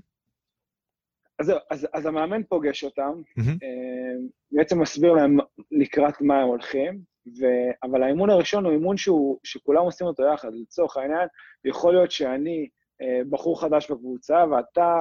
אז 1.39 1.51
אז, 1.71 1.87
אז 1.93 2.05
המאמן 2.05 2.43
פוגש 2.43 2.83
אותם. 2.83 3.21
אה, 3.39 4.27
בעצם 4.51 4.81
מסביר 4.81 5.13
להם 5.13 5.37
לקראת 5.71 6.21
מה 6.21 6.41
הם 6.41 6.47
הולכים, 6.47 6.99
ו... 7.27 7.45
אבל 7.83 8.03
האימון 8.03 8.29
הראשון 8.29 8.65
הוא 8.65 8.73
אימון 8.73 8.97
שהוא, 8.97 9.39
שכולם 9.43 9.83
עושים 9.83 10.07
אותו 10.07 10.23
יחד. 10.33 10.49
לצורך 10.53 10.97
העניין, 10.97 11.27
יכול 11.65 11.93
להיות 11.93 12.11
שאני 12.11 12.69
אה, 13.01 13.21
בחור 13.29 13.61
חדש 13.61 13.91
בקבוצה, 13.91 14.45
ואתה 14.51 14.95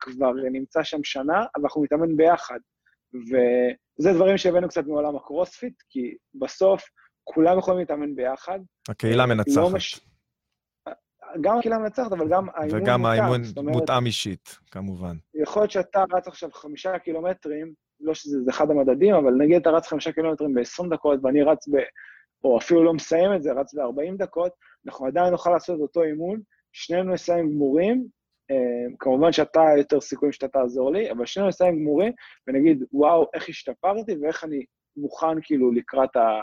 כבר 0.00 0.32
נמצא 0.52 0.82
שם 0.82 1.04
שנה, 1.04 1.38
אבל 1.38 1.64
אנחנו 1.64 1.82
מתאמן 1.82 2.16
ביחד. 2.16 2.58
וזה 3.14 4.12
דברים 4.12 4.36
שהבאנו 4.36 4.68
קצת 4.68 4.86
מעולם 4.86 5.16
הקרוספיט, 5.16 5.82
כי 5.88 6.14
בסוף 6.34 6.82
כולם 7.34 7.58
יכולים 7.58 7.80
להתאמן 7.80 8.14
ביחד. 8.14 8.58
הקהילה 8.88 9.22
אה, 9.22 9.26
מנצחת. 9.26 9.56
לא 9.56 9.70
מש... 9.70 10.00
גם 11.40 11.58
הקהילה 11.58 11.78
מנצחת, 11.78 12.12
אבל 12.12 12.28
גם 12.28 12.48
האימון 12.54 12.80
וגם 12.82 13.00
מותאם. 13.00 13.20
האימון 13.20 13.40
אומרת, 13.56 13.74
מותאם 13.76 14.06
אישית, 14.06 14.58
כמובן. 14.70 15.16
יכול 15.34 15.62
להיות 15.62 15.70
שאתה 15.70 16.04
רץ 16.12 16.28
עכשיו 16.28 16.50
חמישה 16.52 16.98
קילומטרים, 16.98 17.72
לא 18.00 18.14
שזה 18.14 18.42
זה 18.44 18.50
אחד 18.50 18.70
המדדים, 18.70 19.14
אבל 19.14 19.32
נגיד 19.32 19.56
אתה 19.56 19.70
רץ 19.70 19.86
חמישה 19.86 20.12
קילומטרים 20.12 20.54
ב-20 20.54 20.88
דקות, 20.90 21.20
ואני 21.22 21.42
רץ 21.42 21.68
ב... 21.68 21.76
או 22.44 22.58
אפילו 22.58 22.84
לא 22.84 22.94
מסיים 22.94 23.34
את 23.34 23.42
זה, 23.42 23.52
רץ 23.52 23.74
ב-40 23.74 24.16
דקות, 24.18 24.52
אנחנו 24.86 25.06
עדיין 25.06 25.30
נוכל 25.30 25.50
לעשות 25.50 25.76
את 25.76 25.80
אותו 25.80 26.02
אימון, 26.02 26.40
שנינו 26.72 27.12
נסיים 27.12 27.50
גמורים, 27.50 28.06
אה, 28.50 28.94
כמובן 28.98 29.32
שאתה 29.32 29.60
יותר 29.78 30.00
סיכויים 30.00 30.32
שאתה 30.32 30.48
תעזור 30.48 30.92
לי, 30.92 31.10
אבל 31.10 31.26
שנינו 31.26 31.48
נסיים 31.48 31.78
גמורים, 31.78 32.12
ונגיד, 32.46 32.84
וואו, 32.92 33.26
איך 33.34 33.48
השתפרתי 33.48 34.16
ואיך 34.22 34.44
אני 34.44 34.64
מוכן 34.96 35.40
כאילו 35.42 35.72
לקראת, 35.72 36.16
ה... 36.16 36.40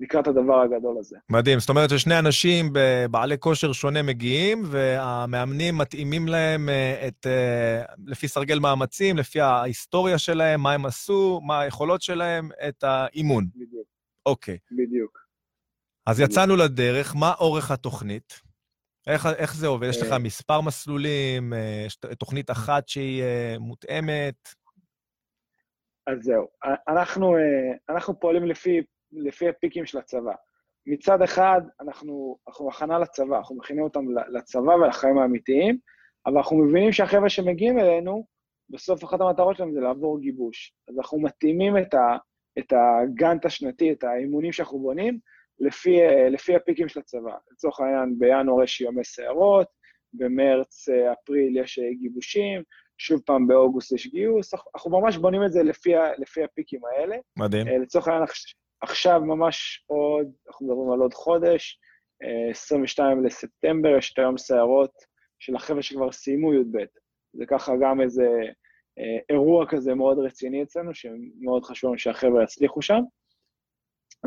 לקראת 0.00 0.26
הדבר 0.26 0.60
הגדול 0.60 0.98
הזה. 0.98 1.16
מדהים. 1.30 1.58
זאת 1.58 1.68
אומרת 1.68 1.90
ששני 1.90 2.18
אנשים 2.18 2.72
בעלי 3.10 3.38
כושר 3.38 3.72
שונה 3.72 4.02
מגיעים, 4.02 4.62
והמאמנים 4.66 5.78
מתאימים 5.78 6.28
להם 6.28 6.68
אה, 6.68 7.08
את, 7.08 7.26
אה, 7.26 7.82
לפי 8.06 8.28
סרגל 8.28 8.58
מאמצים, 8.58 9.16
לפי 9.16 9.40
ההיסטוריה 9.40 10.18
שלהם, 10.18 10.60
מה 10.60 10.72
הם 10.72 10.86
עשו, 10.86 11.40
מה 11.46 11.60
היכולות 11.60 12.02
שלהם, 12.02 12.48
את 12.68 12.84
האימון. 12.84 13.44
בדיוק, 13.54 13.86
אוקיי. 14.26 14.58
בדיוק. 14.72 15.18
אז 16.06 16.20
יצאנו 16.20 16.56
לדרך, 16.56 17.14
מה 17.16 17.32
אורך 17.40 17.70
התוכנית? 17.70 18.40
איך, 19.06 19.26
איך 19.26 19.54
זה 19.54 19.66
עובד? 19.66 19.88
יש 19.88 20.02
לך 20.02 20.12
אה, 20.12 20.18
מספר 20.18 20.60
מסלולים, 20.60 21.52
תוכנית 22.18 22.50
אחת 22.50 22.88
שהיא 22.88 23.22
מותאמת? 23.58 24.48
אז 26.06 26.18
זהו, 26.22 26.48
אנחנו, 26.88 27.34
אנחנו 27.88 28.20
פועלים 28.20 28.44
לפי, 28.46 28.80
לפי 29.12 29.48
הפיקים 29.48 29.86
של 29.86 29.98
הצבא. 29.98 30.32
מצד 30.86 31.22
אחד, 31.22 31.60
אנחנו, 31.80 32.38
אנחנו 32.48 32.68
הכנה 32.68 32.98
לצבא, 32.98 33.38
אנחנו 33.38 33.56
מכינים 33.56 33.82
אותם 33.82 34.04
לצבא 34.28 34.70
ולחיים 34.70 35.18
האמיתיים, 35.18 35.78
אבל 36.26 36.36
אנחנו 36.36 36.56
מבינים 36.56 36.92
שהחבר'ה 36.92 37.28
שמגיעים 37.28 37.78
אלינו, 37.78 38.26
בסוף 38.70 39.04
אחת 39.04 39.20
המטרות 39.20 39.56
שלהם 39.56 39.72
זה 39.72 39.80
לעבור 39.80 40.20
גיבוש. 40.20 40.74
אז 40.88 40.98
אנחנו 40.98 41.20
מתאימים 41.20 41.78
את, 41.78 41.94
ה, 41.94 42.16
את 42.58 42.72
הגאנט 42.72 43.46
השנתי, 43.46 43.92
את 43.92 44.04
האימונים 44.04 44.52
שאנחנו 44.52 44.78
בונים, 44.78 45.18
לפי, 45.60 45.98
לפי 46.30 46.56
הפיקים 46.56 46.88
של 46.88 47.00
הצבא. 47.00 47.34
לצורך 47.52 47.80
העניין, 47.80 48.18
בינואר 48.18 48.62
יש 48.62 48.80
יומי 48.80 49.04
סערות, 49.04 49.66
במרץ, 50.12 50.88
אפריל 51.12 51.56
יש 51.56 51.78
אה, 51.78 51.94
גיבושים, 52.00 52.62
שוב 52.98 53.20
פעם 53.26 53.46
באוגוסט 53.46 53.92
יש 53.92 54.06
גיוס, 54.06 54.54
אנחנו- 54.54 55.00
ממש 55.00 55.16
בונים 55.16 55.44
את 55.44 55.52
זה 55.52 55.62
לפי, 55.62 55.92
לפי 56.18 56.44
הפיקים 56.44 56.80
האלה. 56.84 57.16
מדהים. 57.38 57.68
אה, 57.68 57.78
לצורך 57.78 58.08
העניין, 58.08 58.24
עכשיו 58.80 59.20
ממש 59.20 59.84
עוד, 59.86 60.26
אנחנו 60.48 60.66
מדברים 60.66 60.90
על 60.92 61.00
עוד 61.00 61.14
חודש, 61.14 61.78
אה, 62.22 62.50
22 62.50 63.24
לספטמבר, 63.24 63.96
יש 63.98 64.12
את 64.12 64.18
היום 64.18 64.38
סערות 64.38 64.92
של 65.38 65.56
החבר'ה 65.56 65.82
שכבר 65.82 66.12
סיימו 66.12 66.54
י"ב. 66.54 66.78
זה 67.32 67.46
ככה 67.46 67.72
גם 67.80 68.00
איזה 68.00 68.26
אה, 68.98 69.18
אירוע 69.30 69.66
כזה 69.68 69.94
מאוד 69.94 70.18
רציני 70.18 70.62
אצלנו, 70.62 70.94
שמאוד 70.94 71.64
חשוב 71.64 71.88
לנו 71.88 71.98
שהחבר'ה 71.98 72.42
יצליחו 72.42 72.82
שם. 72.82 73.00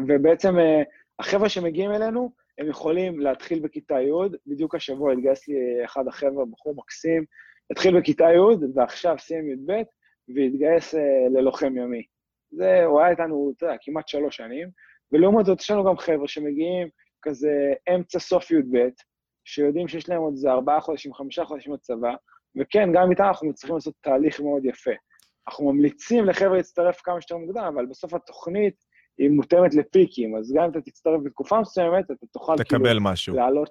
ובעצם 0.08 0.60
אה, 0.60 0.84
החבר'ה 1.20 1.50
שמגיעים 1.50 1.92
אלינו, 1.92 2.32
הם 2.58 2.70
יכולים 2.70 3.20
להתחיל 3.20 3.60
בכיתה 3.60 3.96
י', 4.02 4.38
בדיוק 4.48 4.76
השבוע 4.76 5.13
התגייס 5.13 5.48
לי 5.48 5.86
אחד 5.86 6.08
החבר'ה, 6.08 6.46
בחור 6.46 6.76
מקסים, 6.76 7.26
התחיל 7.72 8.00
בכיתה 8.00 8.24
י', 8.24 8.68
ועכשיו 8.76 9.16
סיים 9.20 9.50
י"ב, 9.50 9.72
והתגייס 10.36 10.96
אה, 10.96 11.02
ללוחם 11.34 11.78
ימי. 11.78 12.04
זה, 12.56 12.86
הוא 12.86 13.02
היה 13.02 13.10
איתנו, 13.10 13.54
אתה 13.58 13.66
יודע, 13.66 13.76
כמעט 13.82 14.08
שלוש 14.08 14.38
שנים, 14.38 14.70
ולעומת 15.12 15.46
זאת 15.46 15.62
יש 15.62 15.72
לנו 15.72 15.84
גם 15.84 15.98
חבר'ה 15.98 16.28
שמגיעים 16.28 16.88
כזה 17.22 17.74
אמצע 17.96 18.20
סוף 18.20 18.52
י"ב, 18.52 18.78
שיודעים 19.46 19.88
שיש 19.88 20.10
להם 20.10 20.22
עוד 20.22 20.34
איזה 20.34 20.52
ארבעה 20.52 20.82
חודשים, 20.82 21.13
חמישה 21.13 21.46
חודשים 21.46 21.74
בצבא, 21.74 22.13
וכן, 22.60 22.89
גם 22.94 23.12
איתם 23.12 23.24
אנחנו 23.24 23.54
צריכים 23.54 23.76
לעשות 23.76 23.94
תהליך 24.02 24.39
מאוד 24.39 24.66
יפה. 24.66 24.92
אנחנו 25.48 25.72
ממליצים 25.72 26.26
לחבר'ה 26.26 26.58
להצטרף 26.58 27.02
כמה 27.04 27.22
שיותר 27.22 27.38
מוקדם, 27.38 27.63
אבל 27.74 27.86
בסוף 27.86 28.13
התוכנית 28.13 28.76
היא 29.18 29.30
מותאמת 29.30 29.74
לפיקים, 29.74 30.38
אז 30.38 30.54
גם 30.56 30.63
אם 30.63 30.72
אתה 30.72 30.82
תצטרף 30.82 31.22
בתקופה 31.24 31.62
מסוימת, 31.62 32.12
אתה 32.12 32.26
תוכל 32.32 32.56
תקבל 32.58 32.88
כאילו 32.88 33.02
משהו. 33.02 33.36
לעלות... 33.36 33.70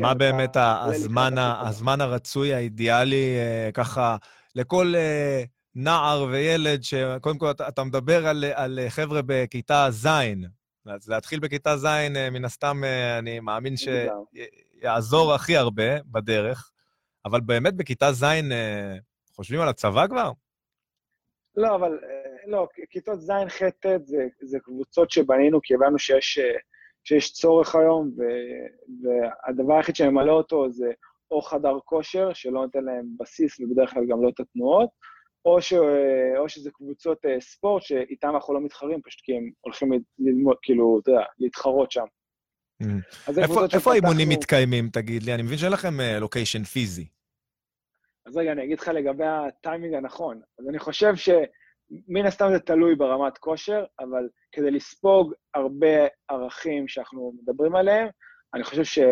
מה 0.00 0.12
כן, 0.12 0.18
באמת 0.18 0.56
הזמן. 0.56 1.34
הזמן 1.38 2.00
הרצוי, 2.00 2.54
האידיאלי, 2.54 3.36
אה, 3.36 3.70
ככה, 3.74 4.16
לכל 4.54 4.92
אה, 4.96 5.42
נער 5.76 6.26
וילד, 6.30 6.82
שקודם 6.82 7.38
כל 7.38 7.50
אתה, 7.50 7.68
אתה 7.68 7.84
מדבר 7.84 8.26
על, 8.26 8.44
על 8.54 8.78
חבר'ה 8.88 9.20
בכיתה 9.26 9.86
ז', 9.90 10.06
אז 10.86 11.08
להתחיל 11.08 11.40
בכיתה 11.40 11.76
ז', 11.76 11.84
אה, 11.84 12.30
מן 12.30 12.44
הסתם, 12.44 12.84
אה, 12.84 13.18
אני 13.18 13.40
מאמין. 13.40 13.74
שיעזור 13.76 15.34
הכי 15.34 15.56
הרבה 15.56 16.02
בדרך, 16.02 16.70
אבל 17.24 17.40
באמת 17.40 17.74
בכיתה 17.74 18.12
ז', 18.12 18.24
אה, 18.24 18.96
חושבים 19.32 19.60
על 19.60 19.68
הצבא 19.68 20.06
כבר? 20.06 20.32
לא, 21.56 21.74
אבל 21.74 21.98
לא, 22.46 22.68
כיתות 22.90 23.20
ז', 23.20 23.30
ח', 23.48 23.62
ט' 23.62 23.86
זה, 24.04 24.26
זה 24.42 24.58
קבוצות 24.58 25.10
שבנינו, 25.10 25.60
כי 25.62 25.74
הבנו 25.74 25.98
שיש, 25.98 26.38
שיש 27.04 27.32
צורך 27.32 27.74
היום, 27.74 28.10
ו, 28.18 28.22
והדבר 29.02 29.74
היחיד 29.74 29.96
שממלא 29.96 30.32
אותו 30.32 30.70
זה 30.70 30.92
או 31.30 31.42
חדר 31.42 31.78
כושר, 31.84 32.32
שלא 32.32 32.62
נותן 32.62 32.84
להם 32.84 33.06
בסיס 33.18 33.60
ובדרך 33.60 33.90
כלל 33.90 34.02
גם 34.08 34.22
לא 34.22 34.28
את 34.28 34.40
התנועות, 34.40 34.88
או, 35.44 35.62
ש, 35.62 35.72
אה, 35.72 36.38
או 36.38 36.48
שזה 36.48 36.70
קבוצות 36.70 37.24
אה, 37.24 37.40
ספורט 37.40 37.82
שאיתם 37.82 38.28
אנחנו 38.34 38.54
לא 38.54 38.60
מתחרים, 38.60 39.00
פשוט 39.02 39.20
כי 39.24 39.36
הם 39.36 39.50
הולכים 39.60 39.92
ללמוד, 40.18 40.56
כאילו, 40.62 41.00
אתה 41.02 41.10
יודע, 41.10 41.24
להתחרות 41.38 41.90
שם. 41.90 42.04
Mm. 42.82 42.86
איפה, 43.42 43.60
איפה 43.74 43.92
האימונים 43.92 44.26
שפתחנו- 44.26 44.38
מתקיימים, 44.38 44.88
תגיד 44.88 45.22
לי? 45.22 45.34
אני 45.34 45.42
מבין 45.42 45.58
שאין 45.58 45.72
לכם 45.72 46.00
אה, 46.00 46.18
לוקיישן 46.18 46.64
פיזי. 46.64 47.06
אז 48.26 48.36
רגע, 48.36 48.52
אני 48.52 48.64
אגיד 48.64 48.80
לך 48.80 48.88
לגבי 48.88 49.24
הטיימינג 49.24 49.94
הנכון. 49.94 50.40
אז 50.58 50.68
אני 50.68 50.78
חושב 50.78 51.12
שמן 51.16 52.26
הסתם 52.26 52.48
זה 52.52 52.58
תלוי 52.60 52.94
ברמת 52.94 53.38
כושר, 53.38 53.84
אבל 54.00 54.28
כדי 54.52 54.70
לספוג 54.70 55.34
הרבה 55.54 56.06
ערכים 56.28 56.88
שאנחנו 56.88 57.32
מדברים 57.42 57.76
עליהם, 57.76 58.08
אני 58.54 58.64
חושב 58.64 59.02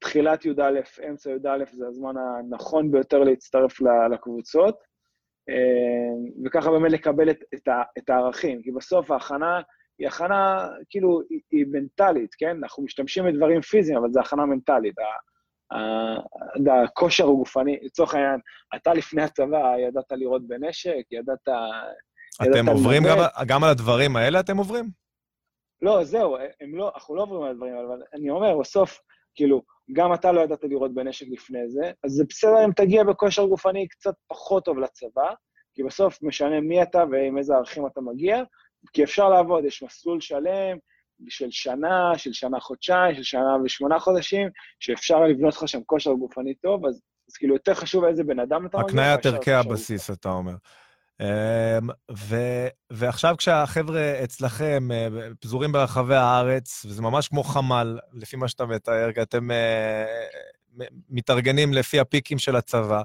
שתחילת 0.00 0.44
י"א, 0.44 0.80
אמצע 1.08 1.30
י"א, 1.30 1.64
זה 1.72 1.86
הזמן 1.86 2.14
הנכון 2.16 2.90
ביותר 2.90 3.18
להצטרף 3.18 3.80
לקבוצות, 4.12 4.74
אה, 4.74 4.85
וככה 6.44 6.70
באמת 6.70 6.92
לקבל 6.92 7.30
את, 7.30 7.38
את, 7.54 7.68
ה- 7.68 7.82
את 7.98 8.10
הערכים, 8.10 8.62
כי 8.62 8.70
בסוף 8.70 9.10
ההכנה 9.10 9.60
היא 9.98 10.08
הכנה, 10.08 10.68
כאילו, 10.88 11.20
היא, 11.30 11.40
היא 11.50 11.66
מנטלית, 11.72 12.34
כן? 12.38 12.56
אנחנו 12.62 12.82
משתמשים 12.82 13.24
בדברים 13.24 13.60
פיזיים, 13.60 13.98
אבל 13.98 14.12
זו 14.12 14.20
הכנה 14.20 14.46
מנטלית. 14.46 14.94
הכושר 16.84 17.24
הוא 17.24 17.38
גופני, 17.38 17.78
לצורך 17.82 18.14
העניין, 18.14 18.40
אתה 18.76 18.94
לפני 18.94 19.22
הצבא 19.22 19.76
ידעת 19.78 20.12
לירות 20.12 20.48
בנשק, 20.48 21.02
ידעת... 21.10 21.48
ידעת 22.42 22.56
אתם 22.56 22.68
עוברים 22.68 23.02
גם. 23.02 23.18
גם 23.46 23.64
על 23.64 23.70
הדברים 23.70 24.16
האלה, 24.16 24.40
אתם 24.40 24.56
עוברים? 24.56 24.84
לא, 25.82 26.04
זהו, 26.04 26.36
לא, 26.72 26.90
אנחנו 26.94 27.16
לא 27.16 27.22
עוברים 27.22 27.42
על 27.42 27.50
הדברים 27.50 27.74
האלה, 27.74 27.86
אבל 27.88 28.02
אני 28.14 28.30
אומר, 28.30 28.58
בסוף, 28.58 29.00
כאילו, 29.34 29.62
גם 29.92 30.14
אתה 30.14 30.32
לא 30.32 30.40
ידעת 30.40 30.64
לירות 30.64 30.94
בנשק 30.94 31.26
לפני 31.30 31.68
זה, 31.68 31.90
אז 32.04 32.10
זה 32.10 32.24
בסדר 32.28 32.64
אם 32.64 32.72
תגיע 32.72 33.04
בכושר 33.04 33.46
גופני 33.46 33.88
קצת 33.88 34.14
פחות 34.28 34.64
טוב 34.64 34.78
לצבא, 34.78 35.32
כי 35.74 35.82
בסוף 35.82 36.22
משנה 36.22 36.60
מי 36.60 36.82
אתה 36.82 37.04
ועם 37.10 37.38
איזה 37.38 37.54
ערכים 37.54 37.86
אתה 37.86 38.00
מגיע, 38.00 38.42
כי 38.92 39.04
אפשר 39.04 39.28
לעבוד, 39.28 39.64
יש 39.64 39.82
מסלול 39.82 40.20
שלם 40.20 40.78
של 41.28 41.50
שנה, 41.50 42.12
של 42.16 42.32
שנה-חודשיים, 42.32 43.14
של 43.14 43.22
שנה 43.22 43.56
ושמונה 43.64 43.98
חודשים, 43.98 44.48
שאפשר 44.80 45.20
לבנות 45.20 45.54
לך 45.56 45.68
שם 45.68 45.80
כושר 45.86 46.12
גופני 46.12 46.54
טוב, 46.54 46.86
אז, 46.86 47.02
אז 47.30 47.36
כאילו 47.36 47.54
יותר 47.54 47.74
חשוב 47.74 48.04
איזה 48.04 48.24
בן 48.24 48.40
אדם 48.40 48.66
אתה 48.66 48.78
מגיע. 48.78 48.86
הקניית 48.86 49.26
ערכי 49.26 49.52
הבסיס, 49.52 50.10
אתה 50.10 50.28
אומר. 50.28 50.54
אמ, 51.20 51.88
ו- 52.10 52.68
ועכשיו 52.90 53.34
כשהחבר'ה 53.38 54.24
אצלכם 54.24 54.88
אה, 54.92 55.08
פזורים 55.40 55.72
ברחבי 55.72 56.14
הארץ, 56.14 56.84
וזה 56.88 57.02
ממש 57.02 57.28
כמו 57.28 57.42
חמ"ל, 57.42 57.98
לפי 58.12 58.36
מה 58.36 58.48
שאתה 58.48 58.66
מתאר, 58.66 59.12
כי 59.12 59.22
אתם 59.22 59.50
אה, 59.50 60.04
מ- 60.78 61.16
מתארגנים 61.16 61.72
לפי 61.74 62.00
הפיקים 62.00 62.38
של 62.38 62.56
הצבא, 62.56 63.02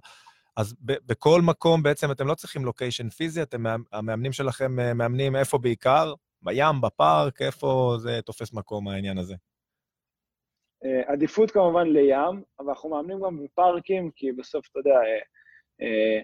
אז 0.58 0.74
ב- 0.86 0.98
בכל 1.06 1.42
מקום 1.42 1.84
בעצם 1.84 2.12
אתם 2.12 2.28
לא 2.28 2.36
צריכים 2.36 2.66
לוקיישן 2.66 3.10
פיזי, 3.10 3.42
אתם, 3.42 3.64
מאמ- 3.64 3.84
המאמנים 3.92 4.32
שלכם 4.32 4.80
אה, 4.80 4.94
מאמנים 4.94 5.36
איפה 5.36 5.58
בעיקר? 5.58 6.14
בים, 6.42 6.82
בפארק, 6.82 7.42
איפה 7.42 7.96
זה 8.00 8.20
תופס 8.26 8.54
מקום 8.54 8.88
העניין 8.88 9.18
הזה? 9.18 9.36
אה, 10.86 11.14
עדיפות 11.14 11.52
כמובן 11.52 11.88
לים, 11.88 12.44
אבל 12.60 12.70
אנחנו 12.70 12.90
מאמנים 12.90 13.20
גם 13.26 13.44
בפארקים, 13.44 14.12
כי 14.16 14.32
בסוף, 14.32 14.68
אתה 14.72 14.80
יודע, 14.80 14.96
אה, 14.96 15.20
אה, 15.82 16.22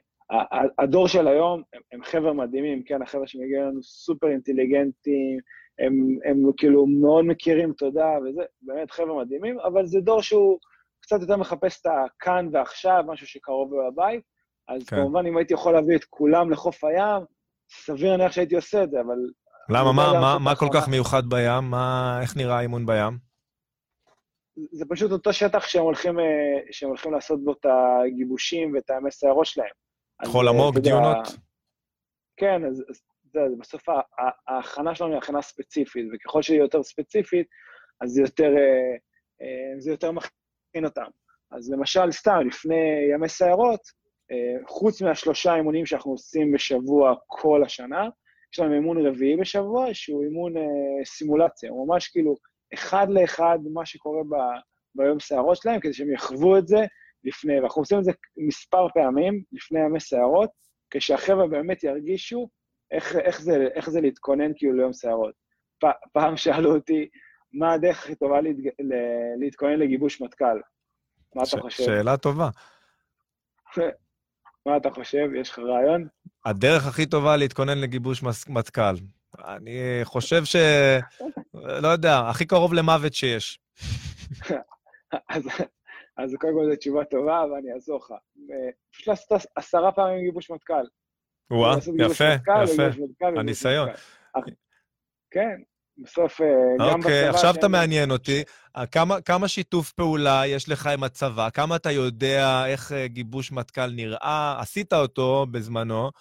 הדור 0.80 1.08
של 1.08 1.28
היום 1.28 1.64
הם, 1.74 1.82
הם 1.92 2.04
חבר'ה 2.04 2.34
מדהימים, 2.34 2.84
כן, 2.84 3.02
החבר'ה 3.02 3.28
שמגיעים 3.28 3.64
אלינו 3.64 3.84
סופר 3.84 4.28
אינטליגנטים, 4.28 5.40
הם, 5.80 5.94
הם 6.26 6.52
כאילו 6.58 6.86
מאוד 6.88 7.26
מכירים 7.26 7.74
תודה 7.74 8.10
וזה, 8.26 8.42
באמת 8.62 8.92
חבר'ה 8.92 9.24
מדהימים, 9.24 9.60
אבל 9.60 9.86
זה 9.86 10.00
דור 10.00 10.22
שהוא 10.22 10.60
קצת 11.02 11.22
יותר 11.22 11.38
מחפש 11.38 11.82
את 11.82 11.86
הכאן 11.86 12.50
ועכשיו, 12.52 13.04
משהו 13.08 13.28
שקרוב 13.28 13.74
לו 13.74 13.88
לבית, 13.88 14.22
אז 14.68 14.84
כן. 14.84 14.96
כמובן 14.96 15.26
אם 15.26 15.38
הייתי 15.38 15.54
יכול 15.54 15.74
להביא 15.74 15.96
את 15.96 16.04
כולם 16.04 16.52
לחוף 16.52 16.84
הים, 16.84 17.24
סביר 17.70 18.12
להניח 18.12 18.32
שהייתי 18.32 18.56
עושה 18.56 18.84
את 18.84 18.92
זה, 18.92 19.02
אבל 19.02 19.18
למה? 19.70 19.92
מה, 19.92 20.14
מה, 20.22 20.40
מה 20.40 20.56
כל. 20.56 20.68
כך 20.74 20.88
מיוחד 20.88 21.24
בים? 21.30 21.64
מה, 21.64 22.20
איך 22.22 22.38
נראה 22.38 22.58
האימון 22.58 22.86
בים? 22.86 23.18
זה 24.72 24.86
פשוט 24.90 25.12
אותו 25.12 25.34
שטח 25.34 25.68
שהם 25.68 25.84
הולכים, 25.84 26.20
אה, 26.20 26.26
שהם 26.72 26.90
הולכים 26.90 27.14
לעשות 27.14 27.44
בו 27.44 27.52
את 27.52 27.66
הגיבושים 27.66 28.74
ואת 28.74 28.90
הימי 28.90 29.12
סערות 29.12 29.46
שלהם. 29.46 29.87
חול 30.26 30.48
אה, 30.48 30.54
עמוק, 30.54 30.78
דיונות? 30.78 31.28
כן, 32.38 32.66
אז 32.66 32.84
יודע, 33.38 33.56
בסוף 33.60 33.84
ההכנה 34.48 34.96
שלנו 34.96 35.12
היא 35.12 35.18
הכנה 35.18 35.42
ספציפית, 35.42 36.06
וככל 36.14 36.42
שהיא 36.42 36.60
יותר 36.60 36.84
ספציפית, 36.84 37.48
אז 38.02 38.10
זה 38.10 38.22
יותר, 38.22 38.50
אה, 38.58 38.96
אה, 39.42 39.80
זה 39.80 39.92
יותר 39.92 40.12
מכין 40.12 40.86
אותם. 40.86 41.10
אז 41.52 41.72
למשל, 41.72 42.12
סתם, 42.12 42.40
לפני 42.48 43.12
ימי 43.14 43.28
אה, 44.32 44.68
חוץ 44.68 45.02
מהשלושה 45.02 45.56
אימונים 45.56 45.86
שאנחנו 45.86 46.12
עושים 46.12 46.52
בשבוע 46.52 47.16
כל 47.28 47.64
השנה, 47.66 48.10
יש 48.54 48.60
לנו 48.60 48.74
אימון 48.74 49.06
רביעי 49.06 49.38
בשבוע, 49.38 49.88
שהוא 49.94 50.24
אימון 50.24 50.54
סימולציה, 51.06 51.70
הוא 51.70 51.88
ממש 51.88 52.08
כאילו 52.08 52.36
אחד 52.74 53.08
לאחד 53.10 53.60
מה 53.74 53.86
שקורה 53.86 54.24
ב, 54.24 54.36
ביום 54.96 55.20
סערות 55.20 55.58
שלהם, 55.58 55.80
כדי 55.80 55.94
שהם 55.94 56.14
יחוו 56.14 56.58
את 56.58 56.68
זה 56.68 56.86
לפני, 57.28 57.60
ואנחנו 57.60 57.82
עושים 57.82 58.00
את 58.00 58.04
זה 58.04 58.12
מספר 58.38 58.88
פעמים 58.94 59.44
לפני 59.52 59.80
ימי 59.80 60.00
סערות, 60.00 60.50
כשהחבר'ה 60.90 61.48
באמת 61.48 61.84
ירגישו 61.84 62.50
איך, 62.92 63.16
איך, 63.16 63.42
זה, 63.42 63.68
איך 63.76 63.90
זה 63.90 64.02
להתכונן 64.02 64.52
כאילו 64.56 64.74
ליום 64.74 64.94
סערות. 64.94 65.34
פ, 65.80 65.86
פעם 66.14 66.38
שאלו 66.38 66.76
אותי, 66.76 67.08
מה 67.54 67.74
הדרך 67.74 68.04
הכי 68.04 68.16
טובה 68.16 68.42
להתג... 68.42 68.70
להתכונן 69.40 69.80
לגיבוש 69.80 70.22
מטכ"ל? 70.22 70.60
מה 71.36 71.44
אתה 71.44 71.50
ש- 71.50 71.56
חושב? 71.62 71.84
שאלה 71.84 72.18
טובה. 72.18 72.50
מה 74.66 74.78
אתה 74.78 74.90
חושב? 74.92 75.28
יש 75.36 75.50
לך 75.50 75.60
רעיון? 75.60 76.08
הדרך 76.46 76.88
הכי 76.88 77.06
טובה 77.06 77.38
להתכונן 77.38 77.78
לגיבוש 77.78 78.24
מטכ"ל. 78.50 78.96
אני 79.40 79.80
חושב 80.04 80.46
ש... 80.46 80.56
לא 81.54 81.88
יודע, 81.88 82.20
הכי 82.30 82.46
קרוב 82.46 82.74
למוות 82.74 83.14
שיש. 83.14 83.60
אז, 85.30 85.48
אז 86.18 86.36
קודם 86.40 86.54
כל 86.54 86.70
זו 86.70 86.76
תשובה 86.76 87.06
טובה, 87.06 87.44
ואני 87.54 87.74
אעזור 87.74 88.00
לך. 88.00 88.12
אה, 88.12 88.70
פשוט 88.92 89.08
לעשות 89.08 89.42
עשרה 89.56 89.92
פעמים 89.92 90.24
גיבוש 90.26 90.52
מטכ"ל. 90.52 90.84
וואה, 91.52 91.78
יפה, 91.78 92.36
מטכ"ל 92.36 92.64
יפה. 92.64 92.74
וגיבוש 92.74 92.98
מטכ"ל 92.98 93.26
וגיבוש 93.26 93.40
הניסיון. 93.40 93.90
מטכ"ל. 93.90 94.52
כן, 95.32 95.56
בסוף 95.98 96.42
אה, 96.42 96.48
גם 96.80 97.00
בצבא... 97.00 97.10
אוקיי, 97.10 97.28
עכשיו 97.28 97.52
אתה 97.52 97.62
שהם- 97.62 97.72
מעניין 97.72 98.12
אותי. 98.12 98.44
אה, 98.78 98.86
כמה, 98.86 99.22
כמה 99.22 99.48
שיתוף 99.48 99.92
פעולה 99.92 100.42
יש 100.48 100.70
לך 100.70 100.88
עם 100.88 101.04
הצבא? 101.04 101.50
כמה 101.50 101.76
אתה 101.76 101.92
יודע 101.92 102.66
איך 102.68 102.92
אה, 102.92 103.08
גיבוש 103.08 103.52
מטכ"ל 103.52 103.88
נראה? 103.92 104.58
עשית 104.60 104.94
אותו 104.94 105.46
בזמנו. 105.52 106.12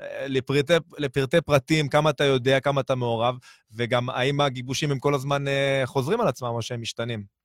אה, 0.00 0.26
לפרטי, 0.28 0.72
לפרטי 0.98 1.40
פרטים, 1.40 1.88
כמה 1.88 2.10
אתה 2.10 2.24
יודע, 2.24 2.60
כמה 2.60 2.80
אתה 2.80 2.94
מעורב, 2.94 3.34
וגם 3.76 4.10
האם 4.10 4.40
הגיבושים 4.40 4.90
הם 4.90 4.98
כל 4.98 5.14
הזמן 5.14 5.48
אה, 5.48 5.82
חוזרים 5.84 6.20
על 6.20 6.28
עצמם 6.28 6.48
או 6.48 6.62
שהם 6.62 6.80
משתנים? 6.80 7.41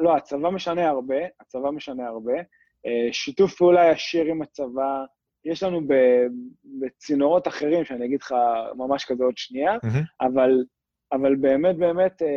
לא, 0.00 0.16
הצבא 0.16 0.50
משנה 0.50 0.88
הרבה, 0.88 1.16
הצבא 1.40 1.70
משנה 1.70 2.06
הרבה. 2.06 2.32
אה, 2.86 3.12
שיתוף 3.12 3.54
פעולה 3.54 3.90
ישיר 3.90 4.24
עם 4.24 4.42
הצבא, 4.42 5.04
יש 5.44 5.62
לנו 5.62 5.80
בצינורות 6.80 7.48
אחרים, 7.48 7.84
שאני 7.84 8.06
אגיד 8.06 8.22
לך 8.22 8.34
ממש 8.74 9.04
כזה 9.04 9.24
עוד 9.24 9.36
שנייה, 9.36 9.76
מהמם. 9.82 10.04
אבל, 10.20 10.64
אבל 11.12 11.34
באמת, 11.36 11.76
באמת, 11.76 12.22
אה, 12.22 12.28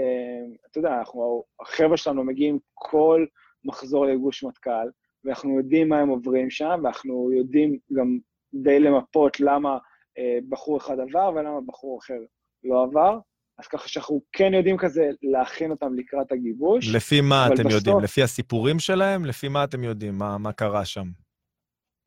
אתה 0.72 0.80
יודע, 0.80 0.98
אנחנו, 1.00 1.44
החבר'ה 1.60 1.98
שלנו 1.98 2.24
מגיעים 2.24 2.60
כל 2.74 3.26
מחזור 3.66 4.06
לגוש 4.06 4.44
מטכ"ל, 4.44 4.90
ואנחנו 5.24 5.58
יודעים 5.58 5.90
מה 5.90 6.00
הם 6.00 6.10
עוברים 6.10 6.50
שם, 6.50 6.82
ואנחנו 6.84 7.32
יודעים 7.32 7.78
גם 7.94 8.18
די 8.54 8.80
למפות 8.80 9.40
למה 9.40 9.78
אה, 10.18 10.40
בחור 10.50 10.78
אחד 10.78 11.00
עבר 11.00 11.32
ולמה 11.36 11.62
בחור 11.62 12.00
אחר 12.00 12.20
לא 12.64 12.84
עבר. 12.84 13.20
אז 13.60 13.68
ככה 13.68 13.88
שאנחנו 13.88 14.22
כן 14.32 14.54
יודעים 14.54 14.78
כזה 14.78 15.10
להכין 15.22 15.72
אותם 15.72 15.94
לקראת 15.94 16.32
הגיבוש. 16.32 16.96
לפי 16.96 17.22
מה 17.22 17.48
אתם 17.48 17.56
בסוף- 17.56 17.72
יודעים? 17.72 18.00
לפי 18.00 18.24
הסיפורים 18.24 18.80
שלהם? 18.80 19.26
לפי 19.26 19.48
מה 19.48 19.64
אתם 19.64 19.84
יודעים? 19.84 20.18
מה, 20.18 20.38
מה 20.38 20.54
קרה 20.54 20.86
שם? 20.86 21.06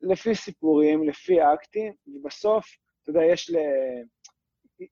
לפי 0.01 0.35
סיפורים, 0.35 1.07
לפי 1.09 1.41
אקטים, 1.41 1.93
ובסוף, 2.07 2.65
אתה 3.03 3.09
יודע, 3.09 3.21
יש, 3.23 3.49
ל... 3.49 3.55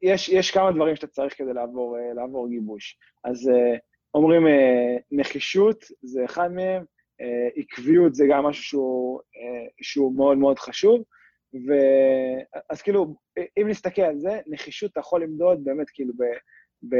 יש, 0.01 0.29
יש 0.29 0.51
כמה 0.51 0.71
דברים 0.71 0.95
שאתה 0.95 1.07
צריך 1.07 1.37
כדי 1.37 1.53
לעבור, 1.53 1.97
אה, 1.97 2.13
לעבור 2.13 2.49
גיבוש. 2.49 2.97
אז 3.23 3.49
אה, 3.49 3.77
אומרים 4.13 4.47
אה, 4.47 4.97
נחישות, 5.11 5.85
זה 6.01 6.25
אחד 6.25 6.51
מהם, 6.51 6.83
עקביות 7.55 8.15
זה 8.15 8.25
גם 8.31 8.43
משהו 8.43 8.63
שהוא, 8.63 9.19
שהוא 9.81 10.15
מאוד 10.17 10.37
מאוד 10.37 10.59
חשוב, 10.59 11.03
ו... 11.53 11.73
אז 12.69 12.81
כאילו, 12.81 13.15
אם 13.61 13.67
נסתכל 13.67 14.01
על 14.01 14.19
זה, 14.19 14.39
נחישות 14.47 14.91
אתה 14.91 14.99
יכול 14.99 15.23
למדוד 15.23 15.63
באמת 15.63 15.89
כאילו 15.89 16.13
ב... 16.13 16.23
ב... 16.89 16.95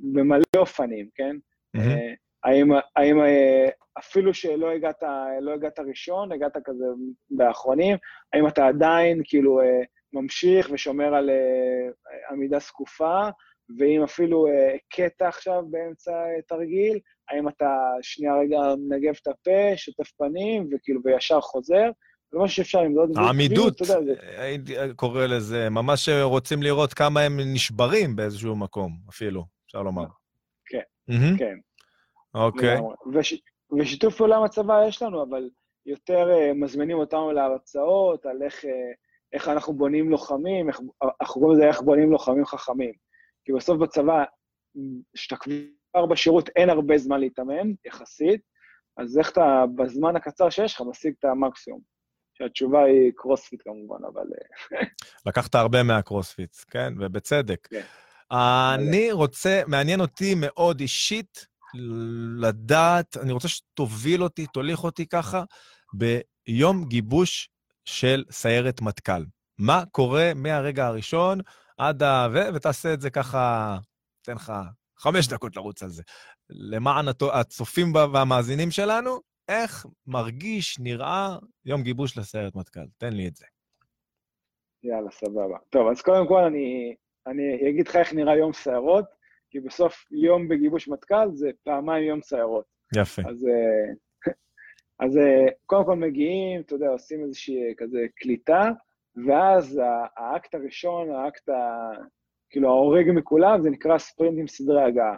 במלא 0.00 0.44
אופנים, 0.56 1.08
כן? 1.14 1.36
אה, 1.76 2.12
האם, 2.44 2.68
האם 2.96 3.20
אה, 3.20 3.68
אפילו 3.98 4.34
שלא 4.34 4.70
הגעת, 4.70 5.02
לא 5.40 5.52
הגעת 5.54 5.78
ראשון, 5.78 6.32
הגעת 6.32 6.56
כזה 6.64 6.84
באחרונים, 7.30 7.96
האם 8.32 8.46
אתה 8.46 8.66
עדיין 8.66 9.22
כאילו 9.24 9.60
אה, 9.60 9.80
ממשיך 10.12 10.68
ושומר 10.72 11.14
על 11.14 11.30
עמידה 12.30 12.58
זקופה, 12.58 13.28
ואם 13.78 14.02
אפילו 14.02 14.46
קטע 14.90 15.28
עכשיו 15.28 15.62
באמצע 15.70 16.12
תרגיל, 16.46 16.98
האם 17.28 17.48
אתה 17.48 17.70
שנייה 18.02 18.38
רגע 18.38 18.58
מנגב 18.78 19.14
את 19.22 19.26
הפה, 19.26 19.76
שוטף 19.76 20.10
פנים, 20.10 20.68
וכאילו 20.72 21.00
וישר 21.04 21.40
חוזר, 21.40 21.90
זה 22.32 22.38
משהו 22.38 22.56
שאפשר 22.56 22.82
למדוד. 22.82 23.10
העמידות, 23.16 23.80
הייתי 24.36 24.74
קורא 24.96 25.26
לזה, 25.26 25.70
ממש 25.70 26.08
רוצים 26.08 26.62
לראות 26.62 26.94
כמה 26.94 27.20
הם 27.20 27.40
נשברים 27.40 28.16
באיזשהו 28.16 28.56
מקום, 28.56 28.98
אפילו, 29.08 29.44
אפשר 29.66 29.82
לומר. 29.82 30.06
כן. 30.66 30.80
כן. 31.38 31.58
אוקיי. 32.34 32.78
ושיתוף 33.78 34.16
פעולה 34.16 34.36
עם 34.36 34.44
הצבא 34.44 34.84
יש 34.88 35.02
לנו, 35.02 35.22
אבל 35.22 35.50
יותר 35.86 36.28
uh, 36.28 36.54
מזמינים 36.54 36.98
אותנו 36.98 37.32
להרצאות 37.32 38.26
על 38.26 38.42
איך, 38.42 38.64
uh, 38.64 38.68
איך 39.32 39.48
אנחנו 39.48 39.72
בונים 39.72 40.10
לוחמים, 40.10 40.68
איך, 40.68 40.80
אנחנו 41.20 41.40
קוראים 41.40 41.58
לזה 41.58 41.68
איך 41.68 41.80
בונים 41.80 42.10
לוחמים 42.10 42.44
חכמים. 42.44 42.92
כי 43.44 43.52
בסוף 43.52 43.78
בצבא, 43.78 44.24
כשאתה 45.14 45.36
כבר 45.92 46.06
בשירות, 46.06 46.48
אין 46.48 46.70
הרבה 46.70 46.98
זמן 46.98 47.20
להתאמן, 47.20 47.72
יחסית, 47.86 48.40
אז 48.96 49.18
איך 49.18 49.30
אתה, 49.30 49.64
בזמן 49.74 50.16
הקצר 50.16 50.50
שיש 50.50 50.74
לך, 50.74 50.82
משיג 50.90 51.14
את 51.18 51.24
המקסימום. 51.24 51.80
שהתשובה 52.38 52.84
היא 52.84 53.12
קרוספיט 53.16 53.62
כמובן, 53.64 54.04
אבל... 54.12 54.26
אה, 54.72 54.86
לקחת 55.26 55.54
הרבה 55.54 55.82
מהקרוספיט, 55.82 56.56
כן? 56.70 56.94
ובצדק. 57.00 57.68
כן. 57.70 57.80
אני 58.32 59.12
רוצה, 59.12 59.62
מעניין 59.66 60.00
אותי 60.00 60.34
מאוד 60.36 60.80
אישית 60.80 61.46
לדעת, 62.38 63.16
אני 63.16 63.32
רוצה 63.32 63.48
שתוביל 63.48 64.22
אותי, 64.22 64.46
תוליך 64.46 64.84
אותי 64.84 65.06
ככה, 65.06 65.42
ביום 65.92 66.84
גיבוש 66.84 67.50
של 67.84 68.24
סיירת 68.30 68.80
מטכ"ל. 68.80 69.24
מה 69.58 69.82
קורה 69.90 70.32
מהרגע 70.34 70.86
הראשון 70.86 71.40
עד 71.78 72.02
ה... 72.02 72.28
ו... 72.32 72.38
ותעשה 72.54 72.94
את 72.94 73.00
זה 73.00 73.10
ככה, 73.10 73.76
אתן 74.22 74.34
לך 74.34 74.52
חמש 74.98 75.28
דקות 75.28 75.56
לרוץ 75.56 75.82
על 75.82 75.88
זה. 75.88 76.02
למען 76.50 77.06
הצופים 77.32 77.94
והמאזינים 77.94 78.70
שלנו, 78.70 79.20
איך 79.48 79.86
מרגיש, 80.06 80.78
נראה 80.78 81.36
יום 81.64 81.82
גיבוש 81.82 82.18
לסיירת 82.18 82.54
מטכ"ל? 82.54 82.86
תן 82.98 83.12
לי 83.12 83.28
את 83.28 83.36
זה. 83.36 83.46
יאללה, 84.82 85.10
סבבה. 85.10 85.58
טוב, 85.70 85.88
אז 85.88 86.02
קודם 86.02 86.28
כל 86.28 86.44
אני, 86.44 86.94
אני 87.26 87.70
אגיד 87.70 87.88
לך 87.88 87.96
איך 87.96 88.14
נראה 88.14 88.36
יום 88.36 88.52
סיירות, 88.52 89.04
כי 89.50 89.60
בסוף 89.60 90.12
יום 90.12 90.48
בגיבוש 90.48 90.88
מטכ"ל 90.88 91.30
זה 91.32 91.50
פעמיים 91.64 92.04
יום 92.04 92.22
סיירות. 92.22 92.64
יפה. 92.96 93.22
אז, 93.28 93.46
אה, 93.46 93.92
אז 95.06 95.16
אה, 95.16 95.46
קודם 95.66 95.84
כל 95.84 95.96
מגיעים, 95.96 96.60
אתה 96.60 96.74
יודע, 96.74 96.88
עושים 96.88 97.24
איזושהי 97.24 97.68
אה, 97.68 97.74
כזה 97.76 98.06
קליטה, 98.16 98.70
ואז 99.26 99.80
האקט 100.16 100.54
הראשון, 100.54 101.10
האקט 101.10 101.48
ה... 101.48 101.90
כאילו 102.50 102.68
ההורג 102.68 103.10
מכולם, 103.14 103.62
זה 103.62 103.70
נקרא 103.70 103.98
ספרינט 103.98 104.38
עם 104.38 104.46
סדרי 104.46 104.82
הגעה. 104.82 105.16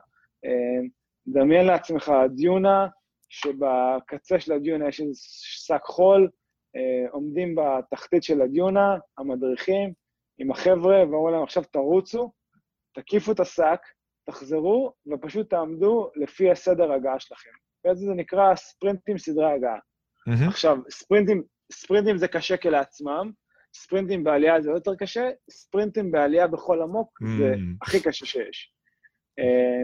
דמיין 1.27 1.67
לעצמך 1.67 2.13
דיונה, 2.35 2.87
שבקצה 3.31 4.41
של 4.41 4.53
הדיונה 4.53 4.89
יש 4.89 5.01
איזה 5.01 5.13
שק 5.67 5.81
חול, 5.85 6.29
אה, 6.77 7.11
עומדים 7.11 7.55
בתחתית 7.55 8.23
של 8.23 8.43
הדיונה, 8.43 8.97
המדריכים, 9.19 9.93
עם 10.39 10.51
החבר'ה, 10.51 11.05
ואומרים 11.11 11.35
להם, 11.35 11.43
עכשיו 11.43 11.65
תרוצו, 11.65 12.33
תקיפו 12.95 13.33
את 13.33 13.41
השק, 13.41 13.81
תחזרו, 14.31 14.93
ופשוט 15.13 15.51
תעמדו 15.51 16.11
לפי 16.17 16.51
הסדר 16.51 16.93
הגעה 16.93 17.21
שלכם. 17.21 17.51
וזה 17.87 18.07
זה 18.07 18.15
נקרא 18.15 18.55
ספרינטים 18.55 19.19
סדרי 19.19 19.53
הגעה. 19.53 19.79
מהמם. 20.27 20.49
עכשיו, 20.49 20.77
ספרינטים, 20.91 21.43
ספרינטים 21.73 22.19
זה 22.19 22.29
קשה 22.29 22.57
כשלעצמם, 22.57 23.31
ספרינטים 23.75 24.25
בעלייה 24.25 24.61
זה 24.61 24.71
יותר 24.71 24.95
קשה, 24.95 25.31
ספרינטים 25.51 26.11
בעלייה 26.11 26.47
בכל 26.47 26.83
עמוק 26.83 27.19
זה 27.39 27.55
Mm. 27.55 27.59
הכי 27.83 28.03
קשה 28.03 28.27
שיש. 28.27 28.73
אה, 29.39 29.83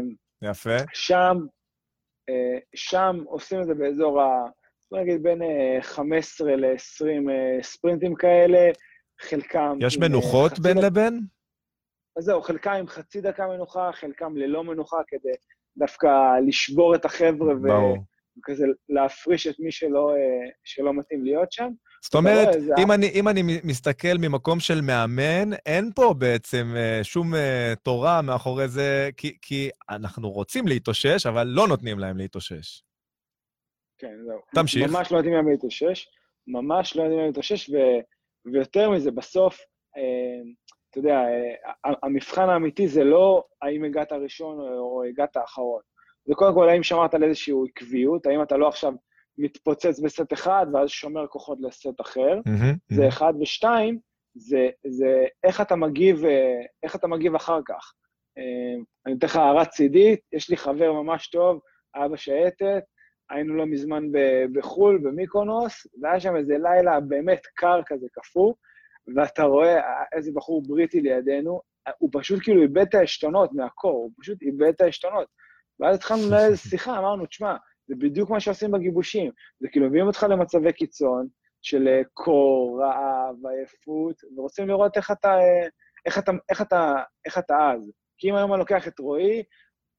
יפה. 0.50 0.76
שם, 0.94 1.37
שם 2.74 3.22
עושים 3.26 3.60
את 3.60 3.66
זה 3.66 3.74
באזור 3.74 4.20
ה... 4.22 4.44
בוא 4.90 5.00
נגיד 5.00 5.22
בין 5.22 5.42
אה, 5.42 5.78
15 5.82 6.56
ל-20 6.56 7.30
אה, 7.30 7.62
ספרינטים 7.62 8.14
כאלה, 8.14 8.70
חלקם... 9.20 9.78
יש 9.80 9.96
אה, 9.96 10.08
מנוחות 10.08 10.58
בין 10.58 10.78
דק- 10.78 10.84
לבין? 10.84 11.20
אז 12.16 12.24
זהו, 12.24 12.42
חלקם 12.42 12.70
עם 12.70 12.86
חצי 12.86 13.20
דקה 13.20 13.46
מנוחה, 13.46 13.90
חלקם 13.92 14.36
ללא 14.36 14.64
מנוחה, 14.64 14.96
כדי 15.06 15.32
דווקא 15.76 16.08
לשבור 16.46 16.94
את 16.94 17.04
החבר'ה 17.04 17.54
ו- 17.56 17.62
ברור. 17.62 17.96
וכזה 18.38 18.64
להפריש 18.88 19.46
את 19.46 19.55
מי 19.59 19.72
שלא, 19.72 20.11
אה, 20.11 20.16
שלא 20.64 20.94
מתאים 20.94 21.25
להיות 21.25 21.53
שם. 21.53 21.68
זאת 22.05 22.14
אומרת, 22.14 22.46
רואה, 22.49 22.61
זה- 22.61 22.75
אם 22.79 22.92
אני, 22.92 23.11
אם 23.14 23.29
אני 23.29 23.42
מסתכל 23.65 24.17
ממקום 24.21 24.60
של 24.60 24.81
מאמן, 24.81 25.52
אין 25.67 25.90
פה 25.94 26.15
בעצם 26.19 26.67
אה, 26.77 27.00
שום 27.04 27.35
אה, 27.35 27.73
תורה 27.83 28.23
מאחורי 28.23 28.69
זה, 28.69 29.10
כי, 29.17 29.37
כי 29.42 29.71
אנחנו 29.90 30.31
רוצים 30.31 30.69
להתאושש, 30.69 31.27
אבל 31.27 31.46
לא 31.46 31.69
נותנים 31.69 31.98
להם 31.98 32.17
להתאושש. 32.17 32.83
כן, 33.98 34.15
זהו. 34.27 34.38
תמשיך. 34.54 34.90
ממש 34.90 35.13
לא 35.13 35.17
יודעים 35.17 35.35
להם 35.35 35.48
להתאושש, 35.50 36.06
ממש 36.46 36.96
לא 36.96 37.02
יודעים 37.02 37.19
להם 37.19 37.29
להתאושש, 37.29 37.71
ו... 37.71 37.75
ויותר 38.52 38.90
מזה, 38.90 39.10
בסוף, 39.10 39.58
אה, 39.96 40.50
אתה 40.90 40.98
יודע, 40.98 41.15
אה, 41.85 41.92
המבחן 42.02 42.48
האמיתי 42.48 42.88
זה 42.88 43.04
לא 43.04 43.44
האם 43.63 43.85
הגעת 43.85 44.13
ראשון 44.13 44.58
או, 44.60 44.67
או 44.79 45.04
הגעת 45.04 45.37
אחרון. 45.44 45.81
זה 46.27 46.35
קודם 46.35 46.54
כל 46.54 46.68
האם 46.68 46.83
שמרת 46.83 47.14
על 47.14 47.24
איזושהי 47.24 47.54
עקביות, 47.68 48.27
האם 48.27 48.42
אתה 48.42 48.56
לא 48.56 48.68
עכשיו 48.68 48.92
מתפוצץ 49.38 50.00
בסט 50.00 50.33
אחד 50.33 50.66
ואז 50.72 50.88
שומר 50.88 51.27
כוחות 51.27 51.58
לסט 51.60 52.00
אחר, 52.00 52.40
זה 52.88 53.08
אחד, 53.08 53.33
ושתיים, 53.40 53.98
זה, 54.35 54.68
זה 54.87 55.24
איך 55.44 55.60
אתה 55.60 55.77
מגיב, 55.77 56.24
אה, 56.24 56.60
איך 56.83 56.96
אתה 56.96 57.06
מגיב 57.06 57.35
אחר 57.35 57.60
כך. 57.64 57.92
אה, 58.38 58.83
אני 59.06 59.14
אתן 59.18 59.27
לך 59.27 59.37
הערה 59.37 59.64
צידית, 59.64 60.20
יש 60.33 60.50
לי 60.50 60.56
חבר 60.56 60.92
ממש 60.92 61.29
טוב, 61.29 61.60
היה 61.94 62.08
בשייטת, 62.08 62.83
היינו 63.31 63.54
לא 63.54 63.66
מזמן 63.66 64.04
בחו"ל, 64.52 64.98
במיקונוס, 64.98 65.87
והיה 66.02 66.20
שם 66.20 66.37
איזה 66.37 66.56
לילה 66.58 67.00
באמת 67.00 67.40
קר 67.54 67.81
כזה, 67.87 68.06
קפוא, 68.12 68.54
ואתה 69.16 69.42
רואה 69.42 69.81
איזה 70.12 70.31
בחור 70.35 70.62
בריטי 70.62 71.00
לידינו, 71.00 71.60
הוא 71.98 72.10
פשוט 72.12 72.42
כאילו 72.42 72.62
איבד 72.62 72.79
את 72.79 72.94
העשתונות 72.94 73.52
מהקור, 73.52 73.96
הוא 73.96 74.10
פשוט 74.20 74.42
איבד 74.42 74.68
את 74.68 74.81
העשתונות. 74.81 75.27
ואז 75.81 75.96
התחלנו 75.96 76.27
לנהל 76.27 76.56
שיחה, 76.56 76.98
אמרנו, 76.98 77.27
תשמע, 77.27 77.56
זה 77.88 77.94
בדיוק 77.98 78.31
מה 78.31 78.40
שעושים 78.40 78.70
בגיבושים. 78.70 79.31
זה 79.60 79.68
כאילו 79.68 79.87
מביאים 79.87 80.06
אותך 80.06 80.27
למצבי 80.31 80.72
קיצון 80.72 81.27
של 81.62 81.88
אה, 81.88 82.02
קור, 82.14 82.83
רעב, 82.83 83.46
עייפות, 83.46 84.16
ורוצים 84.37 84.68
לראות 84.68 84.96
איך 84.96 85.10
אתה, 85.10 85.29
אה, 85.29 85.68
איך 86.06 86.18
אתה, 86.18 86.33
איך 86.48 86.62
אתה, 86.62 86.94
איך 87.24 87.38
אתה 87.38 87.72
אז. 87.72 87.90
כי 88.18 88.31
אם 88.31 88.35
היום 88.35 88.52
אני 88.52 88.58
לוקח 88.58 88.88
את 88.88 88.98
רועי, 88.98 89.42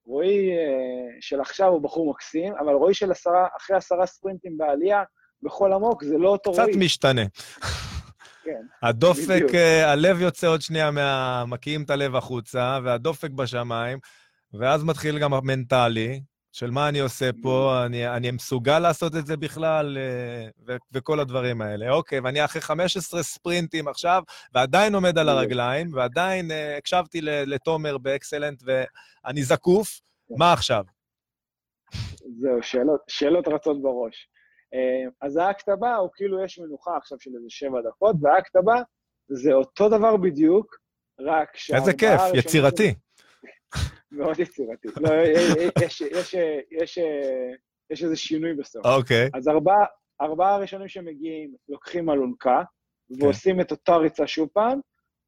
רועי 0.05 0.51
אה, 0.51 1.17
של 1.21 1.41
עכשיו 1.41 1.67
הוא 1.67 1.81
בחור 1.81 2.11
מקסים, 2.11 2.53
אבל 2.55 2.73
רועי 2.73 2.93
של 2.93 3.11
עשרה, 3.11 3.47
אחרי 3.57 3.77
עשרה 3.77 4.05
ספרינטים 4.05 4.57
בעלייה, 4.57 5.03
בכל 5.41 5.73
עמוק, 5.73 6.03
זה 6.03 6.17
לא 6.17 6.29
אותו 6.29 6.51
רועי. 6.51 6.71
קצת 6.71 6.79
משתנה. 6.79 7.21
כן, 8.43 8.61
הדופק, 8.83 9.29
בדיוק. 9.29 9.51
הלב 9.83 10.21
יוצא 10.21 10.47
עוד 10.47 10.61
שנייה 10.61 10.91
מה... 10.91 11.43
מקיאים 11.47 11.83
את 11.83 11.89
הלב 11.89 12.15
החוצה, 12.15 12.79
והדופק 12.83 13.29
בשמיים, 13.29 13.99
ואז 14.53 14.83
מתחיל 14.83 15.19
גם 15.19 15.33
המנטלי, 15.33 16.21
של 16.51 16.71
מה 16.71 16.89
אני 16.89 16.99
עושה 16.99 17.29
פה, 17.41 17.85
אני, 17.85 18.07
אני 18.07 18.31
מסוגל 18.31 18.79
לעשות 18.79 19.15
את 19.15 19.25
זה 19.25 19.37
בכלל, 19.37 19.97
אה, 19.97 20.49
ו- 20.67 20.77
וכל 20.91 21.19
הדברים 21.19 21.61
האלה. 21.61 21.89
אוקיי, 21.89 22.19
ואני 22.19 22.45
אחרי 22.45 22.61
15 22.61 23.23
ספרינטים 23.23 23.87
עכשיו, 23.87 24.23
ועדיין 24.53 24.95
עומד 24.95 25.17
על. 25.17 25.29
הרגליים, 25.29 25.93
ועדיין 25.93 26.51
אה, 26.51 26.77
הקשבתי 26.77 27.21
לתומר 27.21 27.97
באקסלנט, 27.97 28.63
ואני 28.65 29.43
זקוף, 29.43 30.01
מה 30.37 30.53
עכשיו? 30.53 30.83
זהו, 32.39 32.63
שאלות, 32.63 33.01
שאלות 33.07 33.47
רצות 33.47 33.81
בראש. 33.81 34.29
אה, 34.73 35.27
אז 35.27 35.37
האקט 35.37 35.69
הבא 35.69 35.95
הוא 35.95 36.09
כאילו 36.13 36.43
יש 36.43 36.59
מנוחה 36.59 36.97
עכשיו 36.97 37.17
של 37.19 37.31
איזה 37.35 37.47
שבע 37.49 37.81
דקות, 37.89 38.15
והאקט 38.21 38.55
הבא 38.55 38.81
זה 39.29 39.53
אותו 39.53 39.89
דבר 39.89 40.17
בדיוק, 40.17 40.75
רק 41.19 41.57
שהארבעה 41.57 41.87
איזה 41.87 41.97
כיף, 41.97 42.21
יצירתי. 42.33 42.93
מאוד 44.11 44.39
יצירתי. 44.39 44.87
לא, 44.97 45.09
יש, 45.81 46.01
יש, 46.01 46.35
יש, 46.71 46.97
יש 47.89 48.03
איזה 48.03 48.15
שינוי 48.15 48.53
בסוף. 48.53 48.85
אוקיי. 48.85 49.29
אז 49.33 49.47
ארבעה, 49.47 49.85
ארבעה 50.21 50.55
הראשונים 50.55 50.87
שמגיעים 50.87 51.53
לוקחים 51.69 52.09
אלונקה, 52.09 52.63
ועושים 53.19 53.61
את 53.61 53.71
אותה 53.71 53.95
ריצה 53.95 54.27
שוב 54.27 54.49
פעם. 54.53 54.79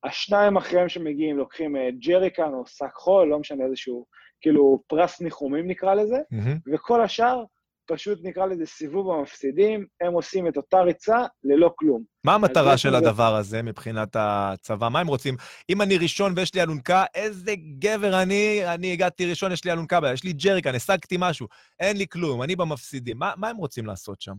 השניים 0.03 0.57
אחריהם 0.57 0.89
שמגיעים 0.89 1.37
לוקחים 1.37 1.75
אה, 1.75 1.89
ג'ריקן 1.91 2.53
או 2.53 2.65
שק 2.65 2.93
חול, 2.93 3.27
לא 3.27 3.39
משנה 3.39 3.65
איזשהו, 3.65 4.05
כאילו 4.41 4.83
פרס 4.87 5.21
ניחומים 5.21 5.67
נקרא 5.67 5.93
לזה, 5.93 6.17
מהמם. 6.31 6.57
וכל 6.73 7.01
השאר 7.01 7.43
פשוט 7.89 8.19
נקרא 8.23 8.45
לזה 8.45 8.65
סיבוב 8.65 9.11
המפסידים, 9.11 9.85
הם 10.01 10.13
עושים 10.13 10.47
את 10.47 10.57
אותה 10.57 10.81
ריצה 10.81 11.25
ללא 11.43 11.71
כלום. 11.75 12.03
מה 12.23 12.35
המטרה 12.35 12.77
של 12.77 12.91
זה- 12.91 12.97
הדבר 12.97 13.35
הזה 13.35 13.61
מבחינת 13.61 14.15
הצבא? 14.19 14.89
מה 14.89 14.99
הם 14.99 15.07
רוצים? 15.07 15.35
אם 15.69 15.81
אני 15.81 15.97
ראשון 15.97 16.33
ויש 16.35 16.55
לי 16.55 16.61
אלונקה, 16.61 17.03
איזה 17.15 17.55
גבר 17.79 18.21
אני, 18.21 18.61
אני 18.73 18.93
הגעתי 18.93 19.29
ראשון, 19.29 19.51
יש 19.51 19.65
לי 19.65 19.71
אלונקה, 19.71 19.99
יש 20.13 20.23
לי 20.23 20.33
ג'ריקן, 20.33 20.75
השגתי 20.75 21.15
משהו, 21.19 21.47
אין 21.79 21.97
לי 21.97 22.05
כלום, 22.07 22.43
אני 22.43 22.55
במפסידים. 22.55 23.17
מה, 23.17 23.33
מה 23.37 23.49
הם 23.49 23.57
רוצים 23.57 23.85
לעשות 23.85 24.21
שם? 24.21 24.33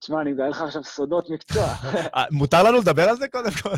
תשמע, 0.00 0.20
אני 0.20 0.32
מגלה 0.32 0.48
לך 0.48 0.62
עכשיו 0.62 0.84
סודות 0.84 1.30
מקצוע. 1.30 1.64
אה, 2.16 2.24
מותר 2.30 2.62
לנו 2.62 2.78
לדבר 2.78 3.08
על 3.08 3.16
זה 3.16 3.28
קודם 3.28 3.50
כל? 3.62 3.68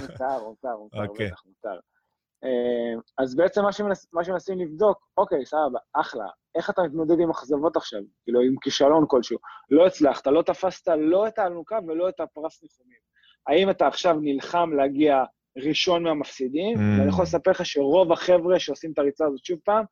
מותר, 0.00 0.44
מותר, 0.44 0.76
מותר, 0.78 1.02
אוקיי. 1.06 1.26
בטח, 1.26 1.42
מותר. 1.46 1.78
אה, 2.44 3.00
אז 3.24 3.36
בעצם 3.36 3.62
מה 4.12 4.24
שמנסים 4.24 4.58
לבדוק, 4.60 4.98
אוקיי, 5.16 5.46
סבבה, 5.46 5.78
אחלה, 5.94 6.24
איך 6.58 6.70
אתה 6.70 6.82
מתמודד 6.82 7.20
עם 7.20 7.30
אכזבות 7.30 7.76
עכשיו? 7.76 8.00
כאילו, 8.24 8.40
עם 8.40 8.54
כישלון 8.60 9.04
כלשהו. 9.08 9.38
לא 9.70 9.86
הצלחת, 9.86 10.26
לא 10.26 10.42
תפסת 10.42 10.88
לא 10.98 11.28
את 11.28 11.38
האלונקה 11.38 11.78
ולא 11.86 12.08
את 12.08 12.20
הפרס 12.20 12.62
ניחומים. 12.62 12.98
האם 13.48 13.70
אתה 13.70 13.86
עכשיו 13.86 14.16
נלחם 14.20 14.70
להגיע 14.76 15.24
ראשון 15.58 16.02
מהמפסידים? 16.02 16.76
Mm. 16.76 16.80
ואני 16.80 17.08
יכול 17.08 17.22
לספר 17.22 17.50
לך 17.50 17.66
שרוב 17.66 18.12
החבר'ה 18.12 18.58
שעושים 18.58 18.92
את 18.92 18.98
הריצה 18.98 19.26
הזאת 19.26 19.44
שוב 19.44 19.58
פעם, 19.64 19.84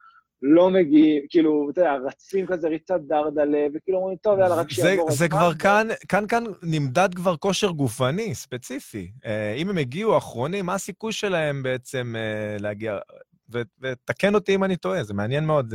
לא 0.43 0.71
מגיעים, 0.71 1.23
כאילו, 1.29 1.69
אתה 1.71 1.81
יודע, 1.81 1.95
רצים 1.95 2.47
כזה 2.47 2.69
ריצת 2.69 3.01
דרדלה, 3.09 3.67
וכאילו 3.75 3.99
אומרים, 3.99 4.17
טוב, 4.17 4.39
יאללה, 4.39 4.55
רק 4.55 4.71
זה, 4.71 4.75
שיעבור 4.75 5.11
זה 5.11 5.25
הזמן." 5.25 5.39
כבר 5.39 5.55
כאן, 5.55 5.89
כאן, 6.09 6.27
כאן 6.29 6.45
נמדד 6.63 7.09
כבר 7.15 7.37
כושר 7.37 7.71
גופני, 7.71 8.35
ספציפי. 8.35 9.11
אה, 9.27 9.55
אם 9.55 9.71
הם 9.71 9.79
הגיעו 9.79 10.19
אחרונים, 10.19 10.67
מה 10.67 10.75
הסיכוי 10.75 11.13
שלהם 11.13 11.63
בעצם 11.63 12.15
אה, 12.17 12.57
להגיע? 12.61 12.99
ותקן 13.81 14.35
אותי 14.35 14.55
אם 14.55 14.65
אני 14.65 14.77
טועה, 14.77 15.05
זה 15.05 15.15
מעניין 15.15 15.45
מאוד. 15.47 15.75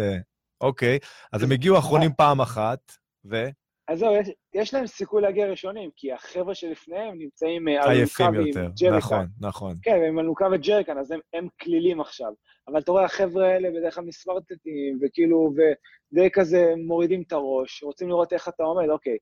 אוקיי, 0.62 1.00
אז 1.34 1.44
הם 1.44 1.52
הגיעו 1.52 1.78
אחרונים 1.78 2.12
פעם 2.18 2.42
אחת, 2.42 2.92
ו... 3.26 3.46
אז 3.88 4.00
זהו, 4.00 4.16
יש, 4.16 4.30
יש 4.54 4.74
להם 4.74 4.88
סיכוי 4.88 5.22
להגיע 5.22 5.48
ראשונים, 5.48 5.90
כי 5.96 6.14
החבר'ה 6.14 6.56
שלפניהם 6.56 7.18
נמצאים 7.18 7.68
אה, 7.68 7.90
עייפים 7.92 8.34
יותר. 8.34 8.68
ג'ריקן. 8.80 8.98
נכון, 8.98 9.26
נכון. 9.42 9.76
כן, 9.82 10.04
עם 10.08 10.20
אלונקה 10.20 10.48
וג'ריקן, 10.52 10.98
אז 10.98 11.12
הם, 11.12 11.20
הם 11.34 11.48
קלילים 11.62 12.02
עכשיו. 12.02 12.32
אבל 12.68 12.80
אתה 12.80 12.92
רואה, 12.92 13.06
החבר'ה 13.06 13.48
האלה 13.48 13.70
בדרך 13.70 13.96
כלל 13.96 14.04
מסמרטטים, 14.04 15.00
וכאילו, 15.02 15.54
ודי 15.56 16.30
כזה 16.34 16.74
מורידים 16.88 17.24
את 17.28 17.32
הראש, 17.32 17.84
רוצים 17.84 18.10
לראות 18.10 18.34
איך 18.34 18.48
אתה 18.48 18.64
עומד, 18.64 18.90
אוקיי, 18.90 19.18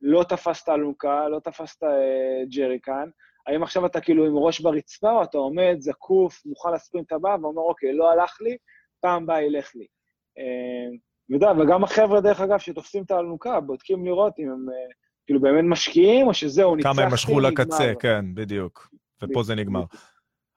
לא 0.00 0.24
תפסת 0.28 0.68
אלונקה, 0.68 1.28
לא 1.28 1.40
תפסת 1.40 1.82
אה, 1.82 2.44
ג'ריקן, 2.56 3.08
האם 3.46 3.62
עכשיו 3.62 3.86
אתה 3.86 4.00
כאילו 4.00 4.26
עם 4.26 4.36
ראש 4.36 4.60
ברצפה, 4.60 5.10
או 5.10 5.22
אתה 5.22 5.38
עומד 5.38 5.76
זקוף, 5.78 6.46
מוכן 6.46 6.72
לספרינט 6.72 7.12
הבא, 7.12 7.36
ואומר, 7.42 7.62
אוקיי, 7.62 7.92
לא 7.92 8.10
הלך 8.10 8.40
לי, 8.40 8.56
פעם 9.00 9.22
הבאה 9.22 9.42
ילך 9.42 9.70
לי. 9.74 9.86
ואתה 11.30 11.46
יודע, 11.46 11.62
וגם 11.62 11.84
החבר'ה, 11.84 12.20
דרך 12.20 12.40
אגב, 12.40 12.58
שתופסים 12.58 13.02
את 13.02 13.10
האלונקה, 13.10 13.60
בודקים 13.60 14.06
לראות 14.06 14.32
אם 14.38 14.44
הם 14.44 14.68
אה, 14.68 14.74
כאילו 15.26 15.40
באמת 15.40 15.64
משקיעים, 15.64 16.26
או 16.26 16.34
שזהו, 16.34 16.76
ניצחתי, 16.76 16.94
כמה 16.94 17.06
הם 17.06 17.12
משכו 17.12 17.32
נגמר. 17.32 17.48
לקצה, 17.48 17.92
כן, 18.00 18.34
בדיוק. 18.34 18.88
ופה 19.22 19.42
זה 19.42 19.54
נגמר. 19.54 19.84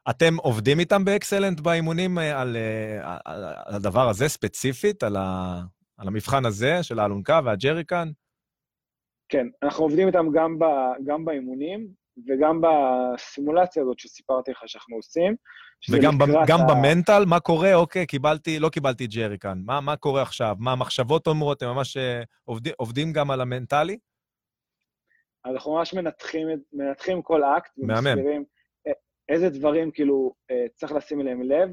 אתם 0.10 0.36
עובדים 0.38 0.80
איתם 0.80 1.06
באקסלנט 1.06 1.60
באימונים 1.60 2.20
אה, 2.20 2.42
על, 2.42 2.58
אה, 2.58 3.18
על, 3.26 3.44
על 3.66 3.76
הדבר 3.76 4.10
הזה 4.10 4.28
ספציפית, 4.28 5.04
על, 5.04 5.16
ה, 5.16 5.60
על 5.98 6.08
המבחן 6.08 6.46
הזה 6.46 6.84
של 6.84 7.00
האלונקה 7.00 7.40
והג'ריקן? 7.46 8.08
כן, 9.30 9.48
אנחנו 9.64 9.84
עובדים 9.84 10.08
איתם 10.08 10.26
גם, 10.34 10.60
ב, 10.60 10.64
גם 11.06 11.26
באימונים 11.26 11.88
וגם 12.28 12.62
בסימולציה 12.62 13.84
הזאת 13.84 14.00
שסיפרתי 14.00 14.52
לך 14.52 14.64
שאנחנו 14.66 14.96
עושים. 14.96 15.36
וגם 15.90 16.14
ה- 16.62 16.66
במנטל, 16.68 17.24
מה 17.28 17.40
קורה? 17.40 17.74
אוקיי, 17.76 18.06
קיבלתי, 18.06 18.60
לא 18.60 18.70
קיבלתי 18.70 19.08
ג'ריקן. 19.08 19.62
מה, 19.66 19.82
מה 19.82 19.96
קורה 19.96 20.22
עכשיו? 20.22 20.56
מה 20.60 20.72
המחשבות 20.72 21.28
אומרות? 21.28 21.62
הם 21.62 21.70
ממש 21.70 21.98
אה, 21.98 22.24
עובדים, 22.46 22.74
עובדים 22.78 23.14
גם 23.14 23.32
על 23.32 23.42
המנטלי? 23.42 23.98
אנחנו 25.46 25.76
ממש 25.76 25.94
מנתחים, 25.94 26.48
מנתחים 26.74 27.22
כל 27.22 27.44
אקט, 27.44 27.72
מהמם. 27.78 28.08
ומסבירים 28.08 28.44
א- 28.88 28.92
איזה 29.30 29.50
דברים 29.50 29.92
כאילו 29.92 30.34
אה, 30.52 30.66
צריך 30.76 30.92
לשים 30.92 31.22
אליהם 31.22 31.42
לב. 31.44 31.70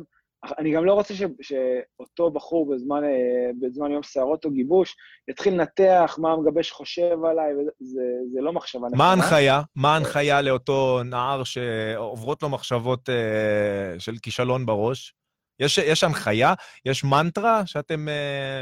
אני 0.58 0.72
גם 0.72 0.84
לא 0.84 0.92
רוצה 0.94 1.14
ש, 1.14 1.22
שאותו 1.42 2.30
בחור 2.30 2.74
בזמן, 2.74 3.04
אה, 3.04 3.50
בזמן 3.60 3.90
יום 3.90 4.02
סערות 4.02 4.44
או 4.44 4.50
גיבוש 4.50 4.96
יתחיל 5.28 5.54
לנתח 5.54 6.18
מה 6.20 6.32
המגבש 6.32 6.70
חושב 6.70 7.24
עליי, 7.30 7.52
וזה 7.54 8.02
זה 8.32 8.40
לא 8.40 8.52
מחשבה 8.52 8.88
נכונה. 8.88 8.98
מה 8.98 9.10
ההנחיה? 9.10 9.62
מה 9.76 9.94
ההנחיה 9.94 10.42
לאותו 10.42 11.02
נער 11.04 11.44
שעוברות 11.44 12.42
לו 12.42 12.48
מחשבות 12.48 13.08
אה, 13.08 13.94
של 13.98 14.16
כישלון 14.22 14.66
בראש? 14.66 15.14
יש, 15.60 15.78
יש 15.78 16.04
הנחיה? 16.04 16.54
יש 16.84 17.04
מנטרה 17.04 17.66
שאתם 17.66 18.08
אה, 18.08 18.60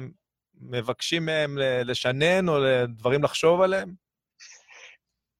מבקשים 0.60 1.26
מהם 1.26 1.58
לשנן 1.84 2.48
או 2.48 2.54
דברים 2.88 3.22
לחשוב 3.22 3.60
עליהם? 3.60 3.94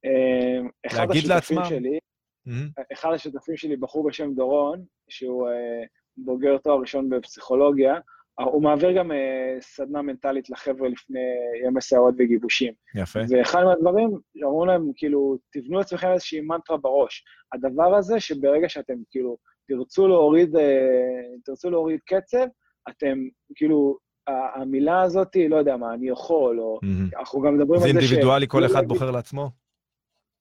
אה, 0.05 0.69
אחד 0.87 0.99
להגיד 1.09 1.25
לעצמם? 1.25 1.65
שלי, 1.65 1.99
מהמם. 2.47 2.69
אחד 2.93 3.13
השותפים 3.15 3.57
שלי, 3.57 3.77
בחור 3.77 4.09
בשם 4.09 4.35
דורון, 4.35 4.85
שהוא 5.09 5.49
אה, 5.49 5.85
בוגר 6.17 6.59
תואר 6.59 6.81
ראשון 6.81 7.11
בפסיכולוגיה, 7.11 7.95
אה, 8.41 8.45
הוא 8.45 8.63
מעביר 8.63 8.93
גם 8.93 9.13
אה, 9.13 9.57
סדנה 9.61 10.03
מנטלית 10.03 10.51
לחבר'ה 10.51 10.89
לפני 10.89 11.21
ימי 11.67 11.81
סערות 11.81 12.15
וגיבושים. 12.19 12.73
יפה. 12.95 13.21
ואחד 13.29 13.65
מהדברים, 13.65 14.11
אמרו 14.45 14.67
להם, 14.67 14.91
כאילו, 14.97 15.39
תבנו 15.53 15.79
לעצמכם 15.79 16.13
איזושהי 16.13 16.41
מנטרה 16.41 16.77
בראש. 16.77 17.25
הדבר 17.55 17.95
הזה 17.95 18.21
שברגע 18.21 18.69
שאתם, 18.69 18.95
כאילו, 19.11 19.37
תרצו 19.69 20.09
להוריד, 20.09 20.57
אה, 20.57 21.23
תרצו 21.45 21.71
להוריד 21.71 22.01
קצב, 22.07 22.47
אתם, 22.89 23.19
כאילו, 23.55 23.99
המילה 24.27 25.03
הזאת, 25.03 25.37
לא 25.49 25.57
יודע 25.57 25.77
מה, 25.77 25.95
אני 25.95 26.09
יכול, 26.09 26.61
או... 26.61 26.79
מהמם. 26.83 27.09
אנחנו 27.19 27.41
גם 27.41 27.55
מדברים 27.55 27.81
זה 27.81 27.87
על 27.87 27.93
זה 27.93 28.01
ש... 28.01 28.03
אינדיבידואלי, 28.03 28.49
כל 28.49 28.67
אחד 28.67 28.89
בוחר 28.89 29.11
לעצמו? 29.11 29.51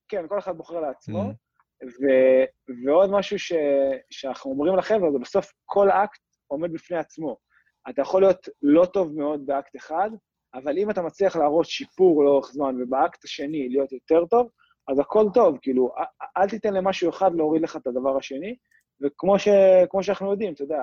כן, 0.07 0.25
כל 0.27 0.39
אחד 0.39 0.57
בוחר 0.57 0.79
לעצמו. 0.79 1.17
מהמם. 1.17 1.33
ו- 1.83 2.45
ועוד 2.85 3.11
משהו 3.11 3.39
ש- 3.39 3.53
שאנחנו 4.09 4.51
אומרים 4.51 4.75
לחבר'ה, 4.75 5.11
זה 5.11 5.19
בסוף 5.19 5.51
כל 5.65 5.89
אקט 5.89 6.21
עומד 6.47 6.73
בפני 6.73 6.97
עצמו. 6.97 7.37
אתה 7.89 8.01
יכול 8.01 8.21
להיות 8.21 8.49
לא 8.61 8.85
טוב 8.85 9.17
מאוד 9.17 9.45
באקט 9.45 9.75
אחד, 9.75 10.09
אבל 10.53 10.77
אם 10.77 10.89
אתה 10.89 11.01
מצליח 11.01 11.35
להראות 11.35 11.65
שיפור 11.65 12.23
לאורך 12.23 12.51
זמן, 12.51 12.75
ובאקט 12.81 13.25
השני 13.25 13.69
להיות 13.69 13.91
יותר 13.91 14.25
טוב, 14.25 14.49
אז 14.87 14.99
הכל 14.99 15.25
טוב, 15.33 15.57
כאילו, 15.61 15.91
אל 16.37 16.49
תיתן 16.49 16.73
למשהו 16.73 17.09
אחד 17.09 17.35
להוריד 17.35 17.61
לך 17.61 17.75
את 17.75 17.87
הדבר 17.87 18.17
השני, 18.17 18.55
וכמו 19.01 19.39
ש, 19.39 19.47
שאנחנו 20.01 20.31
יודעים, 20.31 20.53
אתה 20.53 20.63
יודע, 20.63 20.79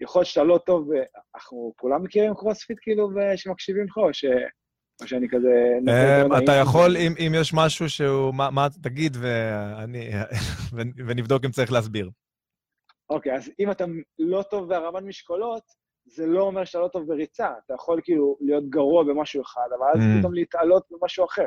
יכול 0.00 0.20
להיות 0.20 0.28
שאתה 0.28 0.44
לא 0.44 0.58
טוב, 0.58 0.88
אנחנו 1.34 1.72
כולם 1.76 2.02
מכירים 2.02 2.34
קרוספיט 2.34 2.78
כאילו, 2.80 3.08
שמקשיבים 3.36 3.84
לך, 3.84 3.96
או 3.96 4.14
ש... 4.14 4.24
או 5.00 5.06
שאני 5.06 5.28
כזה... 5.28 5.78
אמ, 5.80 6.42
אתה 6.44 6.52
יכול, 6.52 6.96
אם, 6.96 7.32
יש 7.34 7.54
משהו 7.54 7.90
שהוא, 7.90 8.34
מה, 8.34 8.66
תגיד, 8.82 9.16
ונבדוק 11.06 11.44
אם 11.44 11.50
צריך 11.50 11.72
להסביר. 11.72 12.10
אוקיי, 13.10 13.36
אז 13.36 13.50
אם 13.60 13.70
אתה 13.70 13.84
לא 14.18 14.42
טוב 14.42 14.68
בהרמת 14.68 15.02
משקולות, 15.02 15.62
זה 16.06 16.26
לא 16.26 16.42
אומר 16.42 16.64
שאתה 16.64 16.78
לא 16.78 16.88
טוב 16.88 17.06
בריצה. 17.06 17.50
אתה 17.66 17.74
יכול 17.74 18.00
כאילו 18.04 18.36
להיות 18.40 18.68
גרוע 18.68 19.04
במשהו 19.04 19.42
אחד, 19.42 19.68
אבל 19.78 19.86
אז 19.94 20.00
mm. 20.00 20.18
פתאום 20.18 20.34
להתעלות 20.34 20.86
במשהו 20.90 21.24
אחר. 21.24 21.46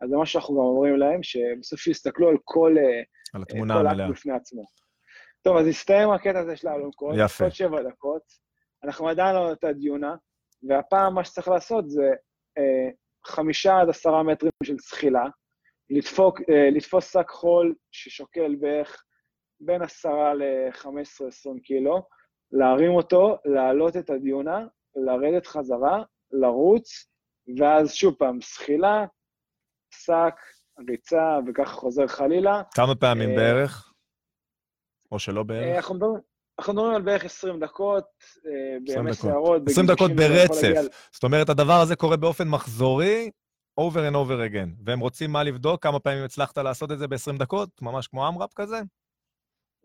אז 0.00 0.08
זה 0.10 0.16
מה 0.16 0.26
שאנחנו 0.26 0.54
גם 0.54 0.60
אומרים 0.60 0.96
להם, 0.96 1.22
שבסוף 1.22 1.80
שיסתכלו 1.80 2.28
על 2.28 2.36
כל... 2.44 2.74
אה, 2.78 3.02
על 3.34 3.42
התמונה 3.42 3.74
המלאה. 3.74 4.10
בפני 4.10 4.32
עצמו. 4.32 4.64
טוב, 5.42 5.56
אז 5.56 5.66
הסתיים 5.66 6.10
הקטע 6.10 6.38
הזה 6.38 6.56
של 6.56 6.68
האלונקות. 6.68 7.14
יפה. 7.18 7.44
עוד 7.44 7.52
שבע 7.52 7.82
דקות. 7.82 8.22
אנחנו 8.84 9.08
עדיין 9.08 9.34
לא 9.34 9.48
נותן 9.48 9.72
דיונה, 9.72 10.16
והפעם 10.68 11.14
מה 11.14 11.24
שצריך 11.24 11.48
לעשות 11.48 11.90
זה 11.90 12.02
אה, 12.02 12.14
חמישה 13.26 13.80
עד 13.80 13.88
עשרה 13.88 14.22
מטרים 14.22 14.52
של 14.64 14.76
זחילה, 14.78 15.24
לדפוק, 15.90 16.40
אה, 16.50 16.70
לתפוס 16.70 17.12
שק 17.12 17.30
חול 17.30 17.74
ששוקל 17.92 18.54
בערך 18.60 19.04
בין 19.60 19.82
עשרה 19.82 20.34
ל-15-20 20.34 21.60
קילו, 21.64 22.02
להרים 22.52 22.90
אותו, 22.90 23.36
להעלות 23.44 23.96
את 23.96 24.10
הדיונה, 24.10 24.66
לרדת 24.94 25.46
חזרה, 25.46 26.02
לרוץ, 26.32 27.08
ואז 27.58 27.94
שוב 27.94 28.14
פעם, 28.14 28.40
זחילה, 28.40 29.04
שק, 29.90 30.34
ריצה, 30.88 31.38
וככה 31.46 31.72
חוזר 31.72 32.06
חלילה. 32.06 32.62
כמה 32.74 32.94
פעמים 32.94 33.30
אה, 33.30 33.36
בערך? 33.36 33.92
או 35.12 35.18
שלא 35.18 35.42
בערך? 35.42 35.66
אה, 35.66 35.76
אנחנו 35.76 35.94
מדברים, 35.94 36.20
אנחנו 36.62 36.72
מדברים 36.74 36.94
על 36.94 37.02
בערך 37.02 37.24
20 37.24 37.60
דקות, 37.60 38.04
בימי 38.84 39.14
סערות. 39.14 39.62
20 39.66 39.86
דקות 39.86 40.10
ברצף. 40.10 40.74
זאת 41.12 41.24
אומרת, 41.24 41.48
הדבר 41.48 41.80
הזה 41.82 41.96
קורה 41.96 42.16
באופן 42.16 42.48
מחזורי, 42.48 43.30
over 43.80 44.10
and 44.10 44.14
over 44.14 44.52
again. 44.52 44.68
והם 44.84 45.00
רוצים 45.00 45.30
מה 45.30 45.42
לבדוק, 45.42 45.82
כמה 45.82 46.00
פעמים 46.00 46.24
הצלחת 46.24 46.58
לעשות 46.58 46.92
את 46.92 46.98
זה 46.98 47.08
ב-20 47.08 47.38
דקות, 47.38 47.68
ממש 47.82 48.06
כמו 48.06 48.28
אמראפ 48.28 48.54
כזה? 48.54 48.80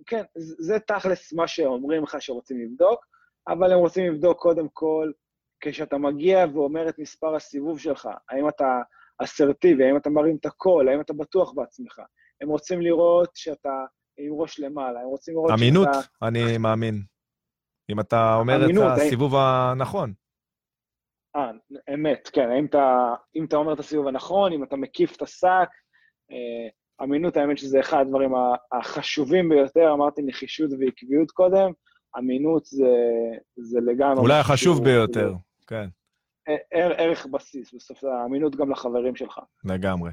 כן, 0.06 0.24
זה 0.38 0.80
תכלס 0.80 1.34
מה 1.34 1.48
שאומרים 1.48 2.04
לך 2.04 2.18
שרוצים 2.20 2.62
לבדוק, 2.62 3.06
אבל 3.48 3.74
הם 3.74 3.80
רוצים 3.80 4.14
לבדוק 4.14 4.40
קודם 4.40 4.68
כל, 4.74 5.12
כשאתה 5.60 5.98
מגיע 5.98 6.46
ואומר 6.54 6.90
את 6.90 7.00
מספר 7.00 7.36
הסיבוב 7.36 7.80
שלך, 7.80 8.10
האם 8.30 8.50
אתה 8.50 8.82
אסרטיבי, 9.24 9.86
האם 9.86 9.98
אתה 9.98 10.10
מרים 10.10 10.38
את 10.40 10.46
הקול, 10.46 10.90
האם 10.90 11.02
אתה 11.02 11.14
בטוח 11.14 11.54
בעצמך. 11.54 12.02
הם 12.42 12.50
רוצים 12.50 12.82
לראות 12.82 13.30
שאתה 13.36 13.86
עם 14.18 14.34
ראש 14.34 14.60
למעלה, 14.60 15.00
הם 15.00 15.08
רוצים 15.08 15.34
לראות 15.34 15.52
אמינות, 15.52 15.88
שאתה... 15.94 16.28
אני 16.28 16.58
מאמין. 16.58 17.02
אם 17.90 18.00
אתה 18.00 18.36
אומר 18.36 18.66
אמינות, 18.66 18.86
את 18.94 18.98
הסיבוב 18.98 19.36
האם... 19.36 19.72
הנכון. 19.72 20.14
אה, 21.36 21.52
אמת, 21.94 22.30
כן. 22.34 22.52
אם 22.52 22.66
אתה, 22.66 23.14
אם 23.36 23.46
אתה 23.46 23.56
אומר 23.56 23.74
את 23.74 23.80
הסיבוב 23.80 24.08
הנכון, 24.08 24.54
אם 24.54 24.64
אתה 24.64 24.76
מקיף 24.76 25.16
את 25.16 25.22
השק, 25.22 25.70
אה, 26.32 26.68
אמינות, 27.04 27.38
האמת 27.38 27.58
שזה 27.58 27.80
אחד 27.80 28.02
הדברים 28.02 28.32
החשובים 28.72 29.50
ביותר, 29.50 29.94
אמרתי 29.94 30.22
נחישות 30.22 30.72
ועקביות 30.80 31.32
קודם, 31.32 31.72
אמינות 32.18 32.66
זה, 32.66 32.94
זה 33.56 33.80
לגמרי... 33.86 34.20
אולי 34.20 34.40
החשוב 34.40 34.84
ביותר, 34.84 35.34
כן. 35.68 35.88
ערך 36.72 37.26
בסיס, 37.26 37.74
בסוף 37.74 38.04
האמינות 38.04 38.56
גם 38.56 38.72
לחברים 38.72 39.16
שלך. 39.16 39.40
לגמרי. 39.66 40.12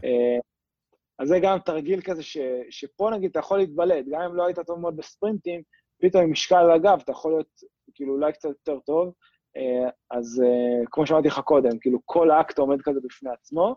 אז 1.19 1.29
זה 1.29 1.39
גם 1.43 1.59
תרגיל 1.59 2.01
כזה 2.01 2.23
ש, 2.23 2.39
שפה 2.71 3.11
נגיד 3.11 3.31
אתה 3.31 3.39
יכול 3.39 3.59
להתבלט, 3.59 4.05
גם 4.11 4.21
אם 4.21 4.35
לא 4.35 4.47
היית 4.47 4.59
טוב 4.61 4.81
מאוד 4.81 4.97
בספרינטים, 4.97 5.63
פתאום 6.03 6.23
עם 6.23 6.33
משקל 6.33 6.57
על 6.57 6.71
הגב 6.71 6.99
אתה 7.03 7.13
יכול 7.13 7.33
להיות 7.33 7.49
כאילו 7.95 8.15
אולי 8.15 8.33
קצת 8.33 8.49
יותר 8.49 8.79
טוב. 8.79 9.13
אה, 9.57 9.91
אז 10.11 10.43
אה, 10.45 10.87
כמו 10.91 11.07
שאמרתי 11.07 11.29
לך 11.29 11.39
קודם, 11.39 11.79
כאילו 11.81 11.99
כל 12.05 12.31
האקט 12.31 12.59
עומד 12.59 12.83
כזה 12.83 13.01
בפני 13.05 13.31
עצמו, 13.31 13.77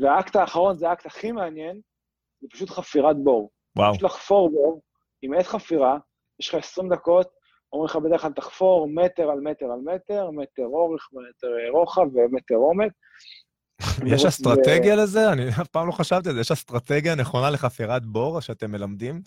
והאקט 0.00 0.36
האחרון 0.36 0.76
זה 0.76 0.88
האקט 0.88 1.06
הכי 1.06 1.32
מעניין, 1.32 1.80
זה 2.40 2.48
פשוט 2.50 2.70
חפירת 2.70 3.16
בור. 3.24 3.50
וואו. 3.76 3.92
פשוט 3.92 4.02
לחפור 4.02 4.50
בור 4.50 4.82
עם 5.22 5.34
עת 5.34 5.46
חפירה, 5.46 5.98
יש 6.40 6.48
לך 6.48 6.54
20 6.54 6.92
דקות, 6.92 7.28
אומרים 7.72 7.86
לך 7.86 7.96
בדרך 7.96 8.22
כלל 8.22 8.32
תחפור 8.32 8.88
מטר 8.88 9.30
על 9.30 9.40
מטר 9.40 9.66
על 9.72 9.80
מטר, 9.80 10.30
מטר 10.30 10.66
אורך, 10.66 11.08
מטר 11.12 11.48
רוחב 11.72 12.16
ומטר 12.16 12.54
עומק. 12.54 12.92
יש 14.14 14.24
אסטרטגיה 14.24 14.96
לזה? 14.96 15.32
אני 15.32 15.48
אף 15.48 15.68
פעם 15.68 15.86
לא 15.86 15.92
חשבתי 15.92 16.28
על 16.28 16.34
זה. 16.34 16.40
יש 16.40 16.50
אסטרטגיה 16.50 17.14
נכונה 17.14 17.50
לחפירת 17.50 18.06
בור 18.06 18.40
שאתם 18.40 18.70
מלמדים? 18.70 19.20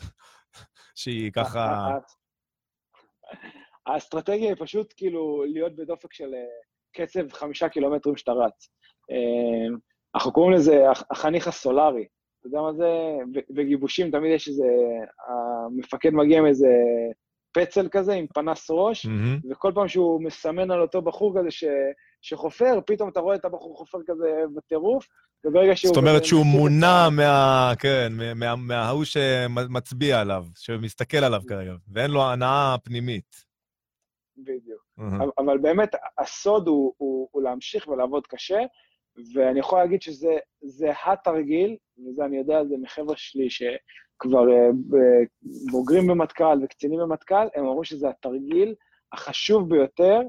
שהיא 0.96 1.32
ככה... 1.32 1.98
האסטרטגיה 3.86 4.50
היא 4.50 4.56
פשוט 4.60 4.94
כאילו 4.98 5.44
להיות 5.48 5.76
בדופק 5.76 6.14
של 6.14 6.34
אה, 6.34 7.06
קצב 7.06 7.32
חמישה 7.32 7.70
קילומטרים 7.70 8.18
שאתה 8.18 8.32
רץ. 8.32 8.70
אה, 9.12 9.76
אנחנו 10.16 10.32
קוראים 10.32 10.54
לזה 10.54 10.84
החניך 11.12 11.48
הסולארי. 11.48 12.06
אתה 12.40 12.48
יודע 12.48 12.62
מה 12.62 12.74
זה? 12.74 12.90
בגיבושים 13.50 14.12
תמיד 14.12 14.32
יש 14.36 14.48
איזה... 14.48 14.68
המפקד 15.28 16.10
מגיע 16.10 16.40
עם 16.40 16.46
איזה 16.46 16.68
פצל 17.54 17.88
כזה, 17.92 18.14
עם 18.14 18.28
פנס 18.28 18.68
ראש, 18.70 19.06
mm-hmm. 19.06 19.52
וכל 19.52 19.72
פעם 19.76 19.88
שהוא 19.88 20.24
מסמן 20.24 20.72
על 20.72 20.82
אותו 20.82 21.02
בחור 21.02 21.40
כזה 21.40 21.52
ש... 21.52 21.64
שחופר, 22.22 22.80
פתאום 22.86 23.10
אתה 23.10 23.20
רואה 23.20 23.36
את 23.36 23.46
הבחור 23.46 23.78
חופר 23.78 23.98
כזה 24.08 24.44
בטירוף, 24.56 25.08
וברגע 25.46 25.76
שהוא... 25.76 25.94
זאת 25.94 25.98
אומרת 25.98 26.26
שהוא 26.26 26.46
מונע 26.46 27.10
מה... 27.10 27.72
כן, 27.80 28.14
מה, 28.36 28.56
מההוא 28.56 29.04
שמצביע 29.06 30.22
עליו, 30.22 30.46
שמסתכל 30.58 31.18
עליו 31.18 31.42
כרגע, 31.48 31.74
ואין 31.94 32.12
לו 32.12 32.24
הנאה 32.24 32.76
פנימית. 32.84 33.46
בדיוק. 34.38 34.84
Mm-hmm. 35.00 35.44
אבל 35.44 35.58
באמת, 35.58 35.96
הסוד 36.18 36.68
הוא, 36.68 36.94
הוא, 36.98 37.30
הוא 37.32 37.44
להמשיך 37.44 37.88
ולעבוד 37.88 38.28
קשה, 38.28 38.60
ואני 39.34 39.60
יכול 39.60 39.80
להגיד 39.80 40.02
שזה 40.02 40.92
התרגיל, 41.06 41.78
וזה 41.98 42.26
אני 42.26 42.38
יודע 42.38 42.58
על 42.58 42.68
זה 42.68 42.76
מחבר'ה 42.82 43.18
שלי 43.18 43.50
שכבר 43.50 43.74
uh, 44.26 44.98
בוגרים 45.72 46.08
במטכ"ל 46.08 46.60
וקצינים 46.64 47.00
במטכ"ל, 47.00 47.48
הם 47.56 47.66
אמרו 47.66 47.84
שזה 47.84 48.10
התרגיל 48.10 48.76
החשוב 49.14 49.70
ביותר 49.70 50.22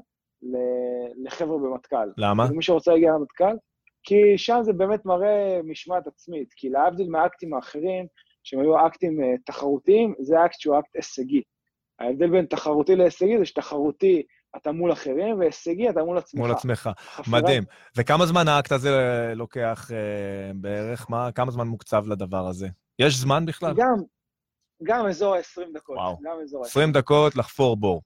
לחבר'ה 1.23 1.57
במטכ"ל. 1.57 2.09
למה? 2.17 2.47
מי 2.51 2.63
שרוצה 2.63 2.91
להגיע 2.91 3.11
למטכ"ל, 3.11 3.55
כי 4.03 4.37
שם 4.37 4.59
זה 4.61 4.73
באמת 4.73 5.05
מראה 5.05 5.59
משמעת 5.63 6.07
עצמית, 6.07 6.53
כי 6.53 6.69
להבדיל 6.69 7.09
מהאקטים 7.09 7.53
האחרים, 7.53 8.05
שהם 8.43 8.59
היו 8.59 8.87
אקטים 8.87 9.19
אה, 9.19 9.23
תחרותיים, 9.45 10.13
זה 10.19 10.45
אקט 10.45 10.59
שהוא 10.59 10.79
אקט 10.79 10.95
הישגי. 10.95 11.41
ההבדל 11.99 12.29
בין 12.29 12.45
תחרותי 12.45 12.95
להישגי 12.95 13.37
זה 13.37 13.45
שתחרותי 13.45 14.23
אתה 14.55 14.71
מול 14.71 14.91
אחרים, 14.93 15.39
והישגי 15.39 15.89
אתה 15.89 16.03
מול 16.03 16.17
עצמך. 16.17 16.41
מול 16.41 16.51
עצמך, 16.51 16.89
חפירה... 16.97 17.41
מדהים. 17.41 17.63
וכמה 17.95 18.25
זמן 18.25 18.47
האקט 18.47 18.71
הזה 18.71 18.91
לוקח 19.35 19.91
אה, 19.91 20.51
בערך? 20.55 21.09
מה, 21.09 21.31
כמה 21.31 21.51
זמן 21.51 21.67
מוקצב 21.67 22.07
לדבר 22.07 22.47
הזה? 22.47 22.67
יש 22.99 23.15
זמן 23.15 23.45
בכלל? 23.45 23.73
גם, 23.77 23.95
גם 24.83 25.05
אזור 25.05 25.35
ה-20 25.35 25.73
דקות. 25.73 25.97
וואו. 25.97 26.17
גם 26.23 26.37
אזור 26.43 26.61
ה-20. 26.61 26.67
20 26.67 26.91
דקות 26.91 27.35
לחפור 27.35 27.77
בור. 27.77 28.01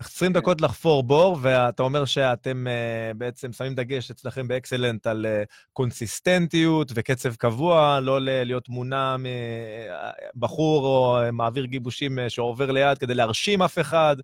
20 0.00 0.32
כן. 0.32 0.38
דקות 0.40 0.60
לחפור 0.60 1.02
בור, 1.02 1.38
ואתה 1.42 1.82
אומר 1.82 2.04
שאתם 2.04 2.66
אה, 2.66 3.16
בעצם 3.16 3.52
שמים 3.52 3.74
דגש 3.74 4.10
אצלכם 4.10 4.48
באקסלנט 4.48 5.06
על 5.06 5.26
אה, 5.26 5.46
קונסיסטנטיות 5.72 6.92
וקצב 6.94 7.34
קבוע, 7.34 8.00
לא 8.00 8.20
להיות 8.20 8.68
מונע 8.68 9.16
מבחור 10.36 10.86
או 10.86 11.32
מעביר 11.32 11.64
גיבושים 11.64 12.18
שעובר 12.28 12.70
ליד 12.70 12.98
כדי 12.98 13.14
להרשים 13.14 13.62
אף 13.62 13.78
אחד. 13.78 14.16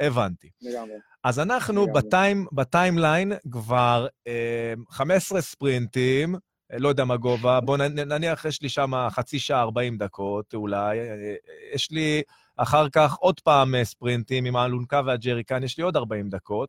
הבנתי. 0.00 0.50
לגמרי. 0.62 0.94
אז 1.24 1.38
אנחנו 1.38 1.92
ב 1.92 2.01
time, 2.01 2.46
ב 2.52 2.61
timeline 2.61 3.32
כבר 3.52 4.06
אה, 4.26 4.74
15 4.90 5.40
ספרינטים, 5.40 6.34
אה, 6.72 6.78
לא 6.78 6.88
יודע 6.88 7.04
מה 7.04 7.16
גובה, 7.16 7.60
בואו 7.60 7.76
נניח 7.88 8.44
יש 8.44 8.62
לי 8.62 8.68
שם 8.68 8.92
חצי 9.10 9.38
שעה 9.38 9.60
40 9.60 9.98
דקות 9.98 10.54
אולי, 10.54 11.00
אה, 11.00 11.34
יש 11.74 11.90
לי 11.90 12.22
אחר 12.56 12.88
כך 12.88 13.14
עוד 13.14 13.40
פעם 13.40 13.74
אה, 13.74 13.84
ספרינטים 13.84 14.44
עם 14.44 14.56
האלונקה 14.56 15.00
והג'ריקן, 15.06 15.62
יש 15.62 15.78
לי 15.78 15.84
עוד 15.84 15.96
40 15.96 16.28
דקות, 16.28 16.68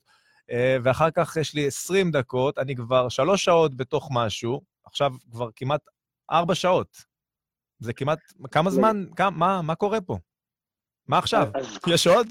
אה, 0.52 0.78
ואחר 0.84 1.12
כך 1.12 1.38
יש 1.38 1.54
לי 1.54 1.68
20 1.68 2.12
דקות, 2.12 2.58
אני 2.58 2.76
כבר 2.76 3.10
שלוש 3.10 3.44
שעות 3.44 3.76
בתוך 3.76 4.10
משהו, 4.12 4.62
עכשיו 4.86 5.12
כבר 5.32 5.50
כמעט 5.56 5.82
ארבע 6.32 6.56
שעות. 6.56 7.10
זה 7.80 7.94
כמעט, 7.94 8.20
כמה 8.52 8.70
זמן, 8.70 9.06
כמה, 9.16 9.38
מה, 9.38 9.62
מה 9.62 9.76
קורה 9.76 10.02
פה? 10.02 10.18
מה 11.10 11.18
עכשיו? 11.18 11.48
יש 11.88 12.08
עוד? 12.08 12.28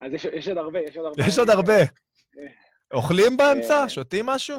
אז 0.00 0.12
יש 0.12 0.48
עוד 0.48 0.58
הרבה, 0.58 0.78
יש 0.80 0.96
עוד 0.96 1.06
הרבה. 1.06 1.22
יש 1.28 1.38
עוד 1.38 1.50
הרבה. 1.50 1.78
אוכלים 2.94 3.36
באמצע? 3.36 3.84
שותים 3.88 4.26
משהו? 4.26 4.56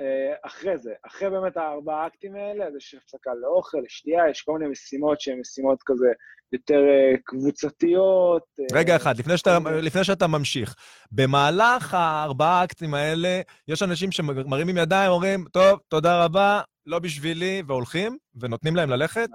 אה, 0.00 0.34
אחרי 0.42 0.78
זה, 0.78 0.92
אחרי 1.06 1.30
באמת 1.30 1.56
הארבעה 1.56 2.06
אקטים 2.06 2.34
האלה, 2.36 2.66
אז 2.66 2.76
יש 2.76 2.94
הפסקה 2.94 3.30
לאוכל, 3.42 3.78
לשתייה, 3.84 4.30
יש 4.30 4.42
כל 4.42 4.58
מיני 4.58 4.70
משימות 4.70 5.20
שהן 5.20 5.40
משימות 5.40 5.78
כזה 5.86 6.06
יותר 6.52 6.74
אה, 6.74 7.16
קבוצתיות. 7.24 8.42
אה, 8.60 8.78
רגע 8.78 8.96
אחד, 8.96 9.18
לפני 9.18 9.38
שאתה, 9.38 9.58
לפני 9.82 10.04
שאתה 10.04 10.26
ממשיך. 10.26 10.74
במהלך 11.12 11.94
הארבעה 11.94 12.64
אקטים 12.64 12.94
האלה, 12.94 13.40
יש 13.68 13.82
אנשים 13.82 14.12
שמרימים 14.12 14.78
ידיים, 14.78 15.10
אומרים, 15.10 15.44
טוב, 15.52 15.80
תודה 15.88 16.24
רבה, 16.24 16.60
לא 16.86 16.98
בשבילי, 16.98 17.62
והולכים, 17.66 18.18
ונותנים 18.40 18.76
להם 18.76 18.90
ללכת? 18.90 19.30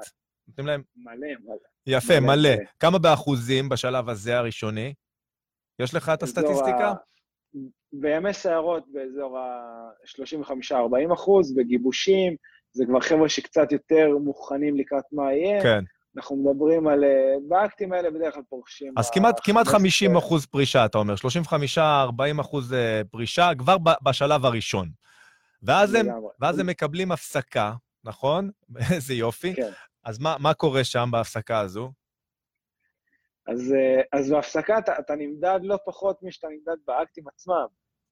נותנים 0.50 0.68
להם... 0.68 0.82
מלא, 0.96 1.28
מלא. 1.46 1.56
יפה, 1.88 2.20
מלא, 2.20 2.36
מלא. 2.36 2.50
כמה 2.80 3.00
באחוזים 3.00 3.70
בשלב 3.70 4.10
הזה 4.10 4.38
הראשוני? 4.38 4.94
יש 5.80 5.96
לך 5.96 6.12
את 6.14 6.24
הסטטיסטיקה? 6.24 6.94
בימי 7.94 8.34
סיירות 8.34 8.84
באזור 8.94 9.38
ה-35-40 9.38 11.14
אחוז, 11.14 11.58
וגיבושים, 11.58 12.36
זה 12.72 12.86
כבר 12.86 13.00
חבר'ה 13.00 13.30
שקצת 13.30 13.72
יותר 13.72 14.18
מוכנים 14.24 14.78
לקראת 14.78 15.04
מה 15.12 15.34
יהיה. 15.34 15.64
כן. 15.64 15.84
אנחנו 16.18 16.36
מדברים 16.36 16.88
על... 16.88 17.04
אה, 17.04 17.34
באקטים 17.48 17.94
האלה 17.94 18.12
בדרך 18.12 18.34
כלל 18.34 18.44
פורשים... 18.50 18.94
אז 18.98 19.10
כמעט, 19.10 19.40
כמעט 19.44 19.68
15. 19.68 19.80
50 19.80 20.18
אחוז 20.18 20.46
פרישה, 20.46 20.86
אתה 20.86 20.98
אומר. 20.98 21.16
35-40 21.78 22.42
אחוז 22.42 22.74
אה, 22.74 23.02
פרישה, 23.12 23.52
כבר 23.58 23.78
בשלב 24.04 24.46
הראשון. 24.46 24.90
ואז 25.64 25.94
הם. 25.94 26.08
ואז 26.40 26.60
הם 26.60 26.68
מקבלים 26.68 27.12
הפסקה, 27.12 27.74
נכון? 28.04 28.50
איזה 28.96 29.14
יופי. 29.14 29.56
כן. 29.56 29.72
אז 30.06 30.20
מה, 30.20 30.36
מה 30.40 30.54
קורה 30.54 30.84
שם 30.84 31.10
בהפסקה 31.12 31.60
הזו? 31.60 31.92
אז, 33.48 33.74
אה, 33.74 34.20
אז 34.20 34.32
בהפסקה 34.32 34.78
אתה, 34.78 35.00
אתה 35.00 35.16
נמדד 35.16 35.60
לא 35.64 35.78
פחות 35.86 36.24
משאתה 36.24 36.48
נמדד 36.48 36.78
באקטים 36.88 37.28
עצמם. 37.28 37.68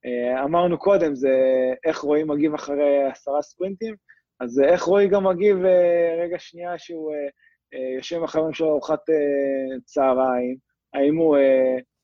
אה, 0.05 0.43
אמרנו 0.43 0.79
קודם, 0.79 1.15
זה 1.15 1.29
איך 1.85 1.97
רועי 1.99 2.23
מגיב 2.23 2.53
אחרי 2.53 3.03
עשרה 3.11 3.41
ספרינטים, 3.41 3.95
אז 4.39 4.59
איך 4.59 4.83
רועי 4.83 5.07
גם 5.07 5.27
מגיב 5.27 5.57
אה, 5.65 6.15
רגע 6.23 6.39
שנייה 6.39 6.77
שהוא 6.77 7.13
יושב 7.97 8.15
עם 8.15 8.23
החברים 8.23 8.53
שלו 8.53 8.67
לארוחת 8.67 9.09
אה, 9.09 9.79
צהריים, 9.85 10.57
האם 10.93 11.15
הוא, 11.15 11.37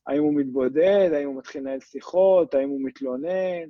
האם 0.08 0.24
הוא 0.24 0.34
מתבודד, 0.36 1.10
האם 1.14 1.28
הוא 1.28 1.38
מתחיל 1.38 1.62
לנהל 1.62 1.80
שיחות, 1.80 2.54
האם 2.54 2.70
הוא 2.70 2.82
מתלונן. 2.84 3.70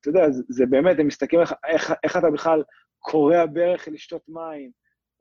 אתה 0.00 0.08
יודע, 0.08 0.30
זה, 0.30 0.42
זה 0.48 0.66
באמת, 0.66 0.98
הם 0.98 1.06
מסתכלים 1.06 1.40
איך, 1.40 1.54
איך, 1.68 1.92
איך 2.04 2.16
אתה 2.16 2.30
בכלל 2.30 2.62
קורע 3.10 3.46
ברך 3.46 3.88
לשתות 3.92 4.22
מים. 4.28 4.70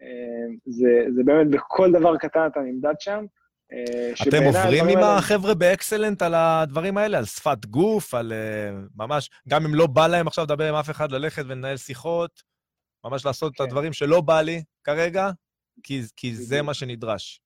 אה, 0.02 0.56
זה, 0.66 1.06
זה 1.16 1.24
באמת 1.26 1.52
בכל 1.52 1.92
דבר 1.92 2.18
קטן 2.18 2.48
אתה 2.52 2.60
נמדד 2.60 2.94
שם. 3.00 3.26
אה, 3.74 4.12
אתם 4.28 4.44
עוברים 4.46 4.88
עם 4.88 5.04
החבר'ה 5.04 5.54
באקסלנט 5.54 6.22
על 6.22 6.34
הדברים 6.36 6.98
האלה? 6.98 7.18
על 7.18 7.26
שפת 7.26 7.66
גוף, 7.66 8.14
על 8.14 8.34
אה, 8.34 8.72
ממש, 8.96 9.30
גם 9.50 9.66
אם 9.66 9.76
לא 9.76 9.88
בא 9.88 10.08
להם 10.08 10.28
עכשיו 10.28 10.44
לדבר 10.44 10.70
עם 10.70 10.76
אף 10.76 10.90
אחד, 10.90 11.12
ללכת 11.12 11.44
ולנהל 11.48 11.78
שיחות, 11.78 12.44
ממש 13.06 13.26
לעשות 13.26 13.54
את 13.54 13.58
כן. 13.58 13.64
הדברים 13.64 13.94
שלא 13.94 14.22
בא 14.22 14.42
לי 14.42 14.64
כרגע, 14.84 15.30
כי, 15.84 16.02
כי 16.16 16.36
זה 16.36 16.56
בדיוק. 16.56 16.66
מה 16.66 16.74
שנדרש. 16.74 17.42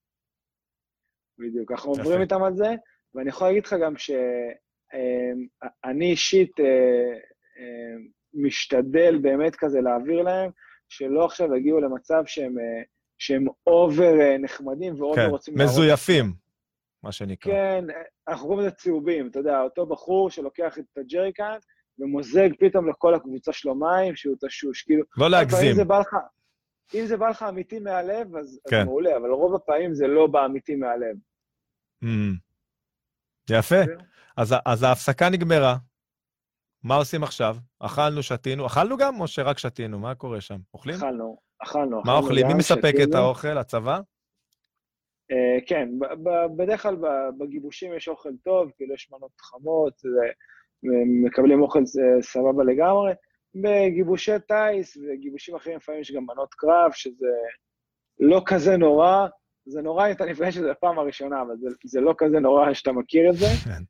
בדיוק, 1.39 1.71
אנחנו 1.71 1.91
יפה. 1.91 2.01
עוברים 2.01 2.21
איתם 2.21 2.43
על 2.43 2.55
זה, 2.55 2.69
ואני 3.15 3.29
יכול 3.29 3.47
להגיד 3.47 3.65
לך 3.65 3.75
גם 3.83 3.93
שאני 3.97 6.11
אישית 6.11 6.51
משתדל 8.33 9.17
באמת 9.21 9.55
כזה 9.55 9.81
להעביר 9.81 10.21
להם, 10.21 10.51
שלא 10.89 11.25
עכשיו 11.25 11.55
יגיעו 11.55 11.79
למצב 11.79 12.23
שהם, 12.25 12.59
אה, 12.59 12.81
שהם 13.17 13.45
over 13.67 14.19
אה, 14.21 14.37
נחמדים 14.37 15.01
ו 15.01 15.04
over 15.04 15.15
כן, 15.15 15.29
רוצים 15.29 15.57
להראות- 15.57 15.71
מזויפים, 15.73 16.33
מה 17.03 17.11
שנקרא. 17.11 17.51
כן, 17.51 17.85
אנחנו 18.27 18.47
קוראים 18.47 18.67
לזה 18.67 18.75
צהובים, 18.75 19.27
אתה 19.27 19.39
יודע, 19.39 19.61
אותו 19.61 19.85
בחור 19.85 20.29
שלוקח 20.29 20.77
את 20.77 20.97
הג'ריקן 20.97 21.57
ומוזג 21.99 22.49
פתאום 22.59 22.89
לכל 22.89 23.15
הקבוצה 23.15 23.53
שלו 23.53 23.75
מים, 23.75 24.15
שהוא 24.15 24.35
תשוש, 24.45 24.81
כאילו... 24.83 25.03
לא 25.17 25.29
להגזים. 25.29 25.75
זה 25.75 25.83
בא 25.83 25.99
לך, 25.99 26.15
אם 26.95 27.05
זה 27.05 27.17
בא 27.17 27.29
לך 27.29 27.43
אמיתי 27.49 27.79
מהלב, 27.79 28.35
אז, 28.35 28.59
כן. 28.69 28.79
אז 28.79 28.85
מעולה, 28.85 29.17
אבל 29.17 29.29
רוב 29.29 29.55
הפעמים 29.55 29.93
זה 29.93 30.07
לא 30.07 30.27
בא 30.27 30.45
אמיתי 30.45 30.75
מהלב. 30.75 31.15
Mm. 32.03 32.07
יפה. 33.49 33.75
אז, 34.37 34.55
אז 34.65 34.83
ההפסקה 34.83 35.29
נגמרה. 35.29 35.75
מה 36.83 36.95
עושים 36.95 37.23
עכשיו? 37.23 37.55
אכלנו, 37.79 38.23
שתינו. 38.23 38.65
אכלנו 38.65 38.97
גם, 38.97 39.21
או 39.21 39.27
שרק 39.27 39.57
שתינו? 39.57 39.99
מה 39.99 40.15
קורה 40.15 40.41
שם? 40.41 40.57
אוכלים? 40.73 40.95
אכלנו, 40.95 41.37
אכלנו. 41.63 42.01
מה 42.05 42.17
אוכלים? 42.17 42.47
מי 42.47 42.53
מספק 42.53 42.93
את 42.95 43.01
שתינו. 43.01 43.17
האוכל? 43.17 43.57
הצבא? 43.57 43.99
אה, 45.31 45.61
כן, 45.65 45.89
בדרך 46.57 46.81
כלל 46.81 46.95
בגיבושים 47.37 47.93
יש 47.93 48.07
אוכל 48.07 48.29
טוב, 48.43 48.71
כאילו 48.75 48.93
יש 48.93 49.11
מנות 49.11 49.31
חמות, 49.41 49.93
זה- 49.97 50.31
מקבלים 51.25 51.61
אוכל 51.61 51.79
אה, 51.79 52.21
סבבה 52.21 52.63
לגמרי. 52.63 53.11
בגיבושי 53.55 54.31
טיס 54.47 54.97
וגיבושים 54.97 55.55
אחרים 55.55 55.77
לפעמים 55.77 56.01
יש 56.01 56.11
גם 56.11 56.23
מנות 56.23 56.53
קרב, 56.53 56.91
שזה 56.93 57.27
לא 58.19 58.41
כזה 58.45 58.77
נורא. 58.77 59.27
זה 59.65 59.81
נורא 59.81 60.07
אם 60.07 60.11
אתה 60.11 60.25
נפגש 60.25 60.57
בזה 60.57 60.71
בפעם 60.71 60.99
הראשונה, 60.99 61.41
אבל 61.41 61.55
זה, 61.61 61.67
זה 61.85 62.01
לא 62.01 62.13
כזה 62.17 62.39
נורא 62.39 62.73
שאתה 62.73 62.91
מכיר 62.91 63.29
את 63.29 63.35
זה. 63.35 63.45
כן. 63.65 63.81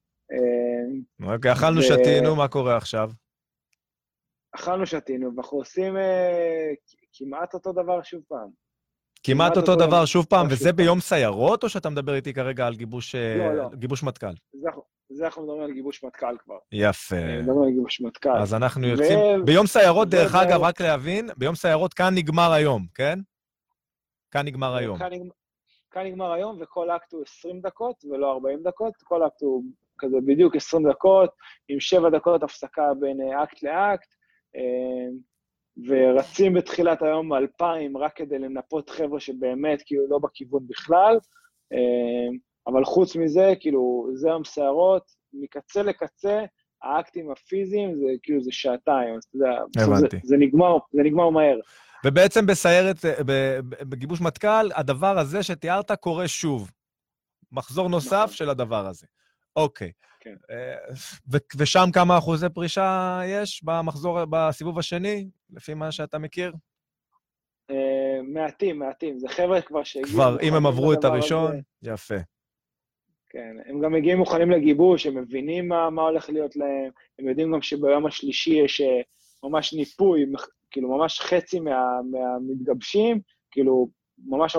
אוקיי, 1.24 1.52
אכלנו, 1.52 1.82
שתינו, 1.82 2.36
מה 2.36 2.48
קורה 2.48 2.78
עכשיו? 2.78 3.10
אכלנו, 4.56 4.86
שתינו, 4.86 5.36
ואנחנו 5.36 5.58
עושים 5.58 5.98
אה, 5.98 6.70
כמעט 7.14 7.54
אותו 7.54 7.72
דבר 7.74 8.02
שוב 8.04 8.22
פעם. 8.28 8.50
כמעט 9.24 9.58
אותו 9.58 9.76
דבר 9.76 10.06
שוב 10.06 10.26
פעם, 10.26 10.48
וזה. 10.52 10.74
ביום 10.74 11.00
סיירות, 11.00 11.64
או 11.64 11.70
שאתה 11.70 11.90
מדבר 11.90 12.16
איתי 12.16 12.34
כרגע 12.34 12.68
על 12.68 12.76
גיבוש, 12.76 13.16
אה, 13.16 13.38
לא, 13.38 13.54
לא. 13.56 13.70
גיבוש 13.76 14.04
מטכ"ל? 14.04 14.28
זה, 15.10 15.26
אנחנו- 15.26 15.44
מדברים 15.44 15.62
על 15.62 15.72
גיבוש 15.72 16.04
מטכ"ל 16.04 16.38
כבר. 16.44 16.58
יפה. 16.72 17.16
מדברים 17.42 17.64
על 17.64 17.70
גיבוש 17.72 18.02
מטכ"ל. 18.02 18.38
אז 18.38 18.54
אנחנו 18.54 18.88
יוצאים... 18.88 19.46
ביום 19.46 19.68
סיירות, 19.68 20.08
דרך 20.10 20.36
אגב, 20.36 20.62
רק 20.62 20.82
להבין, 20.82 21.30
ביום 21.38 21.56
סיירות 21.56 21.94
כאן 21.94 22.14
נגמר 22.16 22.52
היום, 22.52 22.86
כן? 22.96 23.20
כאן 24.32 24.46
נגמר 24.46 24.76
היום. 24.76 24.98
כאן 25.92 26.06
נגמר 26.06 26.32
היום, 26.32 26.58
וכל 26.62 26.92
אקט 26.92 27.14
הוא 27.14 27.24
20 27.28 27.62
דקות 27.62 28.06
ולא 28.06 28.32
40 28.32 28.64
דקות, 28.64 28.94
כל 29.04 29.28
אקט 29.28 29.42
הוא 29.42 29.64
כזה 30.00 30.18
בדיוק 30.26 30.56
20 30.56 30.90
דקות, 30.90 31.30
עם 31.70 31.80
7 31.80 32.10
דקות 32.10 32.44
הפסקה 32.44 32.94
בין 33.00 33.22
אה, 33.22 33.44
אקט 33.44 33.64
לאקט, 33.64 34.08
אה, 34.56 35.10
ורצים 35.88 36.54
בתחילת 36.54 37.02
היום 37.02 37.34
2,000 37.34 37.98
רק 37.98 38.16
כדי 38.16 38.40
לנפות 38.40 38.90
חבר'ה 38.90 39.20
שבאמת 39.20 39.82
כאילו 39.86 40.04
לא 40.10 40.20
בכיוון 40.20 40.68
בכלל, 40.68 41.18
אה, 41.74 42.38
אבל 42.68 42.86
חוץ 42.86 43.16
מזה, 43.16 43.54
כאילו, 43.60 44.10
זה 44.14 44.30
יום 44.30 44.44
סערות, 44.44 45.04
מקצה 45.34 45.84
לקצה, 45.84 46.46
האקטים 46.84 47.32
הפיזיים 47.32 47.96
זה 47.96 48.06
כאילו 48.24 48.42
זה 48.42 48.52
שעתיים, 48.52 49.16
אז 49.16 49.24
אתה 49.24 49.38
יודע, 49.38 49.96
זה. 50.00 50.08
זה 50.24 50.38
נגמר, 50.38 50.78
זה 50.92 51.02
נגמר 51.04 51.30
מהר. 51.30 51.60
ובעצם 52.06 52.46
בסיירת, 52.46 52.96
בגיבוש 53.82 54.22
מטכ"ל, 54.22 54.70
הדבר 54.76 55.20
הזה 55.20 55.44
שתיארת 55.44 55.92
קורה 55.92 56.28
שוב. 56.28 56.72
מחזור 57.52 57.90
נוסף. 57.90 58.32
של 58.32 58.50
הדבר 58.50 58.88
הזה. 58.88 59.06
אוקיי. 59.60 59.92
כן. 60.20 60.36
אה, 60.52 60.96
ושם 61.58 61.86
כמה 61.94 62.18
אחוזי 62.18 62.50
פרישה 62.54 63.22
יש 63.26 63.64
במחזור, 63.64 64.26
בסיבוב 64.30 64.80
השני, 64.80 65.30
לפי 65.54 65.74
מה 65.74 65.92
שאתה 65.92 66.20
מכיר? 66.20 66.54
אה, 67.72 68.22
מעטים, 68.24 68.80
מעטים, 68.80 69.20
זה 69.20 69.28
חבר'ה 69.30 69.62
כבר 69.62 69.84
שהגיעו... 69.84 70.12
כבר, 70.12 70.38
אם 70.42 70.54
הם 70.54 70.66
עברו 70.66 70.94
את 70.94 71.04
הראשון, 71.04 71.52
הזה. 71.52 71.94
יפה. 71.94 72.16
כן, 73.30 73.56
הם 73.66 73.82
גם 73.82 73.94
מגיעים 73.94 74.18
מוכנים 74.18 74.52
לגיבוש, 74.52 75.06
הם 75.06 75.18
מבינים 75.18 75.68
מה, 75.68 75.90
מה 75.90 76.02
הולך 76.02 76.30
להיות 76.30 76.56
להם, 76.56 76.92
הם 77.20 77.30
יודעים 77.30 77.54
גם 77.54 77.62
שביום 77.62 78.06
השלישי 78.06 78.54
יש 78.54 78.82
אה, 78.82 79.02
ממש 79.44 79.74
ניפוי, 79.74 80.26
כאילו 80.72 80.98
ממש 80.98 81.20
חצי 81.20 81.60
מה, 81.60 82.00
מהמתגבשים, 82.12 83.22
כאילו 83.52 83.90
ממש... 84.26 84.58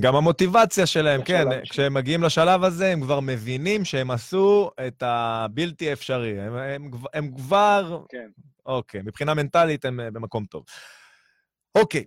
גם 0.00 0.16
המוטיבציה 0.16 0.86
שלהם, 0.86 1.22
כן, 1.24 1.48
השני. 1.48 1.68
כשהם 1.70 1.94
מגיעים 1.94 2.22
לשלב 2.22 2.64
הזה, 2.64 2.92
הם 2.92 3.00
כבר 3.00 3.20
מבינים 3.20 3.84
שהם 3.84 4.10
עשו 4.10 4.70
את 4.86 5.02
הבלתי 5.06 5.92
אפשרי. 5.92 6.40
הם, 6.40 6.56
הם, 6.56 6.90
הם 7.14 7.34
כבר, 7.36 8.04
כן. 8.08 8.28
אוקיי, 8.66 9.02
מבחינה 9.04 9.34
מנטלית 9.34 9.84
הם 9.84 10.00
אה, 10.00 10.10
במקום 10.10 10.44
טוב. 10.46 10.64
אוקיי, 11.74 12.04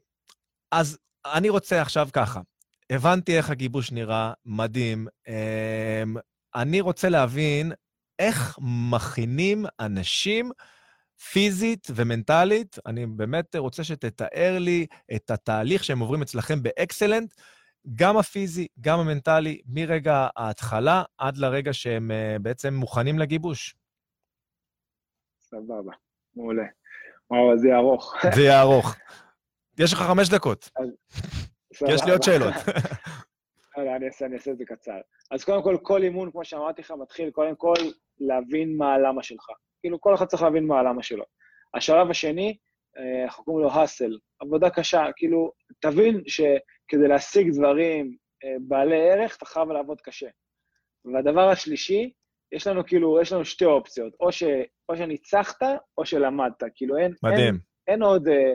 אז 0.72 0.98
אני 1.26 1.50
רוצה 1.50 1.82
עכשיו 1.82 2.10
ככה, 2.14 2.42
הבנתי 2.90 3.38
איך 3.38 3.50
הגיבוש 3.50 3.92
נראה, 3.92 4.34
מדהים. 4.46 5.08
אמ, 5.28 6.16
אני 6.56 6.82
רוצה 6.82 7.10
להבין 7.10 7.72
איך 8.20 8.60
מכינים 8.62 9.66
אנשים 9.80 10.52
פיזית 11.32 11.88
ומנטלית. 11.96 12.80
אני 12.86 13.06
באמת 13.06 13.56
רוצה 13.56 13.84
שתתאר 13.84 14.58
לי 14.60 14.86
את 15.16 15.32
התהליך 15.32 15.84
שהם 15.84 16.00
עוברים 16.00 16.22
אצלכם 16.22 16.64
באקסלנט, 16.64 17.34
גם 17.96 18.18
הפיזי, 18.18 18.68
גם 18.82 19.00
המנטלי, 19.00 19.62
מרגע 19.66 20.28
ההתחלה 20.36 21.04
עד 21.18 21.38
לרגע 21.38 21.74
שהם 21.74 22.12
אה, 22.12 22.36
בעצם 22.42 22.74
מוכנים 22.74 23.20
לגיבוש. 23.20 23.76
סבבה, 25.42 25.92
מעולה. 26.36 26.64
וואו, 27.30 27.58
זה 27.58 27.68
יהיה 27.68 27.78
ארוך. 27.78 28.16
זה 28.36 28.42
יהיה 28.42 28.62
ארוך. 28.62 28.96
יש 29.80 29.94
לך 29.94 30.00
חמש 30.00 30.30
דקות, 30.30 30.70
יש 31.88 32.04
לי 32.06 32.12
עוד. 32.12 32.24
שאלות. 32.24 32.54
לא, 33.78 33.96
אני 33.96 34.06
אעשה, 34.06 34.26
אני 34.26 34.36
אעשה 34.36 34.52
את 34.52 34.58
זה 34.58 34.66
קצר. 34.66 35.00
אז 35.32 35.44
קודם 35.44 35.64
כל, 35.64 35.78
כל 35.82 36.04
אימון, 36.04 36.32
כמו 36.32 36.46
שאמרתי 36.46 36.82
לך, 36.82 36.92
מתחיל 36.92 37.32
קודם 37.32 37.56
כל 37.56 37.74
להבין 38.20 38.78
מה 38.78 38.94
הלמה 38.94 39.24
שלך. 39.24 39.46
כאילו, 39.80 40.02
כל 40.02 40.16
אחד 40.16 40.26
צריך 40.26 40.44
להבין 40.44 40.68
מה 40.68 40.80
הלמה 40.80 41.04
שלו. 41.04 41.24
השלב 41.74 42.10
השני, 42.10 42.58
אה, 42.98 43.24
אנחנו 43.24 43.44
קוראים 43.44 43.66
לו 43.66 43.72
האסל, 43.72 44.18
עבודה 44.40 44.70
קשה. 44.70 45.06
כאילו, 45.16 45.52
תבין 45.80 46.22
שכדי 46.28 47.08
להשיג 47.08 47.52
דברים 47.52 48.16
אה, 48.44 48.56
בעלי 48.62 49.10
ערך, 49.12 49.38
אתה 49.38 49.46
חייב 49.46 49.70
לעבוד 49.70 50.02
קשה. 50.02 50.28
והדבר 51.14 51.50
השלישי, 51.50 52.12
יש 52.52 52.68
לנו 52.68 52.86
כאילו, 52.86 53.22
יש 53.22 53.34
לנו 53.34 53.46
שתי 53.46 53.66
אופציות, 53.66 54.14
או, 54.20 54.32
ש, 54.32 54.44
או 54.90 54.98
שניצחת, 54.98 55.64
או 55.98 56.06
שלמדת. 56.06 56.64
כאילו, 56.76 56.98
אין, 56.98 57.14
מדהים, 57.24 57.54
אין, 57.54 57.60
אין 57.88 58.04
עוד... 58.04 58.28
אה, 58.28 58.54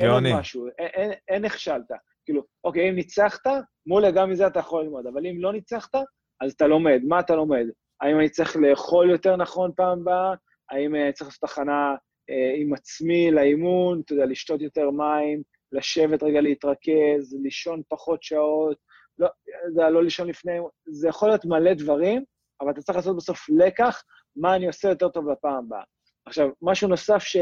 אין 0.00 0.10
עוד. 0.10 0.22
משהו, 0.34 0.66
אין, 0.78 0.86
אין, 0.86 1.12
אין 1.28 1.44
נכשלת. 1.44 1.90
כאילו, 2.24 2.42
אוקיי, 2.64 2.88
אם 2.88 2.94
ניצחת, 2.94 3.46
מעולה, 3.86 4.10
גם 4.10 4.30
מזה 4.30 4.46
אתה 4.46 4.58
יכול 4.58 4.82
ללמוד, 4.82 5.06
אבל 5.06 5.26
אם 5.26 5.40
לא 5.40 5.52
ניצחת, 5.52 5.94
אז 6.40 6.52
אתה 6.52 6.66
לומד. 6.66 7.00
מה 7.08 7.20
אתה 7.20 7.36
לומד? 7.36 7.66
האם 8.00 8.18
אני 8.18 8.28
צריך 8.28 8.56
לאכול 8.56 9.10
יותר 9.10 9.36
נכון 9.36 9.70
פעם 9.76 10.00
הבאה? 10.00 10.34
האם 10.70 10.94
אני 10.94 11.12
צריך 11.12 11.28
לעשות 11.28 11.44
הכנה 11.44 11.94
אה, 12.30 12.52
עם 12.56 12.74
עצמי 12.74 13.30
לאימון, 13.30 14.00
אתה 14.04 14.12
יודע, 14.12 14.26
לשתות 14.26 14.60
יותר 14.60 14.90
מים, 14.90 15.42
לשבת 15.72 16.22
רגע 16.22 16.40
להתרכז, 16.40 17.36
לישון 17.42 17.82
פחות 17.88 18.22
שעות, 18.22 18.78
לא, 19.18 19.28
יודע, 19.68 19.90
לא 19.90 20.02
לישון 20.04 20.28
לפני, 20.28 20.52
זה 20.86 21.08
יכול 21.08 21.28
להיות 21.28 21.44
מלא 21.44 21.74
דברים, 21.74 22.24
אבל 22.60 22.70
אתה 22.70 22.82
צריך 22.82 22.96
לעשות 22.96 23.16
בסוף 23.16 23.46
לקח, 23.48 24.02
מה 24.36 24.56
אני 24.56 24.66
עושה 24.66 24.88
יותר 24.88 25.08
טוב 25.08 25.28
לפעם 25.28 25.54
הבאה. 25.54 25.82
עכשיו, 26.26 26.48
משהו 26.62 26.88
נוסף 26.88 27.18
ש, 27.18 27.36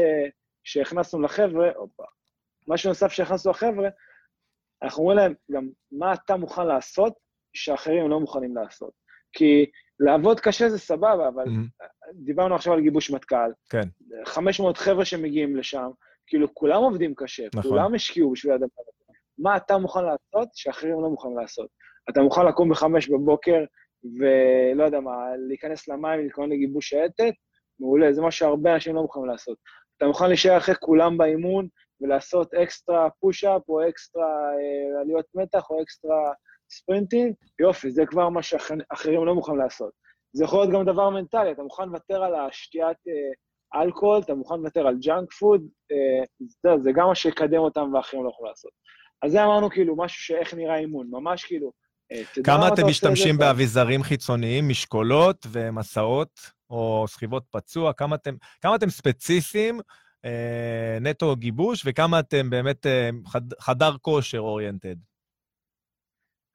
שהכנסנו 0.63 1.21
לחבר'ה, 1.21 1.71
הופה, 1.75 2.03
משהו 2.67 2.89
נוסף 2.89 3.11
שהכנסנו 3.11 3.51
לחבר'ה, 3.51 3.89
אנחנו 4.83 5.01
אומרים 5.03 5.17
להם 5.17 5.33
גם 5.51 5.69
מה 5.91 6.13
אתה 6.13 6.35
מוכן 6.35 6.67
לעשות 6.67 7.13
שאחרים 7.53 8.09
לא 8.09 8.19
מוכנים 8.19 8.55
לעשות. 8.55 8.91
כי 9.33 9.65
לעבוד 9.99 10.39
קשה 10.39 10.69
זה 10.69 10.79
סבבה, 10.79 11.27
אבל 11.27 11.43
mm-hmm. 11.43 11.85
דיברנו 12.13 12.55
עכשיו 12.55 12.73
על 12.73 12.81
גיבוש 12.81 13.11
מטכ"ל. 13.11 13.51
כן. 13.69 13.87
500 14.25 14.77
חבר'ה 14.77 15.05
שמגיעים 15.05 15.55
לשם, 15.55 15.89
כאילו 16.29 16.53
כולם 16.53 16.83
עובדים 16.83 17.13
קשה, 17.15 17.47
נכון. 17.55 17.71
כולם 17.71 17.95
השקיעו 17.95 18.31
בשביל 18.31 18.53
הדבר 18.53 18.81
הזה. 18.81 19.13
מה 19.37 19.57
אתה 19.57 19.77
מוכן 19.77 20.03
לעשות 20.03 20.49
שאחרים 20.53 21.01
לא 21.01 21.09
מוכנים 21.09 21.37
לעשות? 21.37 21.67
אתה 22.09 22.21
מוכן 22.21 22.45
לקום 22.45 22.69
בחמש 22.69 23.09
בבוקר 23.09 23.63
ולא 24.19 24.83
יודע 24.83 24.99
מה, 24.99 25.17
להיכנס 25.47 25.87
למים, 25.87 26.19
להתכונן 26.19 26.49
לגיבוש 26.49 26.93
העתת? 26.93 27.33
מעולה, 27.79 28.13
זה 28.13 28.21
מה 28.21 28.31
שהרבה 28.31 28.73
אנשים 28.73 28.95
לא 28.95 29.01
מוכנים 29.01 29.25
לעשות. 29.25 29.57
אתה 29.97 30.07
מוכן 30.07 30.27
להישאר 30.27 30.57
אחרי 30.57 30.75
כולם 30.79 31.17
באימון 31.17 31.67
ולעשות 32.01 32.53
אקסטרה 32.53 33.09
push-up 33.19 33.69
או 33.69 33.89
אקסטרה 33.89 34.23
אה, 34.23 35.01
עליות 35.01 35.25
מתח 35.35 35.69
או 35.69 35.81
אקסטרה 35.81 36.31
ספרינטים? 36.71 37.33
יופי, 37.59 37.91
זה 37.91 38.05
כבר 38.05 38.29
מה 38.29 38.43
שאחרים 38.43 39.25
לא 39.25 39.35
מוכנים 39.35 39.57
לעשות. 39.57 39.91
זה 40.33 40.43
יכול 40.43 40.59
להיות 40.59 40.73
גם 40.73 40.85
דבר 40.85 41.09
מנטלי, 41.09 41.51
אתה 41.51 41.63
מוכן 41.63 41.89
לוותר 41.89 42.23
על 42.23 42.35
השתיית 42.35 42.97
אה, 43.07 43.31
אלכוהול, 43.75 44.21
אתה 44.21 44.35
מוכן 44.35 44.55
לוותר 44.55 44.87
על 44.87 44.95
junk 45.01 45.33
food, 45.33 45.61
אה, 45.91 46.47
זה, 46.63 46.69
זה 46.83 46.91
גם 46.95 47.07
מה 47.07 47.15
שיקדם 47.15 47.57
אותם 47.57 47.93
ואחרים 47.93 48.23
לא 48.23 48.29
יכולים 48.29 48.49
לעשות. 48.49 48.71
אז 49.21 49.31
זה 49.31 49.43
אמרנו 49.43 49.69
כאילו 49.69 49.95
משהו 49.97 50.23
שאיך 50.23 50.53
נראה 50.53 50.77
אימון, 50.77 51.07
ממש 51.11 51.45
כאילו... 51.45 51.71
אה, 52.11 52.43
כמה 52.43 52.67
אתם 52.67 52.87
משתמשים 52.87 53.37
באביזרים 53.37 54.03
חיצוניים, 54.03 54.69
משקולות 54.69 55.45
ומסעות, 55.51 56.39
או 56.69 57.05
סחיבות 57.07 57.43
פצוע? 57.51 57.93
כמה 57.93 58.15
אתם, 58.15 58.35
כמה 58.61 58.75
אתם 58.75 58.89
ספציפיים, 58.89 59.79
אה, 60.25 60.97
נטו 61.01 61.35
גיבוש, 61.35 61.83
וכמה 61.85 62.19
אתם 62.19 62.49
באמת 62.49 62.85
אה, 62.85 63.09
חד, 63.27 63.41
חדר 63.59 63.97
כושר 64.01 64.39
אוריינטד? 64.39 64.95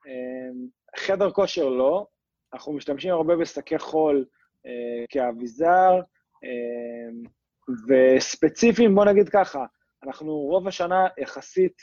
אה, 0.07 0.49
חדר 0.97 1.31
כושר 1.31 1.69
לא, 1.69 2.07
אנחנו 2.53 2.73
משתמשים 2.73 3.11
הרבה 3.11 3.35
בשקי 3.35 3.79
חול 3.79 4.25
אה, 4.65 5.05
כאביזר, 5.09 5.99
וספציפיים, 7.87 8.95
בוא 8.95 9.05
נגיד 9.05 9.29
ככה, 9.29 9.65
אנחנו 10.03 10.33
רוב 10.33 10.67
השנה 10.67 11.07
יחסית 11.17 11.73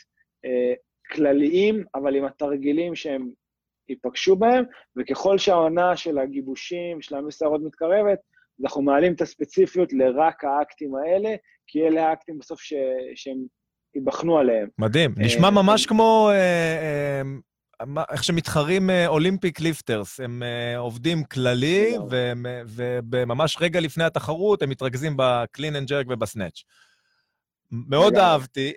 אה, 0.45 0.75
כלליים, 1.13 1.85
אבל 1.95 2.17
עם 2.17 2.25
התרגילים 2.25 2.95
שהם 2.95 3.31
ייפגשו 3.89 4.37
בהם, 4.37 4.65
וככל 4.97 5.39
שהעונה 5.39 5.97
של 5.97 6.19
הגיבושים, 6.19 7.03
של 7.03 7.15
המסערות 7.15 7.61
מתקרבת, 7.65 8.19
אנחנו 8.63 8.83
מעלים 8.83 9.13
את 9.13 9.21
הספציפיות 9.21 9.93
לרק 9.93 10.45
האקטים 10.45 10.95
האלה, 10.95 11.35
כי 11.67 11.87
אלה 11.87 12.09
האקטים 12.09 12.39
בסוף 12.39 12.61
ש... 12.61 12.75
שהם 13.15 13.45
ייבחנו 13.95 14.39
עליהם. 14.39 14.69
מדהים, 14.79 15.15
נשמע 15.19 15.51
ממש 15.51 15.87
כמו 15.87 16.31
איך 18.11 18.25
שמתחרים 18.25 18.91
אולימפיק 19.07 19.61
ליפטרס, 19.61 20.21
הם 20.21 20.43
עובדים 20.77 21.25
כללי, 21.25 21.95
וממש 23.11 23.57
רגע 23.61 23.81
לפני 23.81 24.05
התחרות 24.05 24.63
הם 24.63 24.71
מתרכזים 24.71 25.15
ב 25.17 25.27
clean 25.27 25.77
and 25.77 25.89
jerk 25.89 26.07
וב 26.11 26.22
snatch. 26.22 26.63
מאוד 27.71 28.15
אהבתי. 28.15 28.73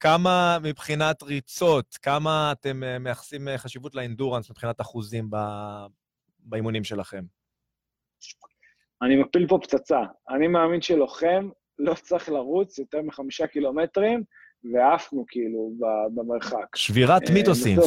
כמה 0.00 0.58
מבחינת 0.62 1.22
ריצות, 1.22 1.98
כמה 2.02 2.52
אתם 2.52 2.82
מייחסים 3.00 3.48
חשיבות 3.56 3.94
ל 3.94 4.00
endurance 4.00 4.50
מבחינת 4.50 4.80
אחוזים 4.80 5.30
באימונים 6.38 6.84
שלכם? 6.84 7.24
אני 9.02 9.16
מפיל 9.16 9.46
פה 9.48 9.58
פצצה. 9.62 10.00
אני 10.30 10.46
מאמין 10.46 10.82
שלוחם 10.82 11.48
לא 11.78 11.94
צריך 11.94 12.28
לרוץ 12.28 12.78
יותר 12.78 13.02
מחמישה 13.02 13.46
קילומטרים, 13.46 14.24
ועפנו 14.64 15.24
כאילו 15.28 15.72
במרחק. 16.14 16.76
שבירת 16.76 17.28
אה, 17.28 17.34
מיתוסים. 17.34 17.78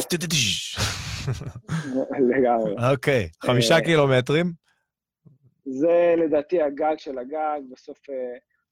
לגמרי. 2.30 2.74
אוקיי, 2.92 3.28
חמישה 3.44 3.74
אה, 3.74 3.80
קילומטרים? 3.80 4.52
זה 5.64 6.14
לדעתי 6.18 6.62
הגג 6.62 6.94
של 6.98 7.18
הגג, 7.18 7.60
בסוף 7.72 8.10
אה, 8.10 8.14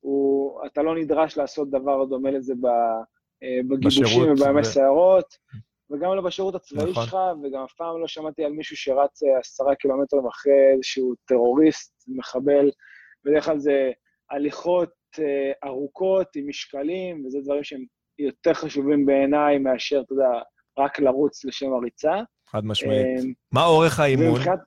הוא, 0.00 0.60
אתה 0.66 0.82
לא 0.82 0.94
נדרש 0.98 1.36
לעשות 1.36 1.70
דבר 1.70 2.04
דומה 2.04 2.30
לזה 2.30 2.54
בגיבושים 3.68 4.32
ובימי 4.32 4.64
סיירות, 4.64 5.36
וגם 5.90 6.14
לא 6.14 6.22
בשירות 6.22 6.54
הצבאי 6.54 6.90
נכון. 6.90 7.04
שלך, 7.04 7.16
וגם 7.42 7.62
אף 7.62 7.72
פעם 7.72 8.00
לא 8.00 8.08
שמעתי 8.08 8.44
על 8.44 8.52
מישהו 8.52 8.76
שרץ 8.76 9.22
עשרה 9.38 9.74
קילומטרים 9.74 10.26
אחרי 10.26 10.72
איזשהו 10.74 11.14
טרוריסט, 11.26 12.04
מחבל, 12.08 12.70
בדרך 13.24 13.44
כלל 13.44 13.58
זה 13.58 13.90
הליכות 14.30 14.99
ארוכות 15.64 16.36
עם 16.36 16.48
משקלים, 16.48 17.26
וזה 17.26 17.38
דברים 17.40 17.64
שהם 17.64 17.84
יותר 18.18 18.54
חשובים 18.54 19.06
בעיניי 19.06 19.58
מאשר, 19.58 20.00
אתה 20.00 20.12
יודע, 20.12 20.42
רק 20.78 21.00
לרוץ 21.00 21.44
לשם 21.44 21.72
הריצה. 21.72 22.14
חד 22.46 22.64
משמעית. 22.64 23.06
אמ, 23.06 23.32
מה 23.52 23.64
אורך 23.64 24.00
האימון? 24.00 24.26
ומבחינת... 24.26 24.58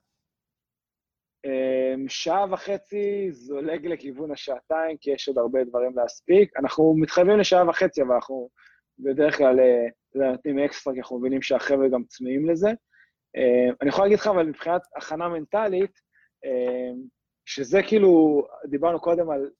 אמ, 1.44 2.08
שעה 2.08 2.46
וחצי 2.50 3.32
זולג 3.32 3.86
לכיוון 3.86 4.32
השעתיים, 4.32 4.96
כי 5.00 5.10
יש 5.10 5.28
עוד 5.28 5.38
הרבה 5.38 5.64
דברים 5.64 5.92
להספיק. 5.96 6.56
אנחנו 6.56 6.94
מתחייבים 6.96 7.38
לשעה 7.38 7.68
וחצי, 7.68 8.02
אבל 8.02 8.14
אנחנו 8.14 8.48
בדרך 8.98 9.36
כלל 9.36 9.60
אה, 9.60 9.86
נותנים 10.30 10.58
אקסטרה, 10.58 10.94
כי 10.94 11.00
אנחנו 11.00 11.18
מבינים 11.18 11.42
שהחבר'ה 11.42 11.88
גם 11.88 12.04
צמאים 12.04 12.50
לזה. 12.50 12.68
אני 13.82 13.88
יכול 13.88 14.04
להגיד 14.04 14.18
לך, 14.18 14.26
אבל 14.26 14.46
מבחינת 14.46 14.82
הכנה 14.96 15.28
מנטלית, 15.28 16.00
שזה 17.46 17.82
כאילו, 17.82 18.42
דיברנו 18.64 19.00
קודם 19.00 19.30
על 19.30 19.50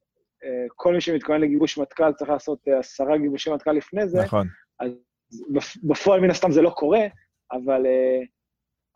כל 0.77 0.95
מי 0.95 1.01
שמתכונן 1.01 1.41
לגיבוש 1.41 1.79
מטכ"ל 1.79 2.13
צריך 2.13 2.31
לעשות 2.31 2.69
אה, 2.69 2.79
עשרה 2.79 3.19
גיבושי 3.19 3.51
מטכ"ל 3.51 3.73
לפני 3.73 4.09
זה. 4.09 4.19
נכון. 4.25 4.47
אז 4.81 4.93
בפועל 5.83 6.21
מן 6.21 6.31
הסתם 6.31 6.51
זה 6.51 6.63
לא 6.63 6.71
קורה, 6.71 7.07
אבל, 7.53 7.87
אה, 7.87 8.21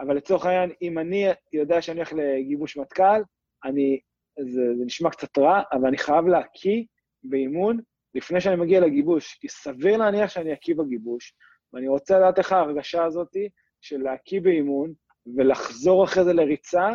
אבל 0.00 0.16
לצורך 0.16 0.46
העניין, 0.46 0.70
אם 0.82 0.98
אני 0.98 1.26
יודע 1.52 1.82
שאני 1.82 1.96
הולך 1.96 2.12
לגיבוש 2.12 2.76
מטכ"ל, 2.76 3.22
אני, 3.64 4.00
זה, 4.38 4.62
זה 4.78 4.84
נשמע 4.84 5.10
קצת 5.10 5.38
רע, 5.38 5.62
אבל 5.72 5.86
אני 5.86 5.98
חייב 5.98 6.26
להקיא 6.26 6.84
באימון 7.22 7.80
לפני 8.14 8.40
שאני 8.40 8.56
מגיע 8.56 8.80
לגיבוש, 8.80 9.38
כי 9.40 9.48
סביר 9.48 9.96
להניח 9.96 10.30
שאני 10.30 10.52
אקיא 10.52 10.74
בגיבוש, 10.74 11.34
ואני 11.72 11.88
רוצה 11.88 12.18
לדעת 12.18 12.38
איך 12.38 12.52
ההרגשה 12.52 13.04
הזאת 13.04 13.36
של 13.80 14.02
להקיא 14.02 14.40
באימון 14.40 14.92
ולחזור 15.36 16.04
אחרי 16.04 16.24
זה 16.24 16.32
לריצה 16.32 16.86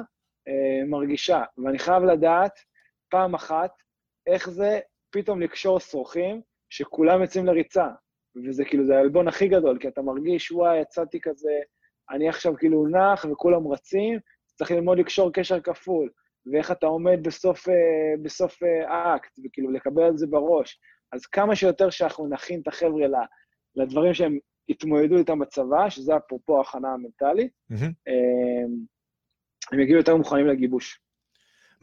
אה, 0.47 0.85
מרגישה. 0.87 1.43
ואני 1.57 1.79
חייב 1.79 2.03
לדעת, 2.03 2.59
פעם 3.09 3.33
אחת, 3.33 3.71
איך 4.27 4.49
זה 4.49 4.79
פתאום 5.11 5.41
לקשור 5.41 5.79
שרוכים 5.79 6.41
שכולם 6.69 7.21
יוצאים 7.21 7.45
לריצה. 7.45 7.87
וזה 8.47 8.65
כאילו, 8.65 8.85
זה 8.85 8.97
העלבון 8.97 9.27
הכי 9.27 9.47
גדול, 9.47 9.77
כי 9.79 9.87
אתה 9.87 10.01
מרגיש, 10.01 10.51
וואי, 10.51 10.81
יצאתי 10.81 11.21
כזה, 11.21 11.51
אני 12.09 12.29
עכשיו 12.29 12.53
כאילו 12.57 12.87
נח 12.87 13.25
וכולם 13.31 13.67
רצים, 13.67 14.19
צריך 14.55 14.71
ללמוד 14.71 14.99
לקשור 14.99 15.33
קשר 15.33 15.59
כפול, 15.59 16.09
ואיך 16.51 16.71
אתה 16.71 16.85
עומד 16.85 17.19
בסוף, 17.23 17.69
אה, 17.69 17.73
בסוף 18.23 18.63
אה, 18.63 18.93
האקט, 18.93 19.39
וכאילו 19.45 19.71
לקבל 19.71 20.09
את 20.09 20.17
זה 20.17 20.27
בראש. 20.27 20.79
אז 21.11 21.25
כמה 21.25 21.55
שיותר 21.55 21.89
שאנחנו 21.89 22.27
נכין 22.27 22.61
את 22.61 22.67
החבר'ה 22.67 23.07
לדברים 23.75 24.13
שהם 24.13 24.37
יתמודדו 24.67 25.17
איתם 25.17 25.39
בצבא, 25.39 25.89
שזה 25.89 26.17
אפרופו 26.17 26.57
ההכנה 26.57 26.93
המנטלית, 26.93 27.51
mm-hmm. 27.71 28.11
הם 29.71 29.79
יגיעו 29.79 29.97
יותר 29.97 30.15
מוכנים 30.15 30.47
לגיבוש. 30.47 30.99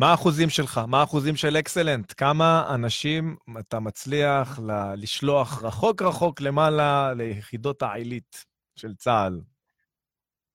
מה 0.00 0.10
האחוזים 0.10 0.50
שלך? 0.50 0.80
מה 0.88 1.00
האחוזים 1.00 1.36
של 1.36 1.56
אקסלנט? 1.56 2.12
כמה 2.16 2.74
אנשים 2.74 3.36
אתה 3.58 3.80
מצליח 3.80 4.58
ל- 4.58 4.94
לשלוח 4.96 5.62
רחוק 5.62 6.02
רחוק 6.02 6.40
למעלה 6.40 7.14
ליחידות 7.14 7.82
העילית 7.82 8.44
של 8.76 8.94
צה"ל? 8.94 9.40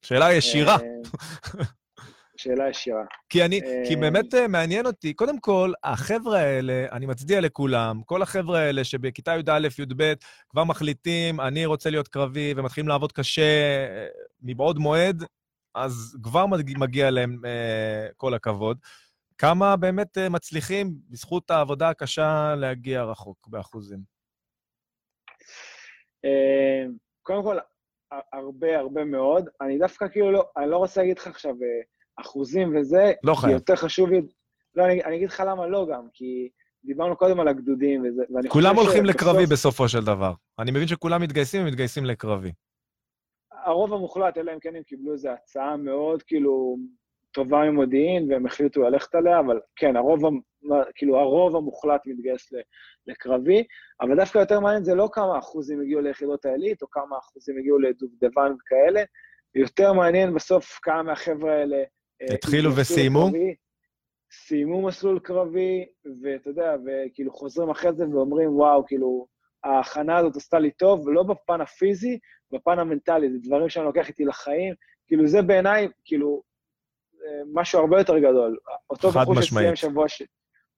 שאלה 0.02 0.34
ישירה. 0.34 0.76
אה, 0.76 1.64
שאלה 2.38 2.70
ישירה. 2.70 3.02
כי 3.30 3.46
אני, 3.46 3.62
כי 3.88 3.96
אה, 3.96 4.00
באמת 4.02 4.34
אה, 4.34 4.48
מעניין 4.48 4.86
אותי, 4.86 5.14
קודם 5.14 5.40
כל, 5.40 5.74
החבר'ה 5.84 6.40
האלה, 6.40 6.86
אני 6.92 7.06
מצדיע 7.06 7.42
לכולם, 7.42 8.02
כל 8.06 8.22
החבר'ה 8.22 8.60
האלה 8.60 8.84
שבכיתה 8.84 9.32
י"א, 9.36 9.68
י"ב, 9.80 10.14
כבר 10.50 10.64
מחליטים, 10.64 11.42
אני 11.42 11.66
רוצה 11.66 11.90
להיות 11.90 12.08
קרבי, 12.08 12.54
ומתחילים 12.58 12.88
לעבוד 12.88 13.12
קשה 13.12 13.86
מבעוד 14.42 14.80
מועד, 14.80 15.24
אז 15.76 16.18
כבר 16.24 16.46
מגיע 16.78 17.12
להם 17.12 17.42
כל 18.18 18.34
הכבוד. 18.34 18.78
כמה 19.38 19.76
באמת 19.78 20.18
אה, 20.18 20.30
מצליחים, 20.30 20.94
בזכות 21.10 21.52
העבודה 21.52 21.90
הקשה, 21.90 22.56
להגיע 22.58 23.04
רחוק 23.04 23.48
באחוזים? 23.48 24.00
אה, 26.26 26.86
קודם 27.24 27.44
כל, 27.44 27.58
הרבה 28.34 28.80
הרבה 28.80 29.06
מאוד. 29.06 29.50
אני 29.62 29.78
דווקא 29.78 30.08
כאילו 30.08 30.32
לא, 30.32 30.44
אני 30.58 30.70
לא 30.70 30.78
רוצה 30.78 31.02
להגיד 31.02 31.18
לך 31.18 31.28
עכשיו 31.28 31.52
אה, 31.52 31.82
אחוזים 32.22 32.76
וזה, 32.76 33.14
לא 33.24 33.34
כי 33.34 33.42
חייב. 33.42 33.54
יותר 33.54 33.76
חשוב 33.76 34.10
לי... 34.10 34.22
לא, 34.76 34.86
אני, 34.86 35.04
אני 35.04 35.16
אגיד 35.16 35.30
לך 35.30 35.44
למה 35.48 35.68
לא 35.68 35.88
גם, 35.92 36.08
כי 36.14 36.50
דיברנו 36.86 37.16
קודם 37.16 37.40
על 37.40 37.48
הגדודים 37.48 38.02
וזה, 38.02 38.24
ואני 38.30 38.50
חושב 38.50 38.62
כולם 38.62 38.76
הולכים 38.76 39.06
לקרבי 39.06 39.46
בסופו 39.46 39.90
של 39.90 40.06
דבר. 40.06 40.34
אני 40.60 40.72
מבין 40.72 40.88
שכולם 40.88 41.22
מתגייסים, 41.22 41.62
הם 41.62 41.68
מתגייסים 41.68 42.06
לקרבי. 42.06 42.52
הרוב 43.52 43.94
המוחלט, 43.94 44.38
אלא 44.38 44.54
אם 44.54 44.60
כן 44.60 44.76
הם 44.76 44.84
קיבלו 44.84 45.14
איזו 45.14 45.30
הצעה 45.30 45.78
מאוד 45.78 46.24
כאילו 46.24 46.78
טובה 47.36 47.72
ממודיעין, 47.72 48.32
והם 48.32 48.46
החליטו 48.46 48.82
ללכת 48.82 49.16
עליה, 49.16 49.40
אבל 49.40 49.60
כן, 49.76 49.96
הרוב, 49.96 50.22
כאילו, 50.96 51.20
הרוב 51.20 51.56
המוחלט 51.56 52.02
מתגייס 52.06 52.54
לקרבי, 53.08 53.64
אבל 54.02 54.16
דווקא 54.16 54.40
יותר 54.40 54.60
מעניין 54.60 54.84
זה 54.84 54.96
לא 54.96 55.10
כמה 55.12 55.40
אחוזים 55.40 55.82
הגיעו 55.82 56.02
ליחידות 56.02 56.46
העילית, 56.46 56.82
או 56.82 56.90
כמה 56.90 57.18
אחוזים 57.18 57.58
הגיעו 57.58 57.80
לדובדבן 57.80 58.52
וכאלה, 58.54 59.04
יותר 59.56 59.94
מעניין 59.94 60.34
בסוף 60.34 60.80
כמה 60.82 61.04
מהחבר'ה 61.04 61.54
האלה... 61.54 61.78
אה, 62.22 62.36
התחילו 62.36 62.76
וסיימו? 62.76 63.30
סיימו 64.32 64.82
מסלול 64.82 65.20
קרבי, 65.20 65.86
ואתה 66.22 66.50
יודע, 66.50 66.76
וכאילו 66.86 67.34
חוזרים 67.34 67.70
אחרי 67.70 67.94
זה 67.94 68.10
ואומרים, 68.10 68.56
וואו, 68.56 68.86
כאילו, 68.86 69.28
ההכנה 69.64 70.18
הזאת 70.18 70.36
עשתה 70.36 70.60
לי 70.60 70.72
טוב, 70.72 71.10
לא 71.10 71.24
בפן 71.24 71.62
הפיזי, 71.62 72.20
בפן 72.52 72.80
המנטלי, 72.80 73.32
זה 73.32 73.38
דברים 73.42 73.70
שאני 73.70 73.86
לוקח 73.86 74.08
איתי 74.08 74.26
לחיים, 74.26 74.74
כאילו 75.08 75.28
זה 75.28 75.42
בעיניי, 75.42 75.88
כאילו, 76.06 76.42
משהו 77.54 77.80
הרבה 77.80 77.98
יותר 77.98 78.20
גדול. 78.20 78.58
אותו 78.90 79.12
חד 79.12 79.22
בחור 79.22 79.36
משמעית. 79.36 79.48
שסיים 79.48 79.76
שבוע, 79.76 80.08
ש... 80.08 80.24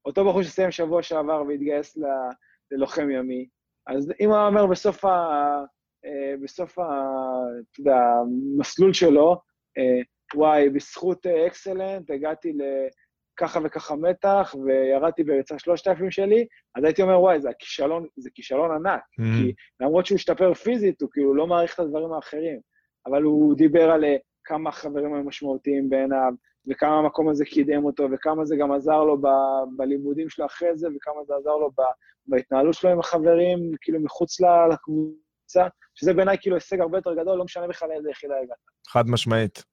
אותו 0.05 0.29
בחור 0.29 0.43
שסיים 0.43 0.71
שבוע 0.71 1.03
שעבר 1.03 1.43
והתגייס 1.47 1.97
ל... 1.97 2.03
ללוחם 2.71 3.09
ימי, 3.09 3.47
אז 3.87 4.11
אם 4.19 4.29
הוא 4.29 4.37
אומר 4.37 4.65
בסוף, 4.65 5.05
ה... 5.05 5.09
אה, 6.05 6.33
בסוף 6.43 6.79
ה... 6.79 6.83
אתה 7.71 7.81
יודע, 7.81 7.97
המסלול 7.97 8.93
שלו, 8.93 9.41
אה, 9.77 10.01
וואי, 10.35 10.69
בזכות 10.69 11.27
אה, 11.27 11.47
אקסלנט 11.47 12.11
הגעתי 12.11 12.53
לככה 12.53 13.59
וככה 13.63 13.95
מתח, 13.95 14.55
וירדתי 14.65 15.23
בריצה 15.23 15.59
3,000 15.59 16.11
שלי, 16.11 16.45
אז 16.75 16.83
הייתי 16.83 17.01
אומר, 17.01 17.21
וואי, 17.21 17.41
זה 17.41 17.49
הכישלון, 17.49 18.07
זה 18.17 18.29
כישלון 18.33 18.71
ענק. 18.71 19.01
כי 19.15 19.53
למרות 19.79 20.05
שהוא 20.05 20.15
השתפר 20.15 20.53
פיזית, 20.53 21.01
הוא 21.01 21.09
כאילו 21.13 21.35
לא 21.35 21.47
מעריך 21.47 21.73
את 21.73 21.79
הדברים 21.79 22.13
האחרים. 22.13 22.59
אבל 23.05 23.23
הוא 23.23 23.55
דיבר 23.55 23.91
על 23.91 24.03
אה, 24.05 24.15
כמה 24.47 24.69
החברים 24.69 25.13
היו 25.13 25.23
משמעותיים 25.23 25.89
בעיניו, 25.89 26.33
וכמה 26.67 26.97
המקום 26.97 27.29
הזה 27.29 27.45
קידם 27.45 27.85
אותו, 27.85 28.07
וכמה 28.11 28.45
זה 28.45 28.55
גם 28.55 28.71
עזר 28.71 29.03
לו 29.03 29.21
ב- 29.21 29.77
בלימודים 29.77 30.29
שלו 30.29 30.45
אחרי 30.45 30.69
זה, 30.75 30.87
וכמה 30.95 31.23
זה 31.27 31.33
עזר 31.39 31.55
לו 31.55 31.71
ב- 31.77 31.93
בהתנהלות 32.27 32.73
שלו 32.73 32.89
עם 32.89 32.99
החברים, 32.99 33.71
כאילו 33.81 33.99
מחוץ 33.99 34.41
לקבוצה, 34.71 35.67
שזה 35.95 36.13
בעיניי 36.13 36.37
כאילו 36.41 36.55
הישג 36.55 36.81
הרבה 36.81 36.97
יותר 36.97 37.13
גדול, 37.13 37.37
לא 37.37 37.43
משנה 37.43 37.67
בכלל 37.67 37.89
לאיזה 37.89 38.09
יחידה 38.09 38.33
הגעת. 38.43 38.57
חד 38.87 39.09
משמעית. 39.09 39.63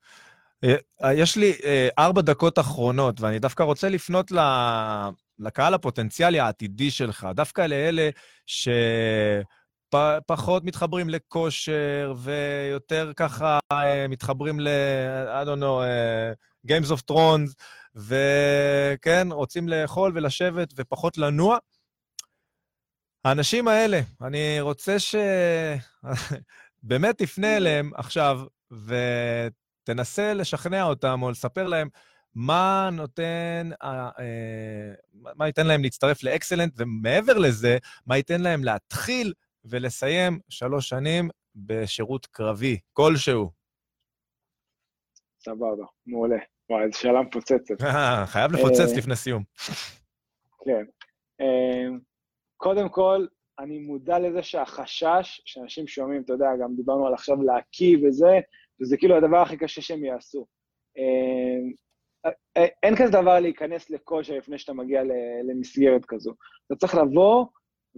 אה, 0.64 1.14
יש 1.14 1.36
לי 1.36 1.52
אה, 1.64 1.88
ארבע 1.98 2.22
דקות 2.22 2.58
אחרונות, 2.58 3.20
ואני 3.20 3.38
דווקא 3.38 3.62
רוצה 3.62 3.88
לפנות 3.88 4.32
ל- 4.32 5.08
לקהל 5.38 5.74
הפוטנציאלי 5.74 6.40
העתידי 6.40 6.90
שלך, 6.90 7.28
דווקא 7.34 7.60
לאלה 7.60 8.08
שפחות 9.94 10.64
מתחברים 10.64 11.08
לכושר, 11.08 12.14
ויותר 12.16 13.12
ככה 13.16 13.58
אה, 13.72 14.08
מתחברים 14.08 14.60
ל... 14.60 14.68
I 15.42 15.46
don't 15.46 15.60
know, 15.60 15.82
אה, 15.82 16.32
Games 16.66 16.90
of 16.90 17.12
Thrones, 17.12 17.54
וכן, 17.94 19.28
רוצים 19.32 19.68
לאכול 19.68 20.12
ולשבת 20.14 20.72
ופחות 20.76 21.18
לנוע. 21.18 21.58
האנשים 23.24 23.68
האלה, 23.68 24.00
אני 24.22 24.60
רוצה 24.60 24.98
ש... 24.98 25.14
באמת 26.82 27.18
תפנה 27.18 27.56
אליהם 27.56 27.90
עכשיו, 27.94 28.40
ותנסה 28.70 30.34
לשכנע 30.34 30.82
אותם 30.82 31.22
או 31.22 31.30
לספר 31.30 31.66
להם 31.66 31.88
מה 32.34 32.88
נותן, 32.92 33.70
אה, 33.82 34.08
אה, 34.18 34.94
מה 35.36 35.46
ייתן 35.46 35.66
להם 35.66 35.82
להצטרף 35.82 36.22
לאקסלנט, 36.22 36.72
ומעבר 36.76 37.38
לזה, 37.38 37.78
מה 38.06 38.16
ייתן 38.16 38.40
להם 38.40 38.64
להתחיל 38.64 39.32
ולסיים 39.64 40.38
שלוש 40.48 40.88
שנים 40.88 41.28
בשירות 41.54 42.26
קרבי 42.26 42.78
כלשהו. 42.92 43.50
סבבה, 45.40 45.84
מעולה. 46.06 46.38
וואי, 46.70 46.90
זו 46.92 46.98
שאלה 46.98 47.22
מפוצצת. 47.22 47.74
חייב 48.32 48.52
לפוצץ 48.52 48.92
אה, 48.92 48.98
לפני 48.98 49.16
סיום. 49.16 49.42
כן. 50.64 50.84
אמ, 51.40 51.98
קודם 52.56 52.88
כל, 52.88 53.26
אני 53.58 53.78
מודע 53.78 54.18
לזה 54.18 54.42
שהחשש 54.42 55.40
שאנשים 55.44 55.86
שומעים, 55.86 56.22
אתה 56.22 56.32
יודע, 56.32 56.46
גם 56.62 56.74
דיברנו 56.76 57.06
על 57.06 57.14
עכשיו 57.14 57.42
להקיא 57.42 57.98
וזה, 58.02 58.40
וזה 58.80 58.96
כאילו 58.96 59.16
הדבר 59.16 59.38
הכי 59.38 59.56
קשה 59.56 59.82
שהם 59.82 60.04
יעשו. 60.04 60.46
אין 62.82 62.96
כזה 62.96 63.10
דבר 63.10 63.40
להיכנס 63.40 63.90
לכושר 63.90 64.34
לפני 64.36 64.58
שאתה 64.58 64.72
מגיע 64.72 65.02
למסגרת 65.48 66.04
כזו. 66.04 66.34
אתה 66.66 66.76
צריך 66.76 66.94
לבוא 66.94 67.46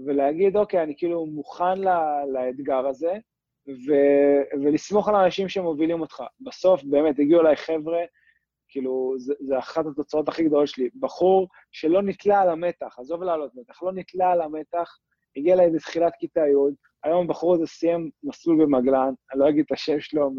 ולהגיד, 0.06 0.56
אוקיי, 0.56 0.82
אני 0.82 0.94
כאילו 0.96 1.26
מוכן 1.26 1.78
ל- 1.78 2.24
לאתגר 2.32 2.86
הזה, 2.86 3.12
ו- 3.68 4.62
ולסמוך 4.64 5.08
על 5.08 5.14
האנשים 5.14 5.48
שמובילים 5.48 6.00
אותך. 6.00 6.22
בסוף, 6.40 6.82
באמת, 6.84 7.18
הגיעו 7.18 7.40
אליי 7.40 7.56
חבר'ה, 7.56 7.98
כאילו, 8.68 9.14
זה, 9.18 9.34
זה 9.40 9.58
אחת 9.58 9.86
התוצאות 9.86 10.28
הכי 10.28 10.44
גדולות 10.44 10.68
שלי. 10.68 10.88
בחור 11.00 11.48
שלא 11.72 12.02
נתלה 12.02 12.40
על 12.40 12.50
המתח, 12.50 12.98
עזוב 12.98 13.22
לעלות 13.22 13.50
מתח, 13.54 13.82
לא 13.82 13.92
נתלה 13.92 14.32
על 14.32 14.40
המתח, 14.40 14.98
הגיע 15.36 15.54
אליי 15.54 15.70
בתחילת 15.70 16.12
כיתה 16.18 16.40
י', 16.40 16.74
היום 17.04 17.24
הבחור 17.24 17.54
הזה 17.54 17.66
סיים 17.66 18.10
מסלול 18.22 18.64
במגלן, 18.64 19.12
אני 19.32 19.40
לא 19.40 19.48
אגיד 19.48 19.64
את 19.66 19.72
השם 19.72 20.00
שלו 20.00 20.30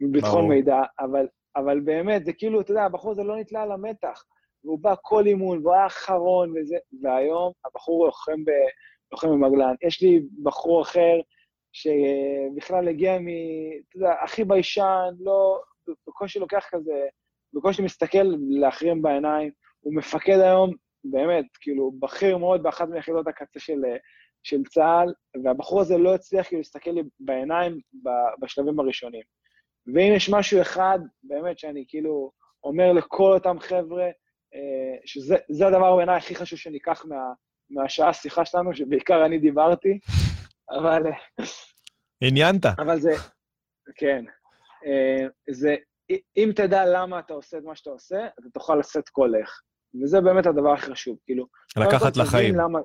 מביטחון. 0.00 0.48
מידע, 0.48 0.82
אבל, 1.00 1.26
אבל 1.56 1.80
באמת, 1.80 2.24
זה 2.24 2.32
כאילו, 2.32 2.60
אתה 2.60 2.70
יודע, 2.70 2.82
הבחור 2.84 3.10
הזה 3.10 3.22
לא 3.22 3.36
נתלה 3.36 3.62
על 3.62 3.72
המתח, 3.72 4.24
והוא 4.64 4.78
בא 4.78 4.94
כל 5.02 5.26
אימון, 5.26 5.58
והוא 5.58 5.74
היה 5.74 5.86
אחרון 5.86 6.54
וזה, 6.56 6.76
והיום 7.02 7.52
הבחור 7.64 8.06
לוחם, 8.06 8.44
ב, 8.44 8.50
לוחם 9.12 9.28
במגלן. 9.28 9.74
יש 9.82 10.02
לי 10.02 10.20
בחור 10.42 10.82
אחר 10.82 11.20
שבכלל 11.72 12.88
הגיע 12.88 13.18
מ... 13.18 13.28
אתה 13.88 13.96
יודע, 13.96 14.12
הכי 14.24 14.44
ביישן, 14.44 15.14
לא, 15.20 15.60
בקושי 16.06 16.38
לוקח 16.38 16.66
כזה, 16.70 17.06
בקושי 17.54 17.82
מסתכל 17.82 18.26
לאחרים 18.60 19.02
בעיניים, 19.02 19.50
הוא 19.80 19.94
מפקד 19.94 20.38
היום, 20.38 20.72
באמת, 21.04 21.44
כאילו, 21.60 21.92
בכיר 22.00 22.38
מאוד 22.38 22.62
באחת 22.62 22.88
מיחידות 22.88 23.26
הקצה 23.26 23.60
של, 23.60 23.80
של 24.42 24.64
צה"ל, 24.64 25.12
והבחור 25.44 25.80
הזה 25.80 25.98
לא 25.98 26.14
הצליח 26.14 26.46
כאילו 26.46 26.60
להסתכל 26.60 26.90
לי 26.90 27.02
בעיניים 27.20 27.78
בשלבים 28.40 28.80
הראשונים. 28.80 29.22
ואם 29.86 30.12
יש 30.16 30.30
משהו 30.30 30.60
אחד, 30.60 30.98
באמת, 31.22 31.58
שאני 31.58 31.84
כאילו 31.88 32.30
אומר 32.64 32.92
לכל 32.92 33.32
אותם 33.34 33.56
חבר'ה, 33.60 34.10
שזה 35.04 35.36
זה 35.48 35.66
הדבר 35.66 35.96
בעיניי 35.96 36.16
הכי 36.16 36.34
חשוב 36.34 36.58
שניקח 36.58 37.04
מה, 37.04 37.32
מהשעה 37.70 38.12
שיחה 38.12 38.44
שלנו, 38.44 38.74
שבעיקר 38.74 39.26
אני 39.26 39.38
דיברתי, 39.38 39.98
אבל, 40.70 41.02
עניינת. 42.20 42.66
אבל 42.78 43.00
זה, 43.00 43.12
כן, 43.96 44.24
אה, 44.86 45.26
זה, 45.50 45.76
אם 46.36 46.50
תדע 46.56 46.84
למה 46.86 47.18
אתה 47.18 47.34
עושה 47.34 47.58
את 47.58 47.62
מה 47.64 47.76
שאתה 47.76 47.90
עושה, 47.90 48.26
אתה 48.26 48.48
תוכל 48.54 48.76
לשאת 48.76 49.10
איך. 49.40 49.60
וזה 50.02 50.20
באמת 50.20 50.46
הדבר 50.46 50.72
הכי 50.72 50.90
חשוב, 50.90 51.18
כאילו... 51.24 51.46
לקחת 51.76 52.16
לחיים. 52.16 52.54
למה, 52.54 52.78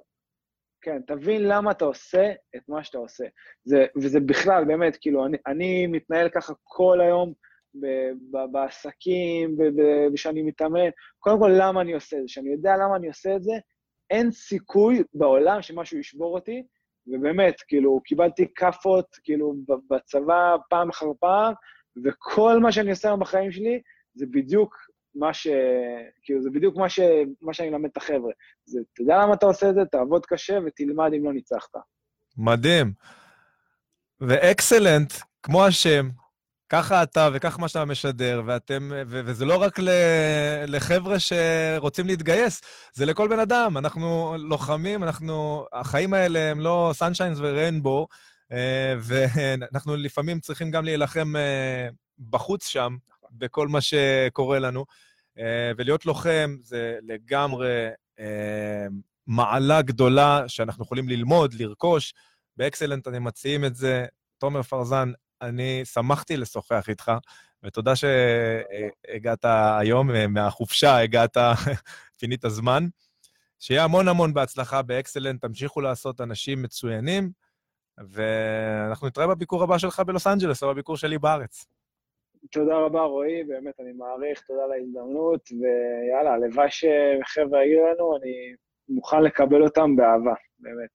כן, 0.82 1.02
תבין 1.08 1.48
למה 1.48 1.72
אתה 1.72 1.86
עושה 1.86 2.32
את 2.56 2.62
מה 2.70 2.84
שאתה 2.84 2.98
עושה. 2.98 3.24
זה, 3.64 3.86
וזה 4.02 4.20
בכלל, 4.20 4.66
באמת, 4.66 4.98
כאילו, 5.02 5.26
אני, 5.26 5.38
אני 5.48 5.88
מתנהל 5.88 6.30
ככה 6.30 6.54
כל 6.64 7.02
היום 7.02 7.34
ב, 7.76 7.86
בעסקים, 8.52 9.58
ב, 9.58 9.64
ב, 9.64 10.08
ושאני 10.14 10.42
מתאמן. 10.42 10.90
קודם 11.20 11.40
כל, 11.40 11.52
למה 11.58 11.82
אני 11.82 11.94
עושה 11.94 12.18
את 12.18 12.22
זה? 12.22 12.28
כשאני 12.28 12.50
יודע 12.50 12.74
למה 12.76 12.96
אני 12.96 13.08
עושה 13.08 13.36
את 13.36 13.44
זה, 13.44 13.54
אין 14.10 14.32
סיכוי 14.32 15.04
בעולם 15.14 15.62
שמשהו 15.62 15.98
ישבור 15.98 16.36
אותי, 16.36 16.64
ובאמת, 17.08 17.62
כאילו, 17.68 18.02
קיבלתי 18.06 18.46
כאפות, 18.56 19.06
כאילו, 19.24 19.56
בצבא 19.90 20.56
פעם 20.70 20.90
אחר 20.90 21.12
פעם, 21.20 21.54
וכל 22.06 22.60
מה 22.60 22.72
שאני 22.72 22.90
עושה 22.90 23.08
היום 23.08 23.20
בחיים 23.20 23.52
שלי, 23.52 23.82
זה 24.14 24.26
בדיוק 24.32 24.76
מה 25.16 25.34
ש... 25.34 25.48
כאילו, 26.24 26.42
זה 26.42 26.50
בדיוק 26.50 26.76
מה, 26.76 26.90
ש... 26.90 27.00
מה 27.42 27.54
שאני 27.54 27.70
אלמד 27.70 27.90
את 27.92 27.98
החבר'ה. 27.98 28.32
זה, 28.66 28.80
אתה 28.94 29.02
יודע 29.02 29.18
למה 29.18 29.34
אתה 29.34 29.46
עושה 29.46 29.70
את 29.70 29.76
זה? 29.76 29.86
תעבוד 29.86 30.26
קשה 30.26 30.60
ותלמד 30.66 31.12
אם 31.18 31.26
לא 31.26 31.34
ניצחת. 31.34 31.76
מדהים. 32.38 32.94
ואקסלנט, 34.22 35.14
כמו 35.44 35.66
השם, 35.66 36.10
ככה 36.70 37.04
אתה 37.04 37.30
וכך 37.34 37.60
מה 37.60 37.68
שאתה 37.68 37.86
משדר, 37.86 38.42
ואתם, 38.46 38.92
ו- 39.08 39.22
וזה 39.26 39.46
לא 39.46 39.62
רק 39.62 39.80
ל- 39.80 39.90
לחבר'ה 40.68 41.18
שרוצים 41.20 42.08
להתגייס, 42.08 42.62
זה 42.94 43.06
לכל 43.06 43.28
בן 43.28 43.40
אדם. 43.40 43.78
אנחנו 43.78 44.36
לוחמים, 44.38 45.04
אנחנו, 45.04 45.66
החיים 45.74 46.14
האלה 46.14 46.40
הם 46.52 46.60
לא 46.60 46.92
סנשיינס 46.94 47.38
וריינבו, 47.42 48.08
אה, 48.52 48.96
ואנחנו 49.00 49.96
לפעמים 49.96 50.40
צריכים 50.40 50.72
גם 50.72 50.86
להילחם 50.86 51.36
אה, 51.36 51.88
בחוץ 52.30 52.68
שם, 52.68 52.96
בכל 53.32 53.68
מה 53.68 53.82
שקורה 53.82 54.60
לנו. 54.60 54.86
אה, 55.40 55.72
ולהיות 55.78 56.06
לוחם 56.06 56.56
זה 56.62 56.98
לגמרי 57.02 57.88
מעלה 59.28 59.82
גדולה 59.82 60.44
שאנחנו 60.48 60.84
יכולים 60.84 61.10
ללמוד, 61.10 61.54
לרכוש. 61.54 62.14
באקסלנט 62.58 63.08
אתם 63.08 63.24
מציעים 63.24 63.66
את 63.66 63.76
זה. 63.76 64.06
תומר 64.38 64.64
פרזן, 64.64 65.12
אני 65.42 65.86
שמחתי 65.86 66.38
לשוחח 66.38 66.90
איתך, 66.90 67.12
ותודה 67.64 67.94
שהגעת 67.96 69.46
היום, 69.80 70.10
מהחופשה 70.30 70.98
הגעת, 70.98 71.38
פינית 72.20 72.42
זמן. 72.48 72.84
שיהיה 73.60 73.84
המון 73.84 74.08
המון 74.08 74.34
בהצלחה 74.34 74.82
באקסלנט, 74.82 75.42
תמשיכו 75.42 75.82
לעשות 75.82 76.22
אנשים 76.22 76.62
מצוינים, 76.62 77.32
ואנחנו 77.98 79.08
נתראה 79.08 79.28
בביקור 79.28 79.64
הבא 79.64 79.78
שלך 79.78 80.00
בלוס 80.00 80.28
אנג'לס, 80.28 80.64
או 80.64 80.70
בביקור 80.70 80.98
שלי 80.98 81.18
בארץ. 81.18 81.66
תודה 82.52 82.76
רבה, 82.76 83.02
רועי, 83.02 83.44
באמת 83.44 83.80
אני 83.80 83.92
מעריך, 83.92 84.42
תודה 84.42 84.64
על 84.64 84.72
ההזדמנות, 84.72 85.50
ויאללה, 85.52 86.34
הלוואי 86.34 86.68
שחבר'ה 86.70 87.64
יהיו 87.64 87.88
לנו, 87.88 88.18
אני 88.18 88.56
מוכן 88.90 89.24
לקבל 89.24 89.64
אותם 89.64 89.96
באהבה, 89.96 90.34
באמת. 90.60 90.90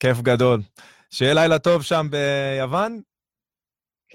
כיף 0.00 0.20
גדול. 0.20 0.60
שיהיה 1.10 1.34
לילה 1.34 1.58
טוב 1.58 1.82
שם 1.82 2.06
ביוון? 2.10 3.00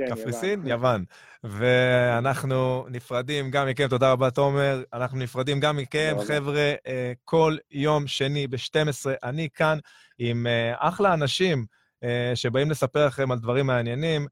כן. 0.07 0.15
קפריסין? 0.15 0.67
יוון. 0.67 1.05
ואנחנו 1.43 2.85
נפרדים 2.89 3.51
גם 3.51 3.67
מכם, 3.67 3.87
תודה 3.87 4.11
רבה, 4.11 4.31
תומר. 4.31 4.83
אנחנו 4.93 5.17
נפרדים 5.17 5.59
גם 5.59 5.77
מכם, 5.77 6.15
חבר'ה, 6.27 6.73
אה, 6.87 7.13
כל 7.25 7.57
יום 7.71 8.07
שני 8.07 8.47
ב-12, 8.47 9.09
אני 9.23 9.49
כאן 9.53 9.77
עם 10.17 10.47
אה, 10.47 10.73
אחלה 10.77 11.13
אנשים 11.13 11.65
אה, 12.03 12.31
שבאים 12.35 12.71
לספר 12.71 13.07
לכם 13.07 13.31
על 13.31 13.39
דברים 13.39 13.67
מעניינים. 13.67 14.27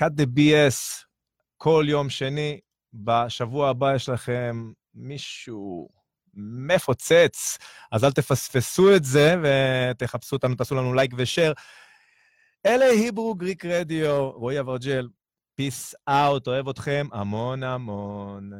cut 0.00 0.10
the 0.20 0.38
BS 0.38 1.04
כל 1.56 1.84
יום 1.88 2.10
שני. 2.10 2.60
בשבוע 2.94 3.68
הבא 3.68 3.94
יש 3.94 4.08
לכם 4.08 4.72
מישהו 4.94 5.88
מפוצץ, 6.34 7.58
אז 7.92 8.04
אל 8.04 8.12
תפספסו 8.12 8.96
את 8.96 9.04
זה 9.04 9.36
ותחפשו 9.42 10.36
אותנו, 10.36 10.54
תעשו 10.54 10.74
לנו 10.74 10.94
לייק 10.94 11.12
ושאר. 11.16 11.52
אלה 12.66 12.84
Hebrew 12.84 13.34
Grit 13.34 13.64
Radio, 13.64 14.30
רועי 14.30 14.60
אברג'ל, 14.60 15.08
peace 15.54 15.94
out, 16.08 16.48
אוהב 16.48 16.68
אתכם 16.68 17.06
המון 17.12 17.62
המון. 17.62 18.50